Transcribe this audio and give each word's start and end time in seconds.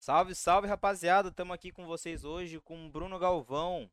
Salve, 0.00 0.34
salve, 0.34 0.66
rapaziada. 0.66 1.28
Estamos 1.28 1.54
aqui 1.54 1.70
com 1.70 1.84
vocês 1.84 2.24
hoje 2.24 2.58
com 2.58 2.88
Bruno 2.88 3.18
Galvão, 3.18 3.90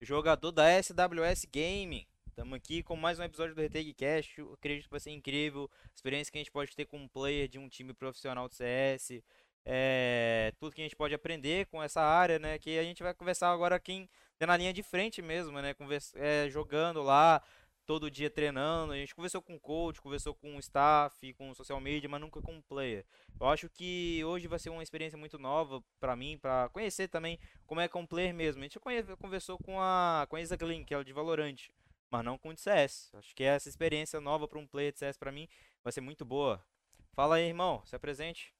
jogador 0.00 0.52
da 0.52 0.80
SWS 0.80 1.44
Gaming. 1.52 2.06
Estamos 2.28 2.54
aqui 2.54 2.84
com 2.84 2.94
mais 2.94 3.18
um 3.18 3.24
episódio 3.24 3.56
do 3.56 3.60
Retake 3.60 3.92
Cash. 3.92 4.38
Eu 4.38 4.52
acredito 4.52 4.84
que 4.84 4.92
vai 4.92 5.00
ser 5.00 5.10
incrível. 5.10 5.68
A 5.86 5.90
experiência 5.92 6.30
que 6.30 6.38
a 6.38 6.40
gente 6.40 6.52
pode 6.52 6.76
ter 6.76 6.84
com 6.84 6.98
um 6.98 7.08
player 7.08 7.48
de 7.48 7.58
um 7.58 7.68
time 7.68 7.92
profissional 7.92 8.48
de 8.48 8.54
CS. 8.54 9.24
É, 9.66 10.52
tudo 10.60 10.72
que 10.72 10.82
a 10.82 10.84
gente 10.84 10.94
pode 10.94 11.14
aprender 11.14 11.66
com 11.66 11.82
essa 11.82 12.00
área, 12.00 12.38
né? 12.38 12.56
Que 12.56 12.78
a 12.78 12.84
gente 12.84 13.02
vai 13.02 13.12
conversar 13.12 13.50
agora 13.50 13.80
quem 13.80 14.08
na 14.38 14.56
linha 14.56 14.72
de 14.72 14.84
frente 14.84 15.20
mesmo, 15.20 15.60
né? 15.60 15.74
Conversa, 15.74 16.16
é, 16.16 16.48
jogando 16.48 17.02
lá, 17.02 17.42
todo 17.90 18.08
dia 18.08 18.30
treinando. 18.30 18.92
A 18.92 18.96
gente 18.96 19.16
conversou 19.16 19.42
com 19.42 19.56
o 19.56 19.58
coach, 19.58 20.00
conversou 20.00 20.32
com 20.32 20.54
o 20.54 20.60
staff, 20.60 21.34
com 21.34 21.50
o 21.50 21.54
social 21.56 21.80
media, 21.80 22.08
mas 22.08 22.20
nunca 22.20 22.40
com 22.40 22.56
o 22.56 22.62
player. 22.62 23.04
Eu 23.40 23.48
acho 23.48 23.68
que 23.68 24.22
hoje 24.24 24.46
vai 24.46 24.60
ser 24.60 24.70
uma 24.70 24.84
experiência 24.84 25.18
muito 25.18 25.40
nova 25.40 25.82
para 25.98 26.14
mim, 26.14 26.38
para 26.38 26.68
conhecer 26.68 27.08
também 27.08 27.36
como 27.66 27.80
é 27.80 27.88
com 27.88 28.04
o 28.04 28.06
player 28.06 28.32
mesmo. 28.32 28.60
A 28.60 28.62
gente 28.62 28.78
conversou 29.18 29.58
com 29.58 29.80
a 29.80 30.24
com 30.30 30.36
a 30.36 30.40
Isa 30.40 30.56
Glyn, 30.56 30.84
que 30.84 30.94
é 30.94 31.02
de 31.02 31.12
Valorant, 31.12 31.68
mas 32.08 32.24
não 32.24 32.38
com 32.38 32.50
o 32.50 32.54
de 32.54 32.60
CS. 32.60 33.10
Acho 33.12 33.34
que 33.34 33.42
essa 33.42 33.68
experiência 33.68 34.20
nova 34.20 34.46
para 34.46 34.60
um 34.60 34.68
player 34.68 34.92
de 34.92 35.00
CS 35.00 35.18
para 35.18 35.32
mim 35.32 35.48
vai 35.82 35.92
ser 35.92 36.00
muito 36.00 36.24
boa. 36.24 36.64
Fala 37.12 37.36
aí, 37.36 37.48
irmão, 37.48 37.84
se 37.86 37.96
apresente. 37.96 38.54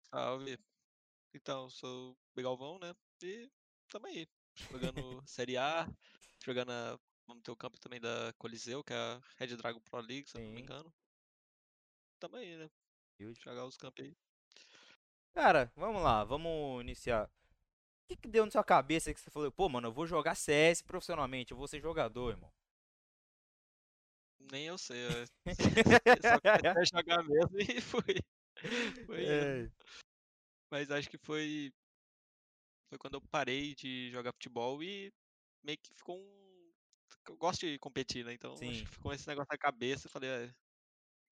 Salve. 0.00 0.58
Então, 1.34 1.68
sou 1.68 2.16
o 2.34 2.42
Galvão, 2.42 2.78
né? 2.78 2.94
E 3.22 3.50
tamo 3.90 4.06
aí, 4.06 4.26
jogando 4.70 5.22
Série 5.26 5.58
A, 5.58 5.86
jogando 6.42 6.70
a 6.72 6.98
Vamos 7.26 7.42
ter 7.42 7.50
o 7.50 7.56
campo 7.56 7.78
também 7.78 8.00
da 8.00 8.32
Coliseu, 8.38 8.82
que 8.82 8.92
é 8.92 8.96
a 8.96 9.20
Red 9.36 9.56
Dragon 9.56 9.80
Pro 9.80 10.00
League, 10.00 10.28
se 10.28 10.36
eu 10.36 10.42
não 10.42 10.50
me 10.50 10.58
Sim. 10.58 10.62
engano. 10.62 10.92
Tamo 12.18 12.36
aí, 12.36 12.56
né? 12.56 12.70
Jogar 13.18 13.64
os 13.64 13.76
campos 13.76 14.04
aí. 14.04 14.16
Cara, 15.32 15.72
vamos 15.76 16.02
lá, 16.02 16.24
vamos 16.24 16.82
iniciar. 16.82 17.26
O 17.26 18.08
que, 18.08 18.16
que 18.16 18.28
deu 18.28 18.44
na 18.44 18.50
sua 18.50 18.64
cabeça 18.64 19.14
que 19.14 19.20
você 19.20 19.30
falou, 19.30 19.50
pô, 19.50 19.68
mano, 19.68 19.88
eu 19.88 19.92
vou 19.92 20.06
jogar 20.06 20.34
CS 20.34 20.82
profissionalmente, 20.82 21.52
eu 21.52 21.56
vou 21.56 21.68
ser 21.68 21.80
jogador, 21.80 22.30
irmão? 22.30 22.52
Nem 24.50 24.66
eu 24.66 24.76
sei. 24.76 24.98
Eu 26.04 26.22
só 26.22 26.40
queria 26.40 26.84
jogar 26.84 27.22
mesmo 27.22 27.58
e 27.58 27.80
fui. 27.80 28.16
Foi 29.06 29.22
indo. 29.22 29.66
É, 29.66 29.70
Mas 30.70 30.90
acho 30.90 31.08
que 31.08 31.18
foi. 31.18 31.72
Foi 32.88 32.98
quando 32.98 33.14
eu 33.14 33.22
parei 33.22 33.74
de 33.74 34.10
jogar 34.10 34.32
futebol 34.32 34.82
e 34.82 35.12
meio 35.62 35.78
que 35.78 35.94
ficou 35.94 36.18
um. 36.18 36.51
Eu 37.28 37.36
gosto 37.36 37.60
de 37.66 37.78
competir, 37.78 38.24
né? 38.24 38.32
Então 38.34 38.54
Sim. 38.56 38.70
acho 38.70 38.84
que 38.84 38.90
ficou 38.90 39.12
esse 39.12 39.26
negócio 39.28 39.48
na 39.50 39.58
cabeça. 39.58 40.06
Eu 40.06 40.10
falei, 40.10 40.30
"É, 40.30 40.54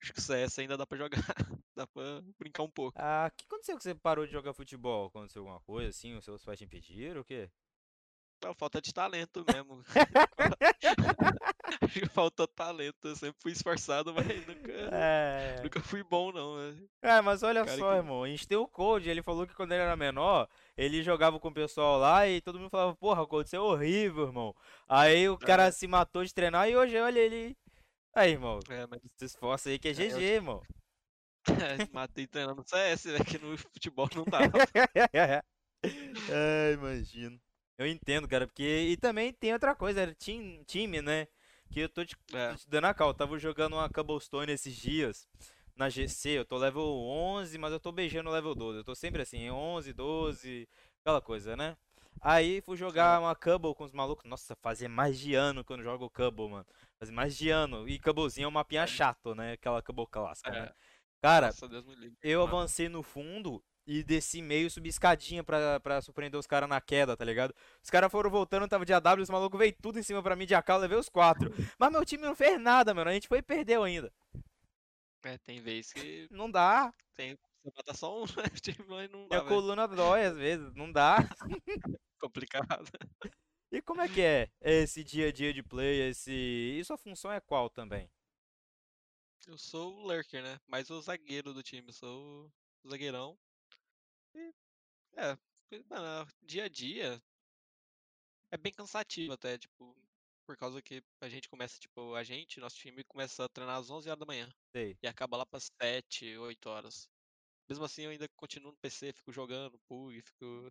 acho 0.03 0.13
que 0.13 0.19
o 0.19 0.23
CS 0.23 0.61
ainda 0.61 0.77
dá 0.77 0.87
pra 0.87 0.99
jogar. 0.99 1.11
dá 1.77 1.87
pra 1.87 2.23
brincar 2.39 2.63
um 2.65 2.71
pouco. 2.71 2.99
Ah, 2.99 3.29
o 3.33 3.37
que 3.37 3.45
aconteceu 3.45 3.77
que 3.77 3.83
você 3.83 3.95
parou 3.95 4.27
de 4.27 4.33
jogar 4.33 4.55
futebol? 4.55 5.07
Aconteceu 5.07 5.43
alguma 5.43 5.61
coisa 5.61 5.91
assim? 5.91 6.15
Os 6.17 6.25
seus 6.25 6.45
pais 6.45 6.59
te 6.59 6.65
impediram? 6.65 7.21
O 7.21 7.25
quê? 7.25 7.51
Não, 8.43 8.55
falta 8.55 8.81
de 8.81 8.93
talento 8.93 9.45
mesmo. 9.47 9.83
Que 12.05 12.07
faltou 12.07 12.47
talento. 12.47 13.09
Eu 13.09 13.17
sempre 13.17 13.41
fui 13.41 13.53
esforçado, 13.53 14.13
mas 14.15 14.27
nunca, 14.47 14.73
É. 14.93 15.61
nunca 15.63 15.81
fui 15.81 16.03
bom, 16.03 16.31
não. 16.33 16.57
né? 16.57 16.79
É, 17.03 17.21
mas 17.21 17.43
olha 17.43 17.65
Cara 17.65 17.77
só, 17.79 17.91
que- 17.93 17.97
irmão, 17.99 18.23
a 18.25 18.29
gente 18.29 18.47
tem 18.47 18.57
o 18.59 18.67
Code, 18.69 19.09
ele 19.11 19.23
falou 19.23 19.47
que 19.47 19.55
quando 19.55 19.73
ele 19.73 19.83
era 19.83 19.97
menor, 19.97 20.49
ele 20.77 21.03
jogava 21.03 21.39
com 21.41 21.49
o 21.49 21.55
pessoal 21.55 21.99
lá 21.99 22.27
e 22.29 22.41
todo 22.41 22.59
mundo 22.59 22.71
falava, 22.71 22.95
porra, 22.97 23.27
Code, 23.27 23.49
você 23.51 23.57
é 23.57 23.61
horrível, 23.61 24.27
irmão. 24.27 24.55
Aí 24.89 25.29
o 25.29 25.39
cara 25.39 25.71
se 25.73 25.87
matou 25.87 26.25
de 26.25 26.33
treinar 26.35 26.69
e 26.69 26.77
hoje, 26.77 26.97
olha 26.99 27.19
ele. 27.19 27.57
Aí, 28.15 28.33
irmão, 28.33 28.59
É, 28.69 28.87
mas 28.87 29.01
se 29.17 29.25
esforça 29.25 29.69
aí 29.71 29.79
que 29.79 29.89
é 29.89 29.91
eu- 29.93 29.95
GG, 29.95 30.21
irmão. 30.43 30.63
matei 31.93 32.27
treinando 32.27 32.63
CS, 32.67 33.05
velho, 33.05 33.25
que 33.25 33.39
no 33.39 33.57
futebol 33.57 34.09
não 34.15 34.25
dava. 34.25 34.53
É, 36.31 36.73
imagino. 36.75 37.41
Eu 37.79 37.87
entendo, 37.87 38.29
cara, 38.29 38.47
porque. 38.47 38.63
E 38.91 38.97
também 38.97 39.33
tem 39.33 39.53
outra 39.55 39.75
coisa, 39.75 40.03
era 40.03 40.15
time, 40.15 40.63
time, 40.67 41.01
né? 41.01 41.27
Que 41.71 41.81
eu 41.81 41.89
tô 41.89 42.05
te, 42.05 42.17
É. 42.33 42.51
tô 42.51 42.57
te 42.57 42.69
dando 42.69 42.87
a 42.87 42.95
cal. 42.95 43.09
Eu 43.09 43.15
tava 43.15 43.39
jogando 43.39 43.75
uma 43.75 43.89
Cobblestone 43.89 44.53
esses 44.53 44.75
dias 44.75 45.29
na 45.77 45.89
GC. 45.89 46.31
Eu 46.31 46.45
tô 46.45 46.57
level 46.57 46.83
11, 46.83 47.57
mas 47.59 47.73
eu 47.73 47.81
tô 47.81 47.93
beijando 47.93 48.29
o 48.29 48.33
level 48.33 48.55
12. 48.55 48.79
Eu 48.79 48.85
tô 48.85 48.95
sempre 48.95 49.23
assim, 49.23 49.49
11, 49.51 49.93
12, 49.93 50.69
aquela 51.01 51.21
coisa, 51.21 51.57
né? 51.57 51.77
Aí 52.21 52.61
fui 52.61 52.77
jogar 52.77 53.21
uma 53.21 53.35
Cubble 53.35 53.75
com 53.75 53.85
os 53.85 53.93
malucos. 53.93 54.29
Nossa, 54.29 54.55
fazia 54.57 54.89
mais 54.89 55.19
de 55.19 55.35
ano 55.35 55.65
que 55.65 55.73
eu 55.73 55.77
não 55.77 55.85
jogo 55.85 56.11
Cubble, 56.11 56.49
mano. 56.49 56.67
Fazia 56.99 57.15
mais 57.15 57.37
de 57.37 57.49
ano. 57.51 57.89
E 57.89 57.99
Cubblezinho 57.99 58.45
é 58.47 58.49
um 58.49 58.53
mapinha 58.53 58.87
chato, 58.87 59.35
né? 59.35 59.53
Aquela 59.53 59.81
Cubble 59.81 60.07
clássica, 60.07 60.51
né? 60.51 60.67
É. 60.67 60.75
Cara, 61.23 61.47
Nossa, 61.47 61.69
eu 62.23 62.43
avancei 62.43 62.89
no 62.89 63.03
fundo 63.03 63.63
e 63.93 64.05
desci 64.05 64.41
meio 64.41 64.69
e 64.69 64.71
subi 64.71 64.89
escadinha 64.89 65.43
pra, 65.43 65.81
pra 65.81 66.01
surpreender 66.01 66.39
os 66.39 66.47
caras 66.47 66.69
na 66.69 66.81
queda, 66.81 67.17
tá 67.17 67.25
ligado? 67.25 67.53
Os 67.83 67.91
caras 67.91 68.11
foram 68.11 68.31
voltando, 68.31 68.69
tava 68.69 68.87
de 68.87 68.93
AW, 68.93 69.21
os 69.21 69.29
malucos 69.31 69.59
veio 69.59 69.75
tudo 69.83 69.99
em 69.99 70.03
cima 70.03 70.23
pra 70.23 70.37
mim 70.37 70.47
de 70.47 70.55
AK, 70.55 70.69
eu 70.69 70.77
levei 70.79 70.97
os 70.97 71.09
quatro. 71.09 71.53
Mas 71.77 71.91
meu 71.91 72.05
time 72.05 72.23
não 72.23 72.37
fez 72.37 72.61
nada, 72.61 72.95
mano. 72.95 73.11
A 73.11 73.13
gente 73.13 73.27
foi 73.27 73.39
e 73.39 73.43
perdeu 73.43 73.83
ainda. 73.83 74.13
É, 75.25 75.37
tem 75.39 75.61
vez 75.61 75.93
que 75.93 76.29
Não 76.31 76.49
dá. 76.51 76.95
tem, 77.15 77.37
você 77.63 77.71
mata 77.77 77.93
só 77.95 78.23
um, 78.23 78.25
né? 78.39 78.49
Tipo, 78.63 78.85
mas 78.89 79.11
não 79.11 79.23
dá, 79.27 79.37
Minha 79.37 79.41
velho. 79.41 79.49
coluna 79.49 79.89
dói 79.89 80.25
às 80.25 80.37
vezes. 80.37 80.73
Não 80.75 80.91
dá. 80.93 81.17
Complicado. 82.21 82.87
E 83.73 83.83
como 83.83 84.01
é 84.03 84.09
que 84.09 84.21
é 84.21 84.49
esse 84.61 85.03
dia 85.03 85.29
a 85.29 85.33
dia 85.33 85.53
de 85.53 85.63
play? 85.63 86.01
Esse... 86.11 86.31
E 86.33 86.85
sua 86.85 86.97
função 86.97 87.33
é 87.33 87.41
qual 87.41 87.69
também? 87.69 88.09
Eu 89.47 89.59
sou 89.59 89.95
o 89.97 90.07
lurker, 90.07 90.43
né? 90.43 90.61
Mais 90.69 90.91
o 90.91 91.01
zagueiro 91.01 91.53
do 91.53 91.63
time, 91.63 91.89
eu 91.89 91.93
sou 91.93 92.51
o 92.85 92.89
zagueirão. 92.89 93.37
E, 94.35 94.53
é, 95.17 95.39
mano, 95.91 96.27
dia 96.43 96.65
a 96.65 96.69
dia 96.69 97.23
é 98.51 98.57
bem 98.59 98.73
cansativo 98.73 99.33
até, 99.33 99.59
tipo, 99.59 99.95
por 100.47 100.57
causa 100.57 100.83
que 100.83 101.03
a 101.21 101.29
gente 101.29 101.49
começa, 101.49 101.79
tipo, 101.79 102.15
a 102.15 102.23
gente, 102.25 102.61
nosso 102.61 102.77
time 102.77 103.05
começa 103.05 103.45
a 103.45 103.49
treinar 103.49 103.77
às 103.79 103.91
11 103.91 104.09
horas 104.09 104.19
da 104.21 104.27
manhã 104.27 104.51
Sei. 104.75 104.99
e 105.03 105.07
acaba 105.09 105.37
lá 105.37 105.47
para 105.47 105.61
7, 105.61 106.37
8 106.37 106.69
horas. 106.69 107.09
Mesmo 107.71 107.85
assim, 107.85 108.05
eu 108.05 108.11
ainda 108.13 108.29
continuo 108.37 108.73
no 108.73 108.79
PC, 108.79 109.13
fico 109.15 109.33
jogando 109.33 109.81
PUG, 109.89 110.23
fico 110.23 110.71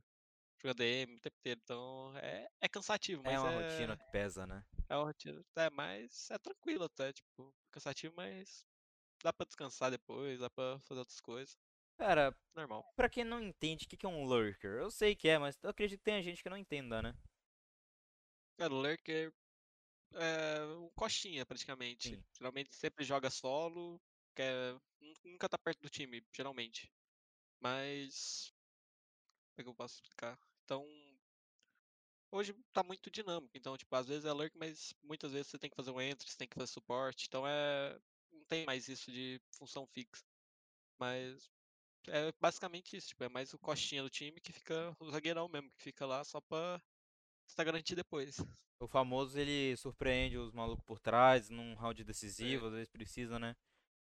jogando 0.62 0.78
DM 0.80 1.18
o 1.18 1.22
tempo 1.22 1.38
inteiro, 1.40 1.62
então 1.64 2.18
é, 2.18 2.48
é 2.62 2.70
cansativo, 2.70 3.24
mas 3.26 3.34
É 3.34 3.40
uma 3.40 3.50
é, 3.50 3.52
rotina 3.52 3.96
que 3.96 4.04
pesa, 4.12 4.46
né? 4.46 4.66
é 4.90 4.96
uma 4.98 5.06
rotina, 5.06 5.42
é, 5.58 5.70
mas 5.72 6.30
é 6.32 6.38
tranquilo 6.40 6.84
até, 6.86 7.14
tipo, 7.14 7.56
cansativo, 7.72 8.14
mas 8.16 8.66
dá 9.24 9.34
pra 9.34 9.46
descansar 9.48 9.92
depois, 9.92 10.40
dá 10.42 10.50
pra 10.52 10.80
fazer 10.82 11.00
outras 11.02 11.22
coisas, 11.22 11.58
Cara, 12.00 12.34
normal. 12.56 12.84
pra 12.96 13.10
quem 13.10 13.26
não 13.26 13.42
entende, 13.42 13.86
o 13.86 13.90
que 13.90 13.98
que 13.98 14.06
é 14.06 14.10
um 14.10 14.24
lurker? 14.24 14.80
Eu 14.80 14.90
sei 14.90 15.16
que 15.16 15.28
é, 15.28 15.38
mas 15.38 15.58
eu 15.62 15.70
acredito 15.70 16.00
que 16.00 16.06
tem 16.06 16.24
gente 16.24 16.42
que 16.42 16.50
não 16.50 16.58
entenda, 16.58 17.02
né? 17.02 17.14
Cara, 18.58 18.74
o 18.74 18.82
Lurker 18.82 19.34
é 20.14 20.66
um 20.78 20.90
coxinha, 20.96 21.46
praticamente. 21.46 22.10
Sim. 22.10 22.24
Geralmente 22.38 22.74
sempre 22.74 23.04
joga 23.06 23.30
solo, 23.30 24.02
quer... 24.36 24.74
nun- 25.00 25.14
nunca 25.26 25.50
tá 25.50 25.58
perto 25.58 25.82
do 25.82 25.90
time, 25.90 26.24
geralmente. 26.34 26.90
Mas. 27.60 28.54
Como 29.56 29.62
é 29.62 29.64
que 29.64 29.70
eu 29.70 29.76
posso 29.76 29.96
explicar? 29.96 30.40
Então. 30.64 30.86
Hoje 32.32 32.54
tá 32.72 32.84
muito 32.84 33.10
dinâmico, 33.10 33.58
então, 33.58 33.76
tipo, 33.76 33.94
às 33.96 34.08
vezes 34.08 34.24
é 34.24 34.32
lurk, 34.32 34.56
mas 34.58 34.94
muitas 35.04 35.32
vezes 35.32 35.48
você 35.48 35.58
tem 35.58 35.70
que 35.70 35.76
fazer 35.76 35.90
um 35.92 36.00
entry, 36.00 36.30
você 36.30 36.38
tem 36.38 36.48
que 36.48 36.56
fazer 36.56 36.68
suporte, 36.68 37.26
então 37.28 37.46
é. 37.48 38.00
Não 38.32 38.46
tem 38.46 38.66
mais 38.66 38.88
isso 38.88 39.12
de 39.12 39.42
função 39.58 39.88
fixa. 39.88 40.24
Mas. 41.00 41.50
É 42.12 42.32
basicamente 42.40 42.96
isso, 42.98 43.10
tipo, 43.10 43.24
é 43.24 43.30
mais 43.30 43.54
o 43.54 43.60
coxinha 43.60 44.02
do 44.04 44.10
time 44.10 44.40
que 44.40 44.52
fica. 44.52 44.96
O 45.00 45.12
zagueirão 45.12 45.48
mesmo, 45.48 45.70
que 45.72 45.82
fica 45.84 46.06
lá 46.06 46.24
só 46.24 46.42
pra 46.42 46.82
estar 47.48 47.64
garantir 47.64 47.96
depois. 47.96 48.38
O 48.80 48.88
famoso 48.88 49.38
ele 49.38 49.76
surpreende 49.78 50.38
os 50.38 50.52
malucos 50.54 50.84
por 50.86 51.00
trás 51.00 51.50
num 51.50 51.74
round 51.76 52.04
decisivo, 52.04 52.68
às 52.68 52.74
vezes 52.74 52.88
precisa, 52.88 53.38
né? 53.38 53.56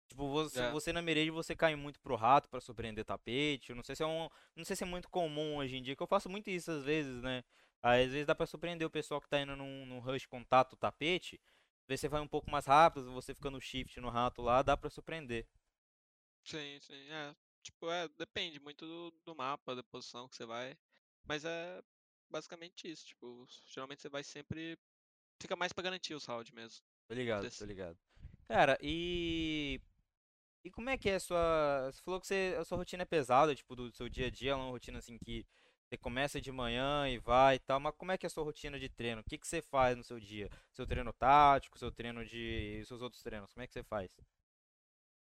Tipo, 0.08 0.30
você, 0.30 0.60
É. 0.60 0.72
você 0.72 0.94
na 0.94 1.02
mirage 1.02 1.32
você 1.32 1.56
cai 1.56 1.76
muito 1.76 2.00
pro 2.00 2.16
rato 2.16 2.50
pra 2.50 2.62
surpreender 2.62 3.04
tapete. 3.06 3.70
Eu 3.72 3.76
não 3.76 3.84
sei 3.84 3.96
se 3.96 4.04
é 4.04 4.06
um, 4.08 4.30
não 4.56 4.66
sei 4.66 4.76
se 4.76 4.84
é 4.84 4.88
muito 4.88 5.10
comum 5.10 5.58
hoje 5.58 5.78
em 5.78 5.82
dia, 5.82 5.96
que 5.96 6.04
eu 6.04 6.08
faço 6.08 6.30
muito 6.30 6.50
isso 6.50 6.70
às 6.72 6.84
vezes, 6.84 7.22
né? 7.24 7.44
Às 7.82 8.12
vezes 8.12 8.26
dá 8.26 8.36
pra 8.36 8.46
surpreender 8.46 8.86
o 8.86 8.92
pessoal 8.92 9.22
que 9.22 9.30
tá 9.30 9.40
indo 9.40 9.56
num, 9.56 9.86
num 9.86 10.00
rush 10.00 10.26
contato 10.26 10.76
tapete. 10.76 11.42
Às 11.84 11.88
vezes 11.88 12.02
você 12.02 12.10
vai 12.10 12.22
um 12.22 12.28
pouco 12.28 12.50
mais 12.52 12.66
rápido, 12.66 13.12
você 13.14 13.34
fica 13.34 13.50
no 13.50 13.62
shift 13.62 14.00
no 14.00 14.10
rato 14.10 14.42
lá, 14.42 14.62
dá 14.62 14.76
pra 14.76 14.90
surpreender. 14.90 15.48
Sim, 16.44 16.80
sim. 16.82 17.10
É, 17.10 17.36
tipo, 17.66 17.90
é, 17.90 18.08
depende 18.10 18.60
muito 18.60 18.86
do, 18.86 19.12
do 19.26 19.36
mapa, 19.36 19.76
da 19.76 19.84
posição 19.84 20.28
que 20.30 20.36
você 20.36 20.46
vai. 20.46 20.78
Mas 21.24 21.44
é 21.44 21.82
basicamente 22.30 22.90
isso, 22.90 23.06
tipo, 23.08 23.46
geralmente 23.68 24.02
você 24.02 24.10
vai 24.10 24.24
sempre. 24.24 24.78
Fica 25.42 25.56
mais 25.56 25.74
pra 25.74 25.84
garantir 25.84 26.14
os 26.14 26.26
rounds 26.26 26.52
mesmo. 26.54 26.86
Tô 27.08 27.14
ligado, 27.14 27.42
tô 27.42 27.48
Desse- 27.50 27.66
ligado. 27.66 27.98
Cara, 28.48 28.78
e. 28.82 29.82
E 30.64 30.72
como 30.72 30.90
é 30.90 30.98
que 30.98 31.10
é 31.10 31.16
a 31.16 31.20
sua. 31.20 31.92
Você 31.92 32.02
falou 32.02 32.20
que 32.20 32.28
você, 32.28 32.56
a 32.60 32.66
sua 32.66 32.78
rotina 32.78 33.04
é 33.04 33.06
pesada, 33.06 33.56
tipo, 33.56 33.76
do 33.76 33.92
seu 33.92 34.10
dia 34.10 34.28
a 34.28 34.32
dia, 34.32 34.52
é 34.52 34.56
uma 34.56 34.72
rotina 34.72 34.98
assim 35.00 35.18
que 35.18 35.46
você 35.88 35.98
começa 35.98 36.42
de 36.42 36.52
manhã 36.52 37.08
e 37.08 37.20
vai 37.20 37.56
e 37.56 37.60
tal, 37.60 37.80
mas 37.80 37.94
como 37.96 38.12
é 38.12 38.18
que 38.18 38.26
é 38.26 38.28
a 38.28 38.30
sua 38.32 38.44
rotina 38.44 38.80
de 38.80 38.90
treino? 38.90 39.22
O 39.22 39.24
que 39.24 39.38
que 39.38 39.48
você 39.48 39.62
faz 39.62 39.96
no 39.96 40.04
seu 40.04 40.20
dia? 40.20 40.50
Seu 40.74 40.88
treino 40.88 41.14
tático, 41.14 41.78
seu 41.78 41.92
treino 41.92 42.26
de. 42.26 42.84
seus 42.86 43.02
outros 43.02 43.22
treinos, 43.22 43.52
como 43.54 43.64
é 43.64 43.68
que 43.68 43.74
você 43.74 43.84
faz? 43.84 44.12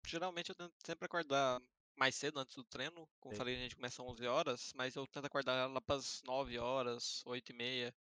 Geralmente 0.06 0.48
eu 0.50 0.54
tento 0.56 0.74
sempre 0.84 1.06
acordar 1.06 1.60
mais 1.98 2.14
cedo, 2.14 2.38
antes 2.40 2.54
do 2.56 2.64
treino. 2.64 3.08
Como 3.20 3.34
Sei. 3.34 3.38
falei, 3.38 3.56
a 3.56 3.58
gente 3.58 3.76
começa 3.76 4.02
às 4.02 4.08
11 4.08 4.26
horas, 4.26 4.72
mas 4.74 4.96
eu 4.96 5.06
tento 5.06 5.26
acordar 5.26 5.68
lá 5.70 5.80
pras 5.80 6.22
9 6.24 6.58
horas, 6.58 7.22
8 7.26 7.50
e 7.50 7.54
meia, 7.54 7.94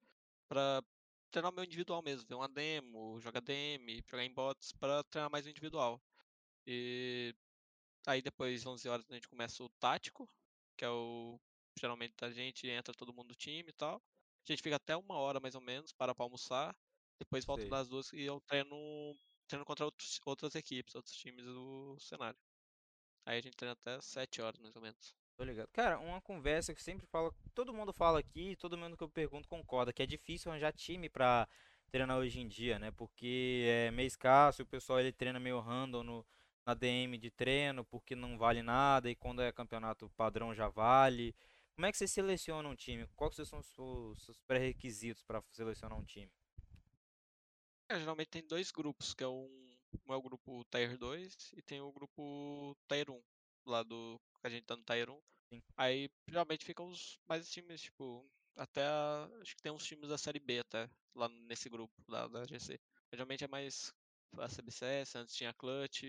pra 0.48 0.82
treinar 1.31 1.52
o 1.52 1.54
meu 1.54 1.64
individual 1.64 2.02
mesmo, 2.02 2.26
ver 2.28 2.34
uma 2.34 2.48
demo, 2.48 3.20
jogar 3.20 3.40
DM, 3.40 4.02
jogar 4.08 4.25
em 4.25 4.32
bots, 4.32 4.72
pra 4.72 5.04
treinar 5.04 5.31
mais 5.31 5.46
o 5.46 5.50
individual. 5.50 6.00
E 6.66 7.34
aí 8.06 8.22
depois, 8.22 8.66
11 8.66 8.88
horas, 8.88 9.06
a 9.10 9.14
gente 9.14 9.28
começa 9.28 9.62
o 9.64 9.69
tático, 9.81 10.28
que 10.76 10.84
é 10.84 10.90
o 10.90 11.40
geralmente 11.78 12.14
a 12.22 12.31
gente 12.31 12.66
entra 12.69 12.94
todo 12.94 13.12
mundo 13.12 13.28
do 13.28 13.34
time 13.34 13.69
e 13.70 13.72
tal. 13.72 14.02
A 14.48 14.52
gente 14.52 14.62
fica 14.62 14.76
até 14.76 14.96
uma 14.96 15.16
hora 15.16 15.40
mais 15.40 15.54
ou 15.54 15.60
menos, 15.60 15.93
para 15.93 16.14
pra 16.14 16.25
almoçar. 16.25 16.75
Depois 17.19 17.44
volta 17.44 17.62
Sei. 17.62 17.70
das 17.70 17.88
duas 17.88 18.12
e 18.12 18.22
eu 18.22 18.40
treino, 18.43 19.14
treino 19.48 19.64
contra 19.64 19.84
outros, 19.84 20.20
outras 20.26 20.54
equipes, 20.54 20.94
outros 20.94 21.16
times 21.16 21.44
do 21.44 21.96
cenário. 22.00 22.38
Aí 23.26 23.38
a 23.38 23.40
gente 23.40 23.56
treina 23.56 23.73
até 23.73 24.00
7 24.00 24.40
horas 24.40 24.58
mais 24.61 24.76
ou 24.76 24.81
menos. 24.81 25.14
Tô 25.37 25.44
ligado. 25.44 25.69
Cara, 25.73 25.99
uma 25.99 26.20
conversa 26.20 26.73
que 26.73 26.82
sempre 26.82 27.06
falo, 27.08 27.34
todo 27.52 27.75
mundo 27.75 27.93
fala 27.93 28.20
aqui, 28.20 28.56
todo 28.56 28.78
mundo 28.78 28.96
que 28.96 29.02
eu 29.02 29.08
pergunto 29.08 29.49
concorda, 29.49 29.93
que 29.93 30.02
é 30.02 30.06
difícil 30.06 30.50
arranjar 30.50 30.73
time 30.73 31.11
pra 31.11 31.46
treinar 31.90 32.17
hoje 32.17 32.40
em 32.40 32.49
dia, 32.49 32.78
né? 32.78 32.90
Porque 32.93 33.64
é 33.69 33.90
meio 33.90 34.06
escasso, 34.06 34.62
o 34.62 34.67
pessoal 34.67 35.00
ele 35.00 35.12
treina 35.12 35.40
meio 35.40 35.61
random 35.61 36.05
no, 36.05 36.26
na 36.64 36.73
DM 36.73 37.19
de 37.19 37.31
treino, 37.31 37.84
porque 37.84 38.14
não 38.14 38.38
vale 38.38 38.62
nada, 38.62 39.11
e 39.11 39.17
quando 39.17 39.43
é 39.43 39.52
campeonato 39.52 40.08
padrão 40.11 40.55
já 40.55 40.69
vale. 40.69 41.34
Como 41.75 41.84
é 41.84 41.93
que 41.93 41.99
você 41.99 42.08
seleciona 42.08 42.69
um 42.69 42.75
time? 42.76 43.06
Quais 43.14 43.34
são 43.34 43.58
os 43.58 43.67
seus, 43.67 44.25
seus 44.25 44.40
pré-requisitos 44.46 45.22
pra 45.22 45.43
selecionar 45.50 45.99
um 45.99 46.05
time? 46.05 46.32
É, 47.88 47.99
geralmente 47.99 48.31
tem 48.31 48.46
dois 48.46 48.72
grupos, 48.72 49.12
que 49.12 49.22
é 49.22 49.29
um, 49.29 49.75
um 50.04 50.12
é 50.12 50.16
o 50.16 50.22
grupo 50.22 50.64
Tier 50.70 50.96
2 50.98 51.34
e 51.56 51.62
tem 51.62 51.81
o 51.81 51.93
grupo 51.93 52.76
Tier 52.88 53.10
1, 53.10 53.22
lá 53.66 53.82
do 53.82 54.19
que 54.40 54.46
a 54.46 54.50
gente 54.50 54.64
tá 54.66 54.76
no 54.76 54.84
Tier 54.84 55.10
1. 55.10 55.20
Sim. 55.52 55.62
Aí 55.76 56.08
geralmente 56.28 56.64
ficam 56.64 56.88
os 56.88 57.19
mais 57.28 57.50
times, 57.50 57.82
tipo, 57.82 58.31
até 58.56 58.82
a- 58.84 59.28
acho 59.43 59.54
que 59.56 59.62
tem 59.62 59.72
uns 59.72 59.84
times 59.87 60.08
da 60.08 60.19
série 60.19 60.40
B 60.40 60.60
até 60.60 60.88
lá 61.14 61.28
nesse 61.28 61.69
grupo 61.69 61.94
da, 62.08 62.26
da 62.28 62.46
GC. 62.46 62.78
Geralmente 63.12 63.44
é 63.44 63.48
mais 63.48 63.93
a 64.38 64.48
CBCS, 64.48 65.16
antes 65.19 65.34
tinha 65.34 65.50
a 65.50 65.54
Clutch, 65.54 66.02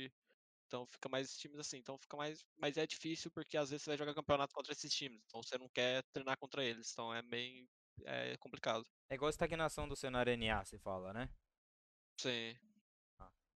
então 0.68 0.86
fica 0.88 1.08
mais 1.10 1.38
times 1.38 1.60
assim, 1.60 1.78
então 1.78 1.98
fica 1.98 2.18
mais, 2.18 2.44
mas 2.58 2.78
é 2.78 2.86
difícil 2.86 3.32
porque 3.32 3.58
às 3.58 3.70
vezes 3.70 3.84
você 3.84 3.92
vai 3.92 3.98
jogar 3.98 4.14
campeonato 4.14 4.54
contra 4.54 4.74
esses 4.74 4.94
times, 4.94 5.22
então 5.26 5.42
você 5.42 5.58
não 5.58 5.70
quer 5.70 6.04
treinar 6.14 6.38
contra 6.38 6.64
eles, 6.64 6.92
então 6.92 7.14
é 7.14 7.22
bem 7.22 7.68
é 8.06 8.38
complicado. 8.38 8.86
É 9.10 9.16
igual 9.16 9.28
a 9.28 9.30
estagnação 9.32 9.88
do 9.88 9.96
cenário 9.96 10.32
NA, 10.32 10.64
se 10.66 10.78
fala, 10.78 11.14
né? 11.14 11.30
Sim. 12.20 12.58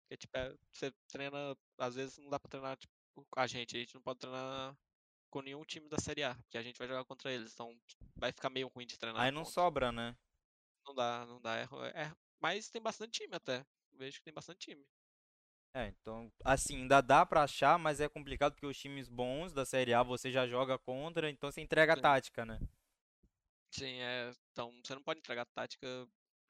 Porque, 0.10 0.18
tipo, 0.18 0.38
é- 0.38 0.58
você 0.74 0.92
treina, 1.10 1.58
às 1.78 1.96
vezes 1.96 2.18
não 2.20 2.30
dá 2.32 2.40
pra 2.40 2.50
treinar, 2.50 2.78
tipo, 2.78 2.94
com 3.16 3.40
a 3.40 3.48
gente, 3.48 3.78
a 3.78 3.82
gente 3.82 3.96
não 3.96 4.02
pode 4.02 4.20
treinar 4.20 4.78
com 5.32 5.42
nenhum 5.44 5.66
time 5.66 5.90
da 5.90 6.00
Série 6.00 6.24
A, 6.24 6.36
porque 6.36 6.58
a 6.58 6.64
gente 6.64 6.78
vai 6.80 6.88
jogar 6.88 7.06
contra 7.06 7.32
eles, 7.34 7.54
então 7.54 7.78
vai 8.18 8.32
ficar 8.34 8.50
meio 8.52 8.70
ruim 8.70 8.88
de 8.88 8.98
treinar 9.00 9.28
Aí 9.28 9.32
não 9.32 9.46
contra. 9.46 9.62
sobra, 9.62 9.92
né? 9.92 10.18
Não 10.86 10.94
dá, 10.94 11.26
não 11.26 11.40
dá, 11.42 11.56
é, 11.56 11.64
ru- 11.64 11.86
é- 11.86 12.14
mas 12.40 12.70
tem 12.70 12.82
bastante 12.82 13.22
time 13.22 13.34
até, 13.36 13.66
vejo 13.94 14.18
que 14.18 14.24
tem 14.26 14.34
bastante 14.34 14.60
time. 14.60 14.86
É, 15.74 15.88
então, 15.88 16.32
assim, 16.44 16.78
ainda 16.78 17.00
dá 17.02 17.26
pra 17.26 17.44
achar, 17.44 17.78
mas 17.78 18.00
é 18.00 18.10
complicado 18.10 18.54
porque 18.54 18.66
os 18.66 18.78
times 18.78 19.08
bons 19.08 19.54
da 19.54 19.66
Série 19.66 19.94
A 19.94 20.02
você 20.02 20.32
já 20.32 20.48
joga 20.48 20.78
contra, 20.80 21.30
então 21.30 21.52
você 21.52 21.62
entrega 21.62 21.94
a 21.94 21.98
Sim. 21.98 22.02
tática, 22.02 22.46
né? 22.46 22.60
Sim, 23.72 24.00
é, 24.02 24.32
então 24.52 24.72
você 24.84 24.94
não 24.96 25.04
pode 25.04 25.20
entregar 25.20 25.46
tática, 25.46 25.88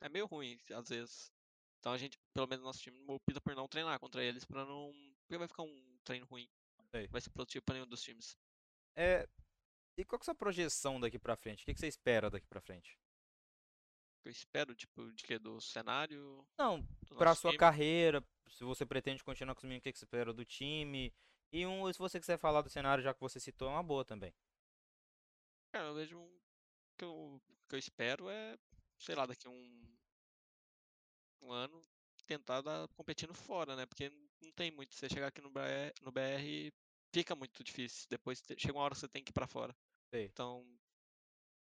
é 0.02 0.10
meio 0.10 0.26
ruim 0.26 0.58
às 0.74 0.90
vezes. 0.90 1.32
Então 1.80 1.94
a 1.94 1.98
gente, 1.98 2.20
pelo 2.34 2.48
menos 2.48 2.64
nosso 2.64 2.80
time, 2.80 3.04
opta 3.08 3.40
por 3.42 3.56
não 3.56 3.68
treinar 3.68 4.00
contra 4.00 4.24
eles, 4.24 4.44
pra 4.46 4.66
não, 4.66 4.92
porque 5.22 5.38
vai 5.38 5.48
ficar 5.48 5.64
um 5.64 5.98
treino 6.04 6.26
ruim, 6.26 6.50
Sei. 6.92 7.08
vai 7.08 7.22
ser 7.22 7.30
produtivo 7.30 7.64
pra 7.64 7.76
nenhum 7.76 7.88
dos 7.88 8.02
times. 8.02 8.38
É, 8.96 9.28
e 9.98 10.04
qual 10.04 10.20
que 10.20 10.24
é 10.24 10.26
a 10.26 10.28
sua 10.28 10.36
projeção 10.36 11.00
daqui 11.00 11.18
pra 11.18 11.38
frente? 11.38 11.64
O 11.64 11.66
que 11.66 11.74
que 11.74 11.80
você 11.80 11.88
espera 11.88 12.30
daqui 12.30 12.48
pra 12.48 12.60
frente? 12.62 12.98
Eu 14.26 14.32
espero, 14.32 14.76
tipo, 14.76 15.12
de 15.14 15.24
que 15.24 15.40
do 15.40 15.62
cenário, 15.62 16.46
Não, 16.58 16.86
nosso 17.12 17.42
sua 17.42 17.52
time. 17.52 17.58
carreira, 17.58 18.24
se 18.50 18.64
você 18.66 18.86
pretende 18.86 19.24
continuar 19.24 19.56
com 19.56 19.60
os 19.60 19.64
meninos, 19.64 19.82
o 19.82 19.84
que 19.84 19.94
que 19.94 19.98
você 20.00 20.06
espera 20.06 20.34
do 20.34 20.44
time? 20.44 21.14
E 21.52 21.66
um, 21.66 21.92
se 21.92 21.98
você 21.98 22.20
quiser 22.20 22.38
falar 22.38 22.62
do 22.62 22.70
cenário, 22.70 23.04
já 23.04 23.14
que 23.14 23.22
você 23.22 23.40
citou, 23.40 23.70
é 23.70 23.72
uma 23.72 23.82
boa 23.84 24.04
também. 24.04 24.34
Cara, 25.72 25.88
eu 25.88 25.96
vejo 25.96 26.18
um 26.18 26.40
que 26.98 27.06
eu, 27.06 27.42
que 27.68 27.76
eu 27.76 27.80
espero 27.80 28.30
é, 28.30 28.58
sei 28.98 29.16
lá, 29.16 29.26
daqui 29.26 29.48
um, 29.48 29.98
um 31.42 31.52
ano 31.52 31.86
tentar 32.26 32.62
dar 32.62 32.88
competindo 32.90 33.34
fora, 33.34 33.76
né? 33.76 33.86
Porque 33.86 34.10
não 34.42 34.52
tem 34.52 34.72
muito. 34.72 34.94
Você 34.94 35.10
chegar 35.10 35.28
aqui 35.28 35.42
no 35.42 35.50
BR, 35.50 35.94
no 36.02 36.12
BR 36.12 36.72
fica 37.14 37.36
muito 37.36 37.64
difícil. 37.64 38.08
Depois 38.10 38.42
chega 38.58 38.74
uma 38.74 38.84
hora 38.84 38.94
que 38.94 39.00
você 39.00 39.08
tem 39.08 39.24
que 39.24 39.32
ir 39.32 39.34
pra 39.34 39.48
fora. 39.48 39.76
Sei. 40.14 40.26
Então, 40.26 40.66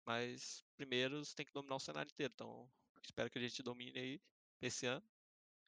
mas 0.07 0.65
primeiro 0.77 1.25
você 1.25 1.35
tem 1.35 1.47
que 1.47 1.53
dominar 1.53 1.77
o 1.77 1.81
cenário 1.81 2.11
inteiro. 2.11 2.33
Então, 2.35 2.71
espero 3.03 3.31
que 3.31 3.39
a 3.39 3.43
gente 3.43 3.63
domine 3.63 3.99
aí 3.99 4.21
esse 4.61 4.87
ano. 4.87 5.07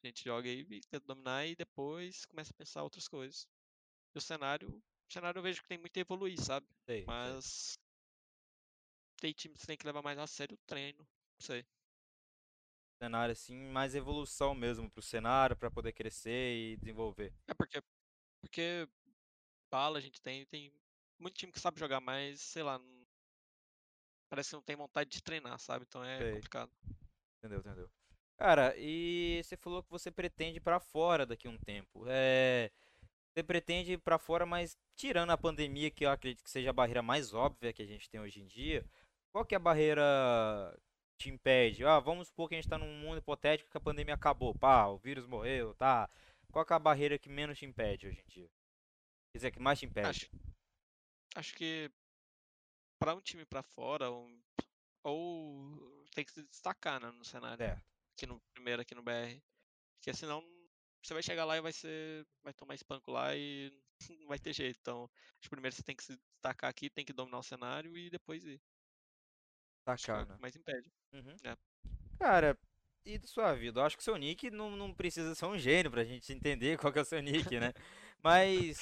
A 0.02 0.06
gente 0.06 0.24
joga 0.24 0.48
aí 0.48 0.66
e 0.68 0.80
tenta 0.80 1.06
dominar 1.06 1.46
e 1.46 1.54
depois 1.54 2.24
começa 2.24 2.52
a 2.52 2.56
pensar 2.56 2.82
outras 2.82 3.06
coisas. 3.06 3.46
E 4.14 4.18
o 4.18 4.20
cenário, 4.20 4.68
o 4.68 5.12
cenário 5.12 5.38
eu 5.38 5.42
vejo 5.42 5.62
que 5.62 5.68
tem 5.68 5.78
muito 5.78 5.96
a 5.96 6.00
evoluir, 6.00 6.40
sabe? 6.40 6.66
Sei, 6.86 6.98
sei. 6.98 7.04
Mas 7.06 7.78
tem 9.20 9.32
time 9.32 9.54
que 9.54 9.60
você 9.60 9.66
tem 9.68 9.76
que 9.76 9.86
levar 9.86 10.02
mais 10.02 10.18
a 10.18 10.26
sério 10.26 10.54
o 10.54 10.66
treino. 10.66 10.98
Não 10.98 11.46
sei. 11.46 11.64
Cenário 13.02 13.32
assim, 13.32 13.56
mais 13.56 13.96
evolução 13.96 14.54
mesmo 14.54 14.88
pro 14.88 15.02
cenário, 15.02 15.56
pra 15.56 15.68
poder 15.68 15.92
crescer 15.92 16.54
e 16.54 16.76
desenvolver. 16.76 17.32
É 17.48 17.52
porque, 17.52 17.82
porque 18.40 18.88
bala 19.68 19.98
a 19.98 20.00
gente 20.00 20.22
tem, 20.22 20.46
tem 20.46 20.72
muito 21.18 21.34
time 21.34 21.50
que 21.50 21.58
sabe 21.58 21.80
jogar, 21.80 22.00
mas 22.00 22.40
sei 22.40 22.62
lá, 22.62 22.78
não- 22.78 23.02
parece 24.30 24.50
que 24.50 24.54
não 24.54 24.62
tem 24.62 24.76
vontade 24.76 25.10
de 25.10 25.20
treinar, 25.20 25.58
sabe? 25.58 25.84
Então 25.88 26.04
é 26.04 26.16
Sei. 26.18 26.34
complicado. 26.34 26.70
Entendeu, 27.38 27.58
entendeu. 27.58 27.90
Cara, 28.38 28.72
e 28.78 29.40
você 29.42 29.56
falou 29.56 29.82
que 29.82 29.90
você 29.90 30.08
pretende 30.12 30.58
ir 30.58 30.60
pra 30.60 30.78
fora 30.78 31.26
daqui 31.26 31.48
a 31.48 31.50
um 31.50 31.58
tempo. 31.58 32.04
É, 32.06 32.70
você 33.34 33.42
pretende 33.42 33.94
ir 33.94 33.98
pra 33.98 34.16
fora, 34.16 34.46
mas 34.46 34.76
tirando 34.96 35.30
a 35.30 35.38
pandemia, 35.38 35.90
que 35.90 36.06
eu 36.06 36.10
acredito 36.10 36.44
que 36.44 36.50
seja 36.50 36.70
a 36.70 36.72
barreira 36.72 37.02
mais 37.02 37.34
óbvia 37.34 37.72
que 37.72 37.82
a 37.82 37.86
gente 37.86 38.08
tem 38.08 38.20
hoje 38.20 38.40
em 38.40 38.46
dia, 38.46 38.84
qual 39.32 39.44
que 39.44 39.54
é 39.54 39.56
a 39.56 39.60
barreira 39.60 40.02
te 41.22 41.30
impede? 41.30 41.84
Ah, 41.84 41.98
vamos 41.98 42.28
supor 42.28 42.48
que 42.48 42.54
a 42.54 42.58
gente 42.58 42.68
tá 42.68 42.78
num 42.78 42.92
mundo 42.98 43.18
hipotético 43.18 43.70
que 43.70 43.76
a 43.76 43.80
pandemia 43.80 44.14
acabou, 44.14 44.54
pá, 44.54 44.86
o 44.86 44.98
vírus 44.98 45.26
morreu, 45.26 45.74
tá? 45.74 46.08
Qual 46.52 46.64
que 46.66 46.72
é 46.72 46.76
a 46.76 46.78
barreira 46.78 47.18
que 47.18 47.28
menos 47.28 47.58
te 47.58 47.64
impede 47.64 48.06
hoje 48.06 48.20
em 48.20 48.28
dia? 48.28 48.50
Quer 49.32 49.38
dizer, 49.38 49.50
que 49.50 49.60
mais 49.60 49.78
te 49.78 49.86
impede? 49.86 50.08
Acho, 50.08 50.30
acho 51.34 51.54
que 51.54 51.90
pra 52.98 53.14
um 53.14 53.20
time 53.20 53.44
pra 53.44 53.62
fora, 53.62 54.10
um- 54.10 54.42
ou 55.04 56.04
tem 56.14 56.24
que 56.24 56.32
se 56.32 56.42
destacar, 56.44 57.00
né, 57.00 57.10
no 57.10 57.24
cenário. 57.24 57.56
Certo. 57.56 57.82
Aqui 58.16 58.26
no 58.26 58.40
primeiro 58.54 58.82
aqui 58.82 58.94
no 58.94 59.02
BR. 59.02 59.42
Porque 59.96 60.14
senão 60.14 60.44
você 61.02 61.14
vai 61.14 61.22
chegar 61.22 61.44
lá 61.44 61.56
e 61.56 61.60
vai 61.60 61.72
ser. 61.72 62.24
Vai 62.44 62.52
tomar 62.52 62.74
espanco 62.74 63.10
lá 63.10 63.34
e 63.34 63.72
não 64.20 64.28
vai 64.28 64.38
ter 64.38 64.52
jeito. 64.52 64.78
Então, 64.80 65.04
acho 65.14 65.42
que 65.42 65.48
primeiro 65.50 65.74
você 65.74 65.82
tem 65.82 65.96
que 65.96 66.04
se 66.04 66.16
destacar 66.16 66.70
aqui, 66.70 66.90
tem 66.90 67.04
que 67.04 67.12
dominar 67.12 67.38
o 67.38 67.42
cenário 67.42 67.96
e 67.96 68.10
depois 68.10 68.44
ir. 68.44 68.60
Sacana. 69.84 70.34
que 70.34 70.42
mais 70.42 70.56
impede. 70.56 70.90
Uhum. 71.12 71.36
É. 71.44 71.56
Cara, 72.18 72.58
e 73.04 73.18
da 73.18 73.26
sua 73.26 73.54
vida? 73.54 73.80
Eu 73.80 73.84
acho 73.84 73.96
que 73.96 74.02
o 74.02 74.04
seu 74.04 74.16
nick 74.16 74.50
não, 74.50 74.70
não 74.76 74.94
precisa 74.94 75.34
ser 75.34 75.46
um 75.46 75.58
gênio 75.58 75.90
pra 75.90 76.04
gente 76.04 76.32
entender 76.32 76.78
qual 76.80 76.92
que 76.92 76.98
é 76.98 77.02
o 77.02 77.04
seu 77.04 77.20
nick, 77.20 77.58
né? 77.58 77.72
Mas 78.22 78.78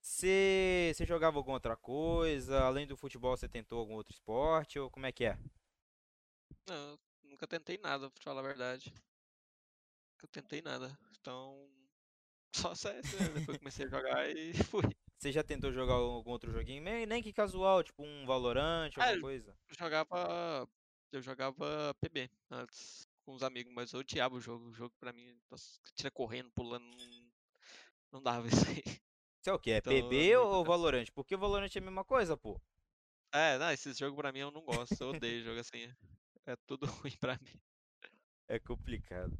você 0.00 0.92
jogava 1.06 1.36
alguma 1.38 1.56
outra 1.56 1.76
coisa? 1.76 2.60
Além 2.60 2.86
do 2.86 2.96
futebol, 2.96 3.36
você 3.36 3.48
tentou 3.48 3.78
algum 3.78 3.94
outro 3.94 4.12
esporte? 4.12 4.78
Ou 4.78 4.90
como 4.90 5.06
é 5.06 5.12
que 5.12 5.24
é? 5.24 5.38
Não, 6.68 6.90
eu 6.90 6.98
nunca 7.22 7.46
tentei 7.46 7.78
nada, 7.78 8.10
pra 8.10 8.18
te 8.18 8.24
falar 8.24 8.40
a 8.40 8.44
verdade. 8.44 8.92
Nunca 10.14 10.28
tentei 10.32 10.62
nada. 10.62 10.96
Então. 11.20 11.68
Só 12.54 12.74
CS, 12.74 13.14
né? 13.14 13.28
Depois 13.34 13.58
comecei 13.58 13.86
a 13.86 13.88
jogar 13.88 14.28
e 14.30 14.52
fui. 14.64 14.82
Você 15.22 15.30
já 15.30 15.44
tentou 15.44 15.70
jogar 15.70 15.94
algum 15.94 16.32
outro 16.32 16.50
joguinho? 16.50 16.82
Nem, 16.82 17.06
nem 17.06 17.22
que 17.22 17.32
casual, 17.32 17.80
tipo 17.84 18.02
um 18.02 18.26
Valorant, 18.26 18.90
Ah, 18.96 19.02
alguma 19.04 19.16
eu 19.16 19.20
coisa? 19.20 19.56
jogava. 19.78 20.68
Eu 21.12 21.22
jogava 21.22 21.94
PB 22.00 22.28
antes 22.50 23.06
com 23.24 23.32
os 23.32 23.44
amigos, 23.44 23.72
mas 23.72 23.92
eu 23.92 24.00
odiava 24.00 24.34
o 24.34 24.40
jogo. 24.40 24.66
O 24.66 24.72
jogo 24.72 24.92
pra 24.98 25.12
mim, 25.12 25.32
nossa, 25.48 25.78
tira 25.94 26.10
correndo, 26.10 26.50
pulando, 26.50 26.84
não, 26.84 27.30
não 28.14 28.20
dava 28.20 28.48
isso 28.66 28.66
aí. 28.68 28.82
Você 29.40 29.50
é 29.50 29.52
o 29.52 29.60
quê? 29.60 29.70
É 29.70 29.76
Então 29.76 29.92
eu 29.92 30.08
PB 30.08 30.36
ou. 30.38 30.64
Valorant? 30.64 31.06
Porque 31.14 31.36
o 31.36 31.38
Valorant 31.38 31.70
é 31.72 31.78
a 31.78 31.82
mesma 31.82 32.04
coisa, 32.04 32.36
pô. 32.36 32.60
É, 33.32 33.58
não, 33.58 33.70
esses 33.70 33.96
jogos 33.96 34.16
pra 34.16 34.32
mim 34.32 34.40
eu 34.40 34.50
não 34.50 34.62
gosto. 34.62 35.00
Eu 35.00 35.10
odeio 35.10 35.44
jogo 35.44 35.60
assim. 35.60 35.88
É 36.46 36.56
tudo 36.66 36.84
ruim 37.06 37.16
pra 37.20 37.38
mim. 37.40 37.60
É 38.48 38.58
complicado. 38.58 39.38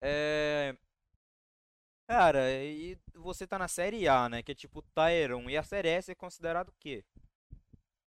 É. 0.00 0.76
Cara, 2.08 2.52
e 2.64 2.96
você 3.14 3.46
tá 3.46 3.58
na 3.58 3.68
série 3.68 4.06
A, 4.08 4.28
né? 4.28 4.42
Que 4.42 4.52
é 4.52 4.54
tipo 4.54 4.82
1. 4.96 5.50
E 5.50 5.56
a 5.56 5.62
série 5.62 5.88
S 5.88 6.10
é 6.10 6.14
considerado 6.14 6.68
o 6.68 6.74
quê? 6.78 7.04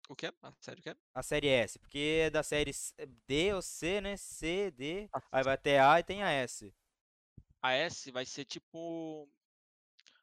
O 0.08 0.16
que 0.16 0.26
é? 0.26 0.32
Ah, 0.42 0.52
sério 0.60 0.82
que 0.82 0.90
é? 0.90 0.96
A 1.14 1.22
série 1.22 1.48
S, 1.48 1.78
porque 1.78 2.22
é 2.26 2.30
da 2.30 2.42
série 2.42 2.70
D 3.26 3.52
ou 3.52 3.60
C, 3.60 4.00
né? 4.00 4.16
C, 4.16 4.70
D, 4.70 5.08
A, 5.12 5.20
aí 5.32 5.42
vai 5.44 5.54
até 5.54 5.80
A 5.80 5.98
e 6.00 6.04
tem 6.04 6.22
a 6.22 6.30
S. 6.30 6.72
a 7.62 7.72
S 7.74 8.10
vai 8.10 8.24
ser 8.24 8.44
tipo. 8.44 9.28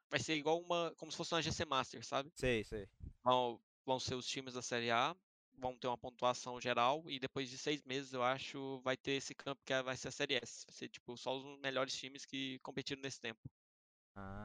vai 0.09 0.19
ser 0.19 0.35
igual 0.35 0.59
uma. 0.61 0.93
como 0.97 1.11
se 1.11 1.17
fosse 1.17 1.33
uma 1.33 1.41
GC 1.41 1.65
Master, 1.65 2.05
sabe? 2.05 2.31
Sei, 2.35 2.63
sei. 2.63 2.87
Vão, 3.23 3.61
vão 3.85 3.99
ser 3.99 4.15
os 4.15 4.27
times 4.27 4.53
da 4.53 4.61
Série 4.61 4.91
A, 4.91 5.15
vão 5.57 5.77
ter 5.77 5.87
uma 5.87 5.97
pontuação 5.97 6.59
geral, 6.61 7.03
e 7.09 7.19
depois 7.19 7.49
de 7.49 7.57
seis 7.57 7.83
meses, 7.83 8.13
eu 8.13 8.23
acho, 8.23 8.79
vai 8.81 8.97
ter 8.97 9.13
esse 9.13 9.35
campo 9.35 9.61
que 9.65 9.73
é- 9.73 9.83
vai 9.83 9.97
ser 9.97 10.09
a 10.09 10.11
Série 10.11 10.35
S. 10.35 10.65
Vai 10.67 10.75
ser 10.75 10.89
tipo 10.89 11.17
só 11.17 11.35
os 11.37 11.59
melhores 11.59 11.95
times 11.97 12.25
que 12.25 12.59
competiram 12.59 13.01
nesse 13.01 13.19
tempo. 13.19 13.39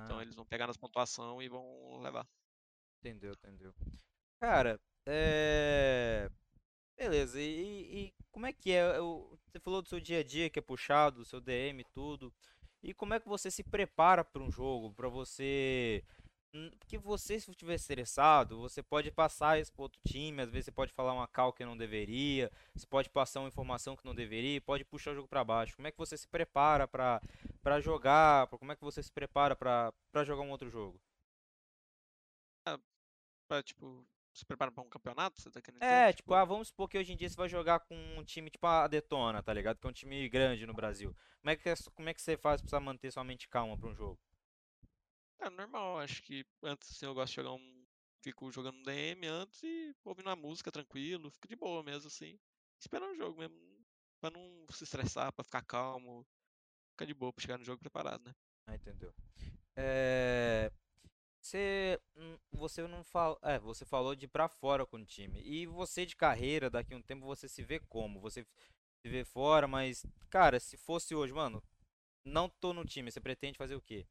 Então 0.02 0.18
Ah, 0.18 0.22
eles 0.22 0.34
vão 0.34 0.44
pegar 0.44 0.66
nas 0.66 0.76
pontuação 0.76 1.40
e 1.42 1.48
vão 1.48 2.00
levar. 2.00 2.26
entendeu, 2.98 3.32
entendeu. 3.32 3.74
Cara, 4.40 4.80
é. 5.06 6.30
Beleza, 6.98 7.40
e, 7.40 8.06
e 8.08 8.14
como 8.30 8.46
é 8.46 8.52
que 8.52 8.72
é? 8.72 8.98
Você 8.98 9.60
falou 9.60 9.82
do 9.82 9.88
seu 9.88 10.00
dia 10.00 10.20
a 10.20 10.24
dia 10.24 10.50
que 10.50 10.58
é 10.58 10.62
puxado, 10.62 11.18
do 11.20 11.24
seu 11.24 11.40
DM 11.40 11.82
e 11.82 11.84
tudo. 11.94 12.32
E 12.82 12.94
como 12.94 13.14
é 13.14 13.20
que 13.20 13.28
você 13.28 13.50
se 13.50 13.62
prepara 13.64 14.24
para 14.24 14.42
um 14.42 14.50
jogo? 14.50 14.92
Para 14.94 15.08
você. 15.08 16.04
Hum, 16.52 16.70
Porque 16.80 16.98
você, 16.98 17.38
se 17.38 17.50
estiver 17.50 17.74
estressado, 17.74 18.58
você 18.60 18.82
pode 18.82 19.10
passar 19.12 19.60
isso 19.60 19.72
para 19.72 19.82
outro 19.82 20.00
time, 20.06 20.42
às 20.42 20.50
vezes 20.50 20.64
você 20.66 20.72
pode 20.72 20.92
falar 20.92 21.12
uma 21.12 21.28
cal 21.28 21.52
que 21.52 21.64
não 21.64 21.76
deveria, 21.76 22.50
você 22.74 22.86
pode 22.86 23.08
passar 23.08 23.40
uma 23.40 23.48
informação 23.48 23.96
que 23.96 24.04
não 24.04 24.14
deveria, 24.14 24.60
pode 24.60 24.84
puxar 24.84 25.12
o 25.12 25.14
jogo 25.14 25.28
para 25.28 25.44
baixo. 25.44 25.76
Como 25.76 25.86
é 25.86 25.92
que 25.92 25.98
você 25.98 26.16
se 26.16 26.26
prepara 26.28 26.88
para 26.88 27.20
para 27.62 27.80
jogar? 27.80 28.48
Como 28.48 28.72
é 28.72 28.76
que 28.76 28.82
você 28.84 29.02
se 29.02 29.12
prepara 29.12 29.54
para 29.54 29.92
para 30.12 30.24
jogar 30.24 30.42
um 30.42 30.50
outro 30.50 30.68
jogo? 30.70 31.00
Pra, 33.48 33.62
tipo, 33.62 34.06
se 34.32 34.44
preparar 34.46 34.72
pra 34.72 34.82
um 34.82 34.88
campeonato, 34.88 35.40
você 35.40 35.50
tá 35.50 35.60
querendo 35.60 35.80
dizer? 35.82 35.94
É, 35.94 36.12
tipo, 36.12 36.34
ah, 36.34 36.44
vamos 36.44 36.68
supor 36.68 36.88
que 36.88 36.98
hoje 36.98 37.12
em 37.12 37.16
dia 37.16 37.28
você 37.28 37.36
vai 37.36 37.48
jogar 37.48 37.80
com 37.80 37.94
um 38.18 38.22
time 38.24 38.50
tipo 38.50 38.66
a 38.66 38.86
Detona, 38.86 39.42
tá 39.42 39.52
ligado? 39.52 39.78
Que 39.78 39.86
é 39.86 39.90
um 39.90 39.92
time 39.92 40.28
grande 40.28 40.66
no 40.66 40.74
Brasil. 40.74 41.14
Como 41.40 41.50
é 41.50 41.56
que, 41.56 41.68
é- 41.68 41.74
como 41.94 42.08
é 42.08 42.14
que 42.14 42.20
você 42.22 42.36
faz 42.36 42.60
pra 42.62 42.80
manter 42.80 43.10
sua 43.10 43.24
mente 43.24 43.48
calma 43.48 43.76
pra 43.78 43.88
um 43.88 43.94
jogo? 43.94 44.18
É 45.40 45.48
normal, 45.48 45.98
acho 45.98 46.22
que 46.22 46.44
antes 46.62 46.90
assim, 46.90 47.06
eu 47.06 47.14
gosto 47.14 47.30
de 47.30 47.36
jogar 47.36 47.52
um. 47.52 47.86
Fico 48.22 48.52
jogando 48.52 48.76
um 48.76 48.82
DM 48.82 49.26
antes 49.26 49.62
e 49.62 49.94
ouvindo 50.04 50.26
uma 50.26 50.36
música 50.36 50.70
tranquilo, 50.70 51.30
fico 51.30 51.48
de 51.48 51.56
boa 51.56 51.82
mesmo, 51.82 52.08
assim. 52.08 52.38
Esperando 52.78 53.12
o 53.12 53.16
jogo 53.16 53.38
mesmo. 53.38 53.56
Pra 54.20 54.30
não 54.30 54.66
se 54.70 54.84
estressar, 54.84 55.32
pra 55.32 55.42
ficar 55.42 55.62
calmo. 55.62 56.26
Ficar 56.90 57.06
de 57.06 57.14
boa 57.14 57.32
pra 57.32 57.40
chegar 57.40 57.56
no 57.58 57.64
jogo 57.64 57.80
preparado, 57.80 58.22
né? 58.22 58.34
Ah, 58.66 58.74
entendeu? 58.74 59.14
É, 59.74 60.70
você, 61.40 61.98
você 62.52 62.86
não 62.86 63.02
fala, 63.02 63.38
é, 63.42 63.58
você 63.58 63.86
falou 63.86 64.14
de 64.14 64.26
ir 64.26 64.28
pra 64.28 64.48
fora 64.48 64.84
com 64.84 64.98
o 64.98 65.04
time. 65.06 65.40
E 65.42 65.66
você 65.66 66.04
de 66.04 66.14
carreira, 66.14 66.68
daqui 66.68 66.92
a 66.92 66.96
um 66.98 67.02
tempo 67.02 67.24
você 67.24 67.48
se 67.48 67.62
vê 67.62 67.80
como? 67.80 68.20
Você 68.20 68.44
se 68.44 69.08
vê 69.08 69.24
fora, 69.24 69.66
mas, 69.66 70.04
cara, 70.28 70.60
se 70.60 70.76
fosse 70.76 71.14
hoje, 71.14 71.32
mano, 71.32 71.62
não 72.24 72.50
tô 72.50 72.74
no 72.74 72.84
time, 72.84 73.10
você 73.10 73.20
pretende 73.20 73.56
fazer 73.56 73.74
o 73.74 73.80
quê? 73.80 74.06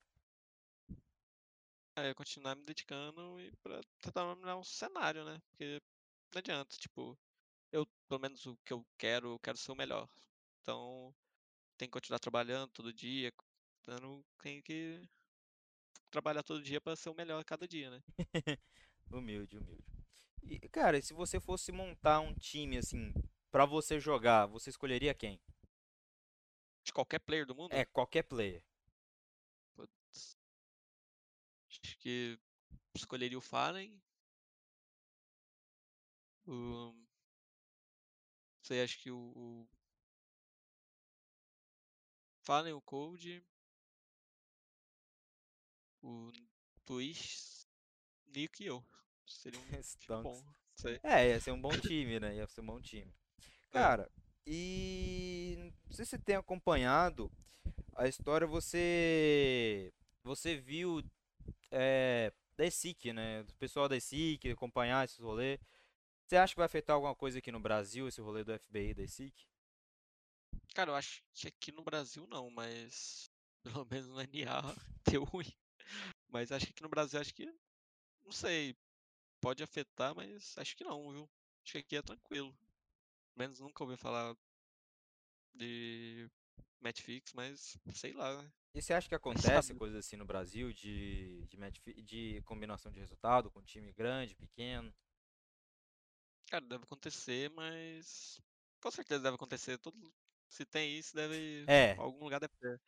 É, 2.01 2.13
continuar 2.13 2.55
me 2.55 2.63
dedicando 2.63 3.39
e 3.41 3.51
pra 3.57 3.81
tentar 4.01 4.23
dominar 4.23 4.57
um 4.57 4.63
cenário, 4.63 5.25
né? 5.25 5.39
Porque 5.49 5.79
não 6.33 6.39
adianta, 6.39 6.77
tipo, 6.77 7.17
eu, 7.71 7.85
pelo 8.07 8.21
menos 8.21 8.45
o 8.45 8.57
que 8.65 8.73
eu 8.73 8.85
quero, 8.97 9.33
eu 9.33 9.39
quero 9.39 9.57
ser 9.57 9.71
o 9.71 9.75
melhor. 9.75 10.09
Então, 10.61 11.13
tem 11.77 11.87
que 11.89 11.93
continuar 11.93 12.19
trabalhando 12.19 12.71
todo 12.71 12.93
dia. 12.93 13.33
Então, 13.81 14.23
tem 14.41 14.61
que 14.61 15.01
trabalhar 16.11 16.43
todo 16.43 16.61
dia 16.61 16.79
pra 16.79 16.95
ser 16.95 17.09
o 17.09 17.15
melhor 17.15 17.39
a 17.39 17.43
cada 17.43 17.67
dia, 17.67 17.89
né? 17.89 18.01
Humilde, 19.11 19.57
humilde. 19.57 19.83
E, 20.43 20.59
cara, 20.69 20.97
e 20.97 21.01
se 21.01 21.13
você 21.13 21.39
fosse 21.39 21.71
montar 21.71 22.19
um 22.19 22.33
time 22.33 22.77
assim 22.77 23.13
pra 23.51 23.65
você 23.65 23.99
jogar, 23.99 24.45
você 24.45 24.69
escolheria 24.69 25.13
quem? 25.13 25.39
De 26.83 26.91
qualquer 26.91 27.19
player 27.19 27.45
do 27.45 27.55
É, 27.69 27.83
mundo, 27.83 27.85
qualquer 27.85 28.23
player. 28.23 28.61
Acho 31.89 31.97
que 31.97 32.39
escolheria 32.95 33.37
o 33.37 33.41
Fallen. 33.41 33.99
O, 36.45 36.93
sei, 38.61 38.83
acho 38.83 38.99
que 38.99 39.09
o, 39.09 39.17
o 39.17 39.67
Fallen, 42.41 42.73
o 42.73 42.81
Cold, 42.81 43.43
o 46.03 46.31
Twitch, 46.85 47.65
Nick 48.27 48.63
e 48.63 48.67
eu. 48.67 48.85
Seria 49.25 49.59
um 49.59 49.63
time 49.81 50.23
bom. 50.23 50.43
Sei. 50.75 50.99
É, 51.03 51.29
ia 51.29 51.39
ser 51.39 51.51
um 51.51 51.61
bom 51.61 51.69
time, 51.81 52.19
né? 52.19 52.35
Ia 52.35 52.47
ser 52.47 52.61
um 52.61 52.65
bom 52.65 52.81
time. 52.81 53.11
É. 53.69 53.71
Cara, 53.71 54.11
e 54.45 55.55
não 55.87 55.93
sei 55.93 56.05
se 56.05 56.11
você 56.11 56.19
tem 56.19 56.35
acompanhado 56.35 57.31
a 57.95 58.07
história, 58.07 58.45
você 58.47 59.91
você 60.23 60.55
viu 60.55 61.03
é, 61.71 62.31
da 62.55 62.65
ESIC, 62.65 63.13
né? 63.13 63.43
Do 63.43 63.55
pessoal 63.55 63.87
da 63.87 63.95
ESIC, 63.95 64.49
acompanhar 64.49 65.05
esse 65.05 65.21
rolê. 65.21 65.59
Você 66.25 66.35
acha 66.37 66.53
que 66.53 66.59
vai 66.59 66.65
afetar 66.65 66.95
alguma 66.95 67.15
coisa 67.15 67.39
aqui 67.39 67.51
no 67.51 67.59
Brasil, 67.59 68.07
esse 68.07 68.21
rolê 68.21 68.43
do 68.43 68.57
FBI 68.57 68.93
da 68.93 69.03
ESIC? 69.03 69.47
Cara, 70.75 70.91
eu 70.91 70.95
acho 70.95 71.23
que 71.33 71.47
aqui 71.47 71.71
no 71.71 71.83
Brasil 71.83 72.27
não, 72.27 72.49
mas 72.49 73.31
pelo 73.63 73.85
menos 73.89 74.07
no 74.07 74.21
NA 74.21 74.75
deu 75.09 75.23
ruim. 75.23 75.51
Mas 76.27 76.51
acho 76.51 76.67
que 76.67 76.71
aqui 76.71 76.83
no 76.83 76.89
Brasil, 76.89 77.19
acho 77.19 77.33
que, 77.33 77.45
não 78.23 78.31
sei, 78.31 78.75
pode 79.41 79.63
afetar, 79.63 80.13
mas 80.15 80.55
acho 80.57 80.75
que 80.75 80.83
não, 80.83 81.11
viu? 81.11 81.29
Acho 81.63 81.73
que 81.73 81.77
aqui 81.79 81.95
é 81.95 82.01
tranquilo. 82.01 82.51
Pelo 82.53 83.47
menos 83.47 83.59
nunca 83.59 83.83
ouvi 83.83 83.97
falar 83.97 84.35
de 85.53 86.29
match 86.81 87.01
fix, 87.01 87.33
mas 87.33 87.77
sei 87.93 88.13
lá, 88.13 88.41
né? 88.41 88.51
E 88.73 88.81
você 88.81 88.93
acha 88.93 89.07
que 89.07 89.15
Vai 89.15 89.17
acontece 89.17 89.73
coisas 89.73 89.97
assim 89.97 90.15
no 90.15 90.25
Brasil 90.25 90.71
de, 90.71 91.45
de, 91.47 91.57
match 91.57 91.79
de 92.03 92.41
combinação 92.45 92.91
de 92.91 92.99
resultado 92.99 93.49
com 93.49 93.63
time 93.63 93.91
grande, 93.91 94.35
pequeno? 94.35 94.93
Cara, 96.49 96.65
deve 96.65 96.83
acontecer, 96.83 97.49
mas 97.51 98.39
com 98.81 98.91
certeza 98.91 99.23
deve 99.23 99.35
acontecer. 99.35 99.77
Todo... 99.79 100.13
Se 100.47 100.65
tem 100.65 100.97
isso, 100.97 101.15
deve. 101.15 101.65
É, 101.67 101.95
Algum 101.95 102.23
lugar 102.23 102.39
deve 102.39 102.53
ter. 102.59 102.81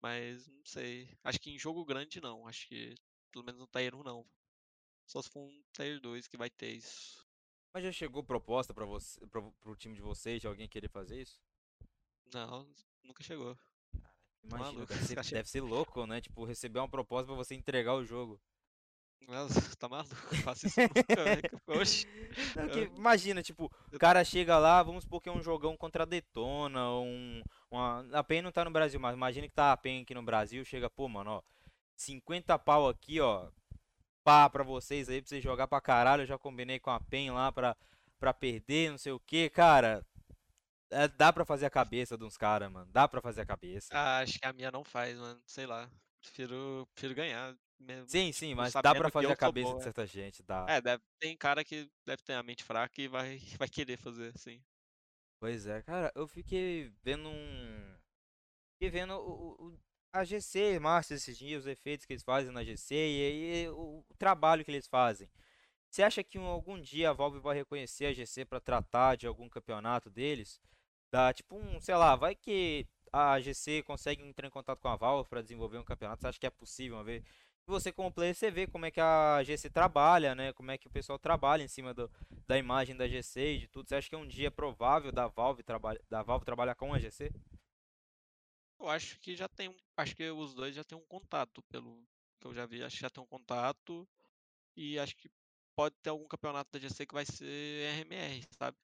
Mas 0.00 0.46
não 0.46 0.64
sei. 0.64 1.16
Acho 1.22 1.40
que 1.40 1.50
em 1.50 1.58
jogo 1.58 1.84
grande 1.84 2.20
não. 2.20 2.46
Acho 2.46 2.66
que 2.68 2.94
pelo 3.30 3.44
menos 3.44 3.60
no 3.60 3.66
Tier 3.66 3.94
1 3.94 4.02
não. 4.02 4.26
Só 5.06 5.20
se 5.22 5.30
for 5.30 5.40
um 5.40 5.62
Tier 5.72 6.00
2 6.00 6.26
que 6.28 6.36
vai 6.36 6.50
ter 6.50 6.72
isso. 6.72 7.26
mas 7.72 7.84
já 7.84 7.92
chegou 7.92 8.22
proposta 8.22 8.72
para 8.74 8.84
você, 8.84 9.26
pro, 9.26 9.52
pro 9.52 9.76
time 9.76 9.94
de 9.94 10.02
vocês, 10.02 10.40
de 10.40 10.46
alguém 10.46 10.68
querer 10.68 10.88
fazer 10.88 11.20
isso? 11.22 11.40
Não, 12.32 12.66
nunca 13.04 13.22
chegou. 13.22 13.56
Imagina, 14.44 14.72
maluco. 14.72 14.86
deve 14.86 15.04
ser, 15.04 15.34
deve 15.34 15.48
ser 15.48 15.60
louco, 15.60 16.06
né? 16.06 16.20
Tipo, 16.20 16.44
receber 16.44 16.80
uma 16.80 16.88
proposta 16.88 17.26
pra 17.26 17.36
você 17.36 17.54
entregar 17.54 17.94
o 17.94 18.04
jogo. 18.04 18.40
Nossa, 19.28 19.54
tá 19.78 19.88
maluco? 19.88 20.14
Faço 20.42 20.66
isso 20.66 20.80
nunca, 20.80 21.24
velho. 21.24 21.42
Oxi. 21.80 22.06
Não, 22.56 22.68
que, 22.68 22.78
Eu- 22.80 22.96
imagina, 22.96 23.40
tipo, 23.42 23.70
o 23.92 23.98
cara 23.98 24.24
chega 24.24 24.58
lá, 24.58 24.82
vamos 24.82 25.04
supor 25.04 25.20
que 25.20 25.28
é 25.28 25.32
um 25.32 25.42
jogão 25.42 25.76
contra 25.76 26.02
a 26.02 26.06
Detona, 26.06 26.90
um, 26.90 27.40
uma, 27.70 28.04
a 28.12 28.24
PEN 28.24 28.42
não 28.42 28.50
tá 28.50 28.64
no 28.64 28.70
Brasil, 28.72 28.98
mas 28.98 29.14
imagina 29.14 29.46
que 29.46 29.54
tá 29.54 29.72
a 29.72 29.76
PEN 29.76 30.02
aqui 30.02 30.12
no 30.14 30.24
Brasil, 30.24 30.64
chega, 30.64 30.90
pô, 30.90 31.08
mano, 31.08 31.30
ó, 31.30 31.42
50 31.96 32.58
pau 32.58 32.88
aqui, 32.88 33.20
ó, 33.20 33.48
pá, 34.24 34.50
pra 34.50 34.64
vocês 34.64 35.08
aí, 35.08 35.22
pra 35.22 35.28
vocês 35.28 35.42
jogar 35.42 35.68
pra 35.68 35.80
caralho, 35.80 36.22
eu 36.22 36.26
já 36.26 36.36
combinei 36.36 36.80
com 36.80 36.90
a 36.90 36.98
PEN 36.98 37.30
lá 37.30 37.52
pra, 37.52 37.76
pra 38.18 38.34
perder, 38.34 38.90
não 38.90 38.98
sei 38.98 39.12
o 39.12 39.20
que, 39.20 39.48
cara, 39.48 40.04
é, 40.92 41.08
dá 41.08 41.32
pra 41.32 41.44
fazer 41.44 41.66
a 41.66 41.70
cabeça 41.70 42.16
de 42.18 42.24
uns 42.24 42.36
caras, 42.36 42.70
mano, 42.70 42.90
dá 42.92 43.08
pra 43.08 43.20
fazer 43.20 43.42
a 43.42 43.46
cabeça. 43.46 43.88
Ah, 43.90 44.18
acho 44.20 44.38
que 44.38 44.46
a 44.46 44.52
minha 44.52 44.70
não 44.70 44.84
faz, 44.84 45.16
mano. 45.18 45.42
Sei 45.46 45.66
lá. 45.66 45.90
Prefiro, 46.20 46.86
prefiro 46.94 47.14
ganhar. 47.14 47.56
Mesmo, 47.78 48.06
Sim, 48.06 48.30
sim, 48.32 48.54
tipo, 48.54 48.54
mas 48.54 48.76
dá 48.76 48.94
pra 48.94 49.10
fazer 49.10 49.32
a 49.32 49.36
cabeça 49.36 49.74
de 49.74 49.80
né? 49.80 49.82
certa 49.82 50.06
gente, 50.06 50.42
dá. 50.42 50.72
É, 50.76 50.80
deve, 50.80 51.02
tem 51.20 51.36
cara 51.36 51.64
que 51.64 51.90
deve 52.06 52.22
ter 52.22 52.34
a 52.34 52.42
mente 52.42 52.64
fraca 52.64 53.00
e 53.02 53.08
vai, 53.08 53.38
vai 53.58 53.68
querer 53.68 53.96
fazer, 53.98 54.32
assim. 54.36 54.62
Pois 55.40 55.66
é, 55.66 55.82
cara, 55.82 56.12
eu 56.14 56.26
fiquei 56.28 56.92
vendo 57.02 57.28
um. 57.28 57.96
Fiquei 58.74 58.90
vendo 58.90 59.14
o, 59.14 59.68
o- 59.74 59.80
a 60.12 60.24
GC, 60.24 60.78
Márcio, 60.80 61.14
esses 61.16 61.38
dias, 61.38 61.62
os 61.62 61.68
efeitos 61.68 62.06
que 62.06 62.12
eles 62.14 62.24
fazem 62.24 62.52
na 62.52 62.64
GC 62.64 62.94
e 62.96 63.26
aí 63.64 63.68
o, 63.70 64.04
o 64.08 64.14
trabalho 64.18 64.64
que 64.64 64.70
eles 64.70 64.88
fazem. 64.88 65.30
Você 65.90 66.02
acha 66.02 66.24
que 66.24 66.38
um- 66.38 66.44
algum 66.46 66.80
dia 66.80 67.10
a 67.10 67.14
Valve 67.14 67.40
vai 67.40 67.56
reconhecer 67.56 68.06
a 68.06 68.12
GC 68.14 68.44
pra 68.46 68.60
tratar 68.60 69.16
de 69.16 69.26
algum 69.28 69.48
campeonato 69.48 70.10
deles? 70.10 70.60
Dá 71.12 71.30
tipo 71.30 71.56
um, 71.56 71.78
sei 71.78 71.94
lá, 71.94 72.16
vai 72.16 72.34
que 72.34 72.86
a 73.12 73.38
GC 73.38 73.82
consegue 73.82 74.22
entrar 74.22 74.48
em 74.48 74.50
contato 74.50 74.80
com 74.80 74.88
a 74.88 74.96
Valve 74.96 75.28
pra 75.28 75.42
desenvolver 75.42 75.76
um 75.76 75.84
campeonato? 75.84 76.22
Você 76.22 76.26
acha 76.28 76.40
que 76.40 76.46
é 76.46 76.50
possível 76.50 76.96
uma 76.96 77.04
vez? 77.04 77.22
Você 77.66 77.92
como 77.92 78.10
player, 78.10 78.34
você 78.34 78.50
vê 78.50 78.66
como 78.66 78.86
é 78.86 78.90
que 78.90 79.00
a 79.00 79.42
GC 79.44 79.68
trabalha, 79.68 80.34
né? 80.34 80.54
Como 80.54 80.70
é 80.70 80.78
que 80.78 80.86
o 80.86 80.90
pessoal 80.90 81.18
trabalha 81.18 81.62
em 81.62 81.68
cima 81.68 81.92
do, 81.92 82.10
da 82.46 82.56
imagem 82.56 82.96
da 82.96 83.06
GC 83.06 83.40
e 83.40 83.58
de 83.60 83.68
tudo. 83.68 83.88
Você 83.88 83.94
acha 83.94 84.08
que 84.08 84.14
é 84.14 84.18
um 84.18 84.26
dia 84.26 84.50
provável 84.50 85.12
da 85.12 85.28
Valve, 85.28 85.62
trabalha, 85.62 86.00
da 86.08 86.22
Valve 86.22 86.46
trabalhar 86.46 86.74
com 86.74 86.94
a 86.94 86.98
GC? 86.98 87.30
Eu 88.80 88.88
acho 88.88 89.20
que 89.20 89.36
já 89.36 89.48
tem. 89.48 89.76
Acho 89.96 90.16
que 90.16 90.28
os 90.30 90.54
dois 90.54 90.74
já 90.74 90.82
têm 90.82 90.96
um 90.96 91.06
contato, 91.06 91.62
pelo 91.64 92.02
que 92.40 92.46
eu 92.46 92.54
já 92.54 92.64
vi. 92.64 92.82
Acho 92.82 92.96
que 92.96 93.02
já 93.02 93.10
tem 93.10 93.22
um 93.22 93.26
contato. 93.26 94.08
E 94.74 94.98
acho 94.98 95.14
que 95.14 95.30
pode 95.76 95.94
ter 96.02 96.08
algum 96.08 96.26
campeonato 96.26 96.70
da 96.72 96.78
GC 96.80 97.06
que 97.06 97.14
vai 97.14 97.26
ser 97.26 98.00
RMR, 98.00 98.44
sabe? 98.58 98.78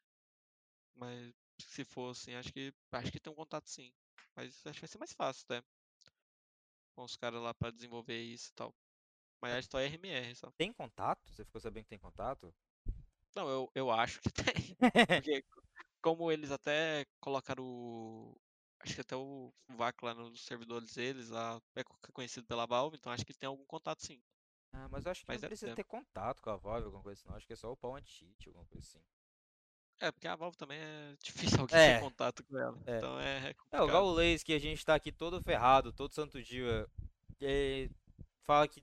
Mas 0.94 1.35
se 1.61 1.85
for 1.85 2.11
assim, 2.11 2.35
acho 2.35 2.53
que. 2.53 2.73
Acho 2.93 3.12
que 3.12 3.21
tem 3.21 3.33
um 3.33 3.37
contato 3.37 3.69
sim. 3.69 3.93
Mas 4.37 4.65
acho 4.67 4.75
que 4.75 4.81
vai 4.81 4.88
ser 4.88 4.99
mais 4.99 5.12
fácil, 5.12 5.47
né? 5.50 5.62
Com 6.95 7.05
os 7.05 7.17
caras 7.17 7.41
lá 7.41 7.55
pra 7.55 7.71
desenvolver 7.71 8.21
isso 8.21 8.50
e 8.50 8.55
tal. 8.55 8.75
Mas 9.43 9.55
acho 9.55 9.69
que 9.69 9.73
só 9.73 9.81
RMR, 9.81 10.35
só. 10.37 10.53
Tem 10.59 10.73
contato? 10.73 11.31
Você 11.33 11.45
ficou 11.45 11.61
sabendo 11.61 11.85
que 11.85 11.91
tem 11.91 11.99
contato? 11.99 12.53
Não, 13.35 13.49
eu, 13.49 13.71
eu 13.75 13.91
acho 13.91 14.21
que 14.21 14.31
tem. 14.33 14.77
Porque 15.15 15.45
como 16.03 16.33
eles 16.33 16.50
até 16.50 17.07
colocaram 17.21 17.65
o. 17.65 18.41
Acho 18.81 18.95
que 18.97 19.00
até 19.03 19.17
o 19.17 19.53
VAC 19.71 20.05
lá 20.05 20.15
nos 20.15 20.43
servidores 20.45 20.95
deles, 20.95 21.31
lá 21.31 21.61
é 21.77 21.85
co- 21.85 21.99
conhecido 22.12 22.47
pela 22.47 22.67
Valve, 22.67 22.97
então 22.97 23.12
acho 23.12 23.27
que 23.27 23.35
tem 23.35 23.49
algum 23.49 23.67
contato 23.67 24.05
sim. 24.07 24.23
Ah, 24.73 24.88
mas 24.88 25.05
eu 25.05 25.12
acho 25.12 25.27
que 25.27 25.29
Mas 25.29 25.41
não 25.41 25.43
deve 25.43 25.55
precisa 25.55 25.71
ter. 25.71 25.77
ter 25.77 25.85
contato 25.85 26.41
com 26.43 26.49
a 26.50 26.57
Valve, 26.57 26.87
alguma 26.87 27.03
coisa 27.03 27.21
assim, 27.21 27.29
não. 27.29 27.37
Acho 27.37 27.47
que 27.47 27.53
é 27.53 27.57
só 27.57 27.71
o 27.73 27.77
pau 27.77 27.95
anti-cheat, 27.95 28.49
alguma 28.49 28.67
coisa 28.67 28.87
assim. 28.87 29.05
É, 30.00 30.12
porque 30.12 30.28
a 30.28 30.37
Valve 30.37 30.57
também 30.57 30.78
é 30.78 31.17
difícil 31.23 31.59
alguém 31.62 31.78
É, 31.78 31.95
ter 31.95 32.00
contato 32.00 32.45
com 32.45 32.59
ela. 32.59 32.78
é. 32.87 32.99
Então 32.99 33.19
é, 33.21 33.50
é 33.50 33.55
É, 33.73 33.83
o 33.83 33.87
complicado. 33.87 33.87
Gaulês, 33.87 34.43
que 34.43 34.52
a 34.52 34.59
gente 34.59 34.85
tá 34.85 34.95
aqui 34.95 35.11
todo 35.12 35.43
ferrado, 35.43 35.93
todo 35.93 36.14
santo 36.14 36.43
dia, 36.43 36.87
e 37.40 37.90
fala 38.47 38.69
que 38.69 38.83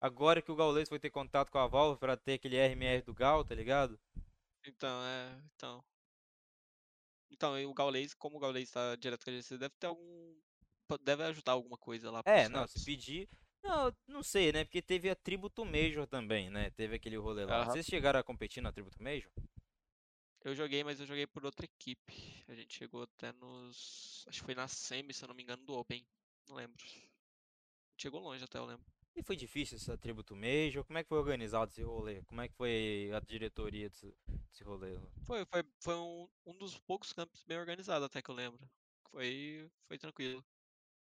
agora 0.00 0.42
que 0.42 0.50
o 0.52 0.56
Gaulês 0.56 0.88
foi 0.88 0.98
ter 0.98 1.10
contato 1.10 1.50
com 1.50 1.58
a 1.58 1.66
Valve 1.66 1.98
pra 1.98 2.16
ter 2.16 2.34
aquele 2.34 2.56
RMR 2.56 3.02
do 3.02 3.14
Gal, 3.14 3.44
tá 3.44 3.54
ligado? 3.54 3.98
Então, 4.64 5.02
é. 5.04 5.40
Então. 5.54 5.84
Então, 7.30 7.58
e 7.58 7.66
o 7.66 7.74
Gaules, 7.74 8.14
como 8.14 8.36
o 8.36 8.40
Gaules 8.40 8.70
tá 8.70 8.96
direto 8.96 9.24
com 9.24 9.30
a 9.30 9.32
GC, 9.34 9.58
deve 9.58 9.74
ter 9.78 9.86
algum. 9.86 10.34
Deve 11.02 11.22
ajudar 11.24 11.52
alguma 11.52 11.76
coisa 11.76 12.10
lá 12.10 12.22
É, 12.24 12.48
não, 12.48 12.66
se 12.66 12.82
pedir. 12.84 13.28
Não, 13.62 13.92
não 14.06 14.22
sei, 14.22 14.52
né? 14.52 14.64
Porque 14.64 14.80
teve 14.80 15.10
a 15.10 15.14
Tributo 15.14 15.64
Major 15.64 16.06
também, 16.06 16.48
né? 16.48 16.70
Teve 16.70 16.96
aquele 16.96 17.16
rolê 17.16 17.44
lá. 17.44 17.62
Aham. 17.62 17.72
Vocês 17.72 17.86
chegaram 17.86 18.18
a 18.18 18.24
competir 18.24 18.62
na 18.62 18.72
Tributo 18.72 19.02
Major? 19.02 19.30
Eu 20.44 20.54
joguei, 20.54 20.84
mas 20.84 21.00
eu 21.00 21.06
joguei 21.06 21.26
por 21.26 21.44
outra 21.44 21.64
equipe. 21.64 22.44
A 22.48 22.54
gente 22.54 22.74
chegou 22.74 23.02
até 23.02 23.32
nos. 23.32 24.24
Acho 24.28 24.40
que 24.40 24.44
foi 24.46 24.54
na 24.54 24.68
semi, 24.68 25.12
se 25.12 25.24
eu 25.24 25.28
não 25.28 25.34
me 25.34 25.42
engano, 25.42 25.64
do 25.64 25.74
Open. 25.74 26.06
Não 26.48 26.56
lembro. 26.56 26.82
Chegou 27.96 28.20
longe 28.20 28.44
até, 28.44 28.58
eu 28.58 28.66
lembro. 28.66 28.86
E 29.16 29.22
foi 29.22 29.34
difícil 29.34 29.76
essa 29.76 29.98
Tributo 29.98 30.36
Major? 30.36 30.84
Como 30.84 30.96
é 30.96 31.02
que 31.02 31.08
foi 31.08 31.18
organizado 31.18 31.72
esse 31.72 31.82
rolê? 31.82 32.22
Como 32.22 32.40
é 32.40 32.48
que 32.48 32.54
foi 32.54 33.10
a 33.12 33.18
diretoria 33.18 33.88
desse, 33.88 34.14
desse 34.26 34.62
rolê? 34.62 34.96
Foi, 35.26 35.44
foi, 35.44 35.64
foi 35.80 35.94
um, 35.96 36.28
um 36.46 36.56
dos 36.56 36.78
poucos 36.78 37.12
campos 37.12 37.42
bem 37.42 37.58
organizados, 37.58 38.06
até 38.06 38.22
que 38.22 38.30
eu 38.30 38.34
lembro. 38.34 38.70
Foi, 39.10 39.68
foi 39.88 39.98
tranquilo. 39.98 40.44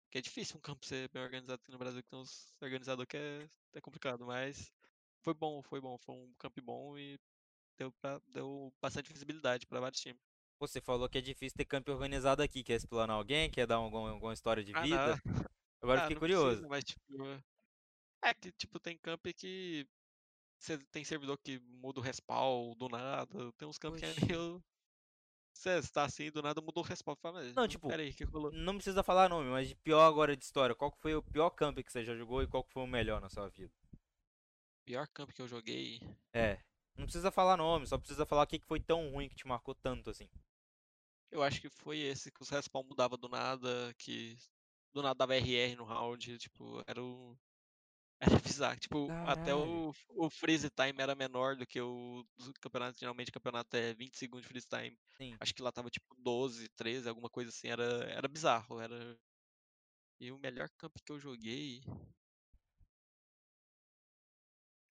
Porque 0.04 0.18
é 0.18 0.20
difícil 0.20 0.56
um 0.56 0.60
campo 0.60 0.84
ser 0.84 1.08
bem 1.10 1.22
organizado 1.22 1.60
aqui 1.62 1.70
no 1.70 1.78
Brasil, 1.78 2.02
que 2.02 2.08
tem 2.08 2.18
uns 2.18 2.52
organizador 2.60 3.06
que 3.06 3.16
é, 3.16 3.48
é 3.74 3.80
complicado, 3.80 4.26
mas 4.26 4.72
foi 5.20 5.32
bom, 5.32 5.62
foi 5.62 5.80
bom. 5.80 5.96
Foi 5.96 6.16
um 6.16 6.34
camp 6.34 6.58
bom 6.60 6.98
e 6.98 7.20
deu, 7.78 7.92
pra, 7.92 8.20
deu 8.28 8.72
bastante 8.80 9.12
visibilidade 9.12 9.66
para 9.66 9.80
vários 9.80 10.00
times. 10.00 10.20
Você 10.58 10.80
falou 10.80 11.08
que 11.08 11.18
é 11.18 11.20
difícil 11.20 11.56
ter 11.56 11.64
camp 11.64 11.88
organizado 11.88 12.42
aqui. 12.42 12.62
Quer 12.62 12.74
explanar 12.74 13.16
alguém? 13.16 13.50
Quer 13.50 13.66
dar 13.66 13.76
algum, 13.76 14.06
alguma 14.06 14.32
história 14.32 14.62
de 14.62 14.72
Ah, 14.72 14.82
vida? 14.82 14.96
não. 14.96 15.14
Agora 15.82 15.98
Ah, 15.98 16.02
fiquei 16.02 16.16
curioso. 16.16 16.50
precisa, 16.50 16.68
mas 16.68 16.84
tipo. 16.84 17.02
É 18.24 18.32
que, 18.32 18.52
tipo, 18.52 18.78
tem 18.78 18.96
camp 18.98 19.26
que. 19.36 19.86
Você 20.60 20.78
tem 20.92 21.02
servidor 21.04 21.36
que 21.38 21.58
muda 21.58 21.98
o 21.98 22.02
respawn 22.02 22.76
do 22.76 22.88
nada. 22.88 23.52
Tem 23.58 23.66
uns 23.66 23.78
camp 23.78 23.96
que 23.96 24.04
é 24.04 24.14
meio. 24.28 24.62
Você 25.52 25.82
tá 25.92 26.04
assim, 26.04 26.30
do 26.30 26.40
nada 26.40 26.60
mudou 26.60 26.84
o 26.84 26.86
respawn. 26.86 27.16
Fala, 27.16 27.40
mas, 27.40 27.54
Não, 27.54 27.66
tipo, 27.66 27.88
que 28.16 28.24
rolou? 28.24 28.52
Não 28.52 28.74
precisa 28.74 29.02
falar 29.02 29.28
nome, 29.28 29.50
mas 29.50 29.68
de 29.68 29.74
pior 29.74 30.02
agora 30.06 30.36
de 30.36 30.44
história. 30.44 30.74
Qual 30.74 30.92
foi 31.00 31.16
o 31.16 31.22
pior 31.22 31.50
camp 31.50 31.78
que 31.78 31.90
você 31.90 32.04
já 32.04 32.14
jogou 32.14 32.42
e 32.42 32.46
qual 32.46 32.64
foi 32.70 32.84
o 32.84 32.86
melhor 32.86 33.20
na 33.20 33.28
sua 33.28 33.48
vida? 33.48 33.72
Pior 34.84 35.06
camp 35.08 35.30
que 35.32 35.42
eu 35.42 35.48
joguei. 35.48 36.00
É. 36.32 36.58
Não 36.96 37.04
precisa 37.04 37.30
falar 37.30 37.56
nome, 37.56 37.86
só 37.86 37.98
precisa 37.98 38.26
falar 38.26 38.42
o 38.42 38.46
que 38.46 38.60
foi 38.60 38.80
tão 38.80 39.10
ruim 39.10 39.28
que 39.28 39.34
te 39.34 39.46
marcou 39.46 39.74
tanto 39.74 40.10
assim. 40.10 40.28
Eu 41.30 41.42
acho 41.42 41.60
que 41.60 41.70
foi 41.70 41.98
esse 41.98 42.30
que 42.30 42.42
os 42.42 42.50
respawn 42.50 42.84
mudava 42.84 43.16
do 43.16 43.28
nada, 43.28 43.94
que 43.96 44.36
do 44.92 45.02
nada 45.02 45.14
dava 45.14 45.34
RR 45.34 45.76
no 45.76 45.84
round, 45.84 46.38
tipo, 46.38 46.82
era 46.86 47.02
o. 47.02 47.36
Era 48.38 48.38
bizarro. 48.38 48.78
Tipo, 48.78 49.10
até 49.26 49.46
Caralho. 49.46 49.90
o, 50.10 50.26
o 50.26 50.30
freeze 50.30 50.70
time 50.70 50.94
era 51.02 51.12
menor 51.12 51.56
do 51.56 51.66
que 51.66 51.80
o 51.80 52.24
dos 52.36 52.52
campeonatos. 52.60 53.00
Geralmente 53.00 53.30
o 53.30 53.32
campeonato 53.32 53.76
é 53.76 53.92
20 53.94 54.16
segundos 54.16 54.42
de 54.42 54.48
freeze 54.48 54.68
time. 54.68 54.96
Sim. 55.16 55.36
Acho 55.40 55.52
que 55.52 55.60
lá 55.60 55.72
tava 55.72 55.90
tipo 55.90 56.06
12, 56.18 56.68
13, 56.68 57.08
alguma 57.08 57.28
coisa 57.28 57.50
assim. 57.50 57.66
Era, 57.66 57.82
era 58.04 58.28
bizarro. 58.28 58.78
Era... 58.78 59.18
E 60.20 60.30
o 60.30 60.38
melhor 60.38 60.70
camp 60.78 60.94
que 61.04 61.10
eu 61.10 61.18
joguei. 61.18 61.82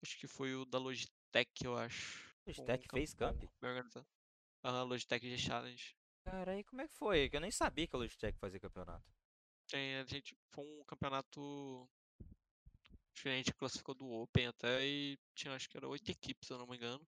Acho 0.01 0.17
que 0.21 0.29
foi 0.29 0.55
o 0.55 0.65
da 0.65 0.79
Logitech, 0.79 1.16
eu 1.65 1.77
acho. 1.77 2.27
Logitech 2.47 2.87
fez 2.91 3.15
camp? 3.15 3.37
bem 3.61 3.71
organizado. 3.71 4.07
Aham, 4.65 4.85
Logitech 4.85 5.29
G 5.29 5.37
Challenge. 5.37 5.97
Cara, 6.25 6.59
e 6.59 6.65
como 6.65 6.83
é 6.83 6.89
que 6.89 6.95
foi? 6.95 7.29
Que 7.29 7.37
eu 7.37 7.41
nem 7.41 7.51
sabia 7.51 7.87
que 7.87 7.95
a 7.95 7.99
Logitech 7.99 8.39
fazia 8.39 8.61
campeonato. 8.61 9.05
Tem, 9.69 9.97
a 9.97 10.05
gente 10.05 10.37
foi 10.51 10.65
um 10.65 10.85
campeonato. 10.85 11.89
Gente 13.15 13.55
classificou 13.55 13.95
do 13.95 14.09
Open 14.11 14.47
até 14.47 14.85
e 14.85 15.19
tinha 15.35 15.55
acho 15.55 15.69
que 15.69 15.77
era 15.77 15.89
oito 15.89 16.11
equipes, 16.11 16.47
se 16.47 16.53
eu 16.53 16.59
não 16.59 16.67
me 16.67 16.77
engano. 16.77 17.07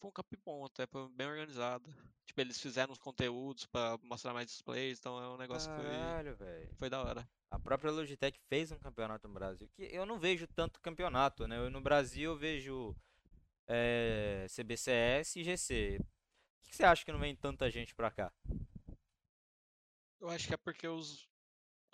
Foi 0.00 0.10
um 0.10 0.12
camp 0.12 0.32
bom 0.44 0.64
até, 0.66 0.86
foi 0.86 1.08
bem 1.08 1.26
organizado. 1.26 1.88
Tipo, 2.26 2.40
eles 2.40 2.60
fizeram 2.60 2.92
os 2.92 2.98
conteúdos 2.98 3.66
pra 3.66 3.98
mostrar 4.02 4.34
mais 4.34 4.46
displays, 4.48 4.98
então 4.98 5.22
é 5.22 5.28
um 5.28 5.36
negócio 5.36 5.70
que 5.70 5.76
foi, 5.76 5.90
Caralho, 5.90 6.36
velho. 6.36 6.74
foi 6.76 6.90
da 6.90 7.02
hora. 7.02 7.28
A 7.50 7.58
própria 7.58 7.90
Logitech 7.90 8.38
fez 8.48 8.70
um 8.70 8.78
campeonato 8.78 9.26
no 9.28 9.34
Brasil. 9.34 9.68
Que 9.74 9.84
eu 9.84 10.04
não 10.04 10.18
vejo 10.18 10.46
tanto 10.48 10.80
campeonato, 10.80 11.46
né? 11.46 11.56
Eu, 11.56 11.70
no 11.70 11.80
Brasil 11.80 12.32
eu 12.32 12.36
vejo 12.36 12.94
é, 13.66 14.46
CBCS 14.48 15.36
e 15.36 15.44
GC. 15.44 15.98
Por 15.98 16.70
que 16.70 16.76
você 16.76 16.84
acha 16.84 17.04
que 17.04 17.12
não 17.12 17.18
vem 17.18 17.36
tanta 17.36 17.70
gente 17.70 17.94
pra 17.94 18.10
cá? 18.10 18.32
Eu 20.20 20.28
acho 20.30 20.48
que 20.48 20.54
é 20.54 20.56
porque 20.56 20.88
os, 20.88 21.28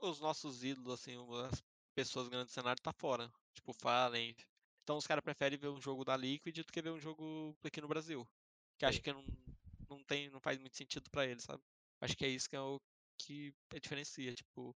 os 0.00 0.20
nossos 0.20 0.62
ídolos, 0.62 1.00
assim, 1.00 1.16
as 1.48 1.62
pessoas 1.94 2.28
grandes 2.28 2.52
do 2.52 2.54
cenário 2.54 2.80
tá 2.83 2.92
fora. 2.92 3.30
Tipo, 3.54 3.72
Fallen. 3.72 4.37
Então 4.83 4.96
os 4.96 5.06
caras 5.06 5.22
preferem 5.22 5.59
ver 5.59 5.68
um 5.68 5.80
jogo 5.80 6.04
da 6.04 6.16
Liquid 6.16 6.56
do 6.59 6.72
que 6.72 6.83
ver 6.83 6.90
um 6.90 7.00
jogo 7.00 7.56
aqui 7.64 7.80
no 7.80 7.88
Brasil. 7.88 8.26
Que 8.78 8.87
acho 8.87 9.02
que 9.02 9.12
não, 9.12 9.24
não 9.88 10.02
tem, 10.04 10.30
não 10.30 10.40
faz 10.40 10.59
muito 10.59 10.76
sentido 10.76 11.11
pra 11.11 11.26
eles, 11.26 11.44
sabe? 11.44 11.62
Acho 12.00 12.16
que 12.16 12.24
é 12.24 12.28
isso 12.28 12.48
que 12.48 12.56
é 12.56 12.61
o 12.61 12.80
que 13.18 13.54
diferencia, 13.80 14.35
tipo, 14.35 14.74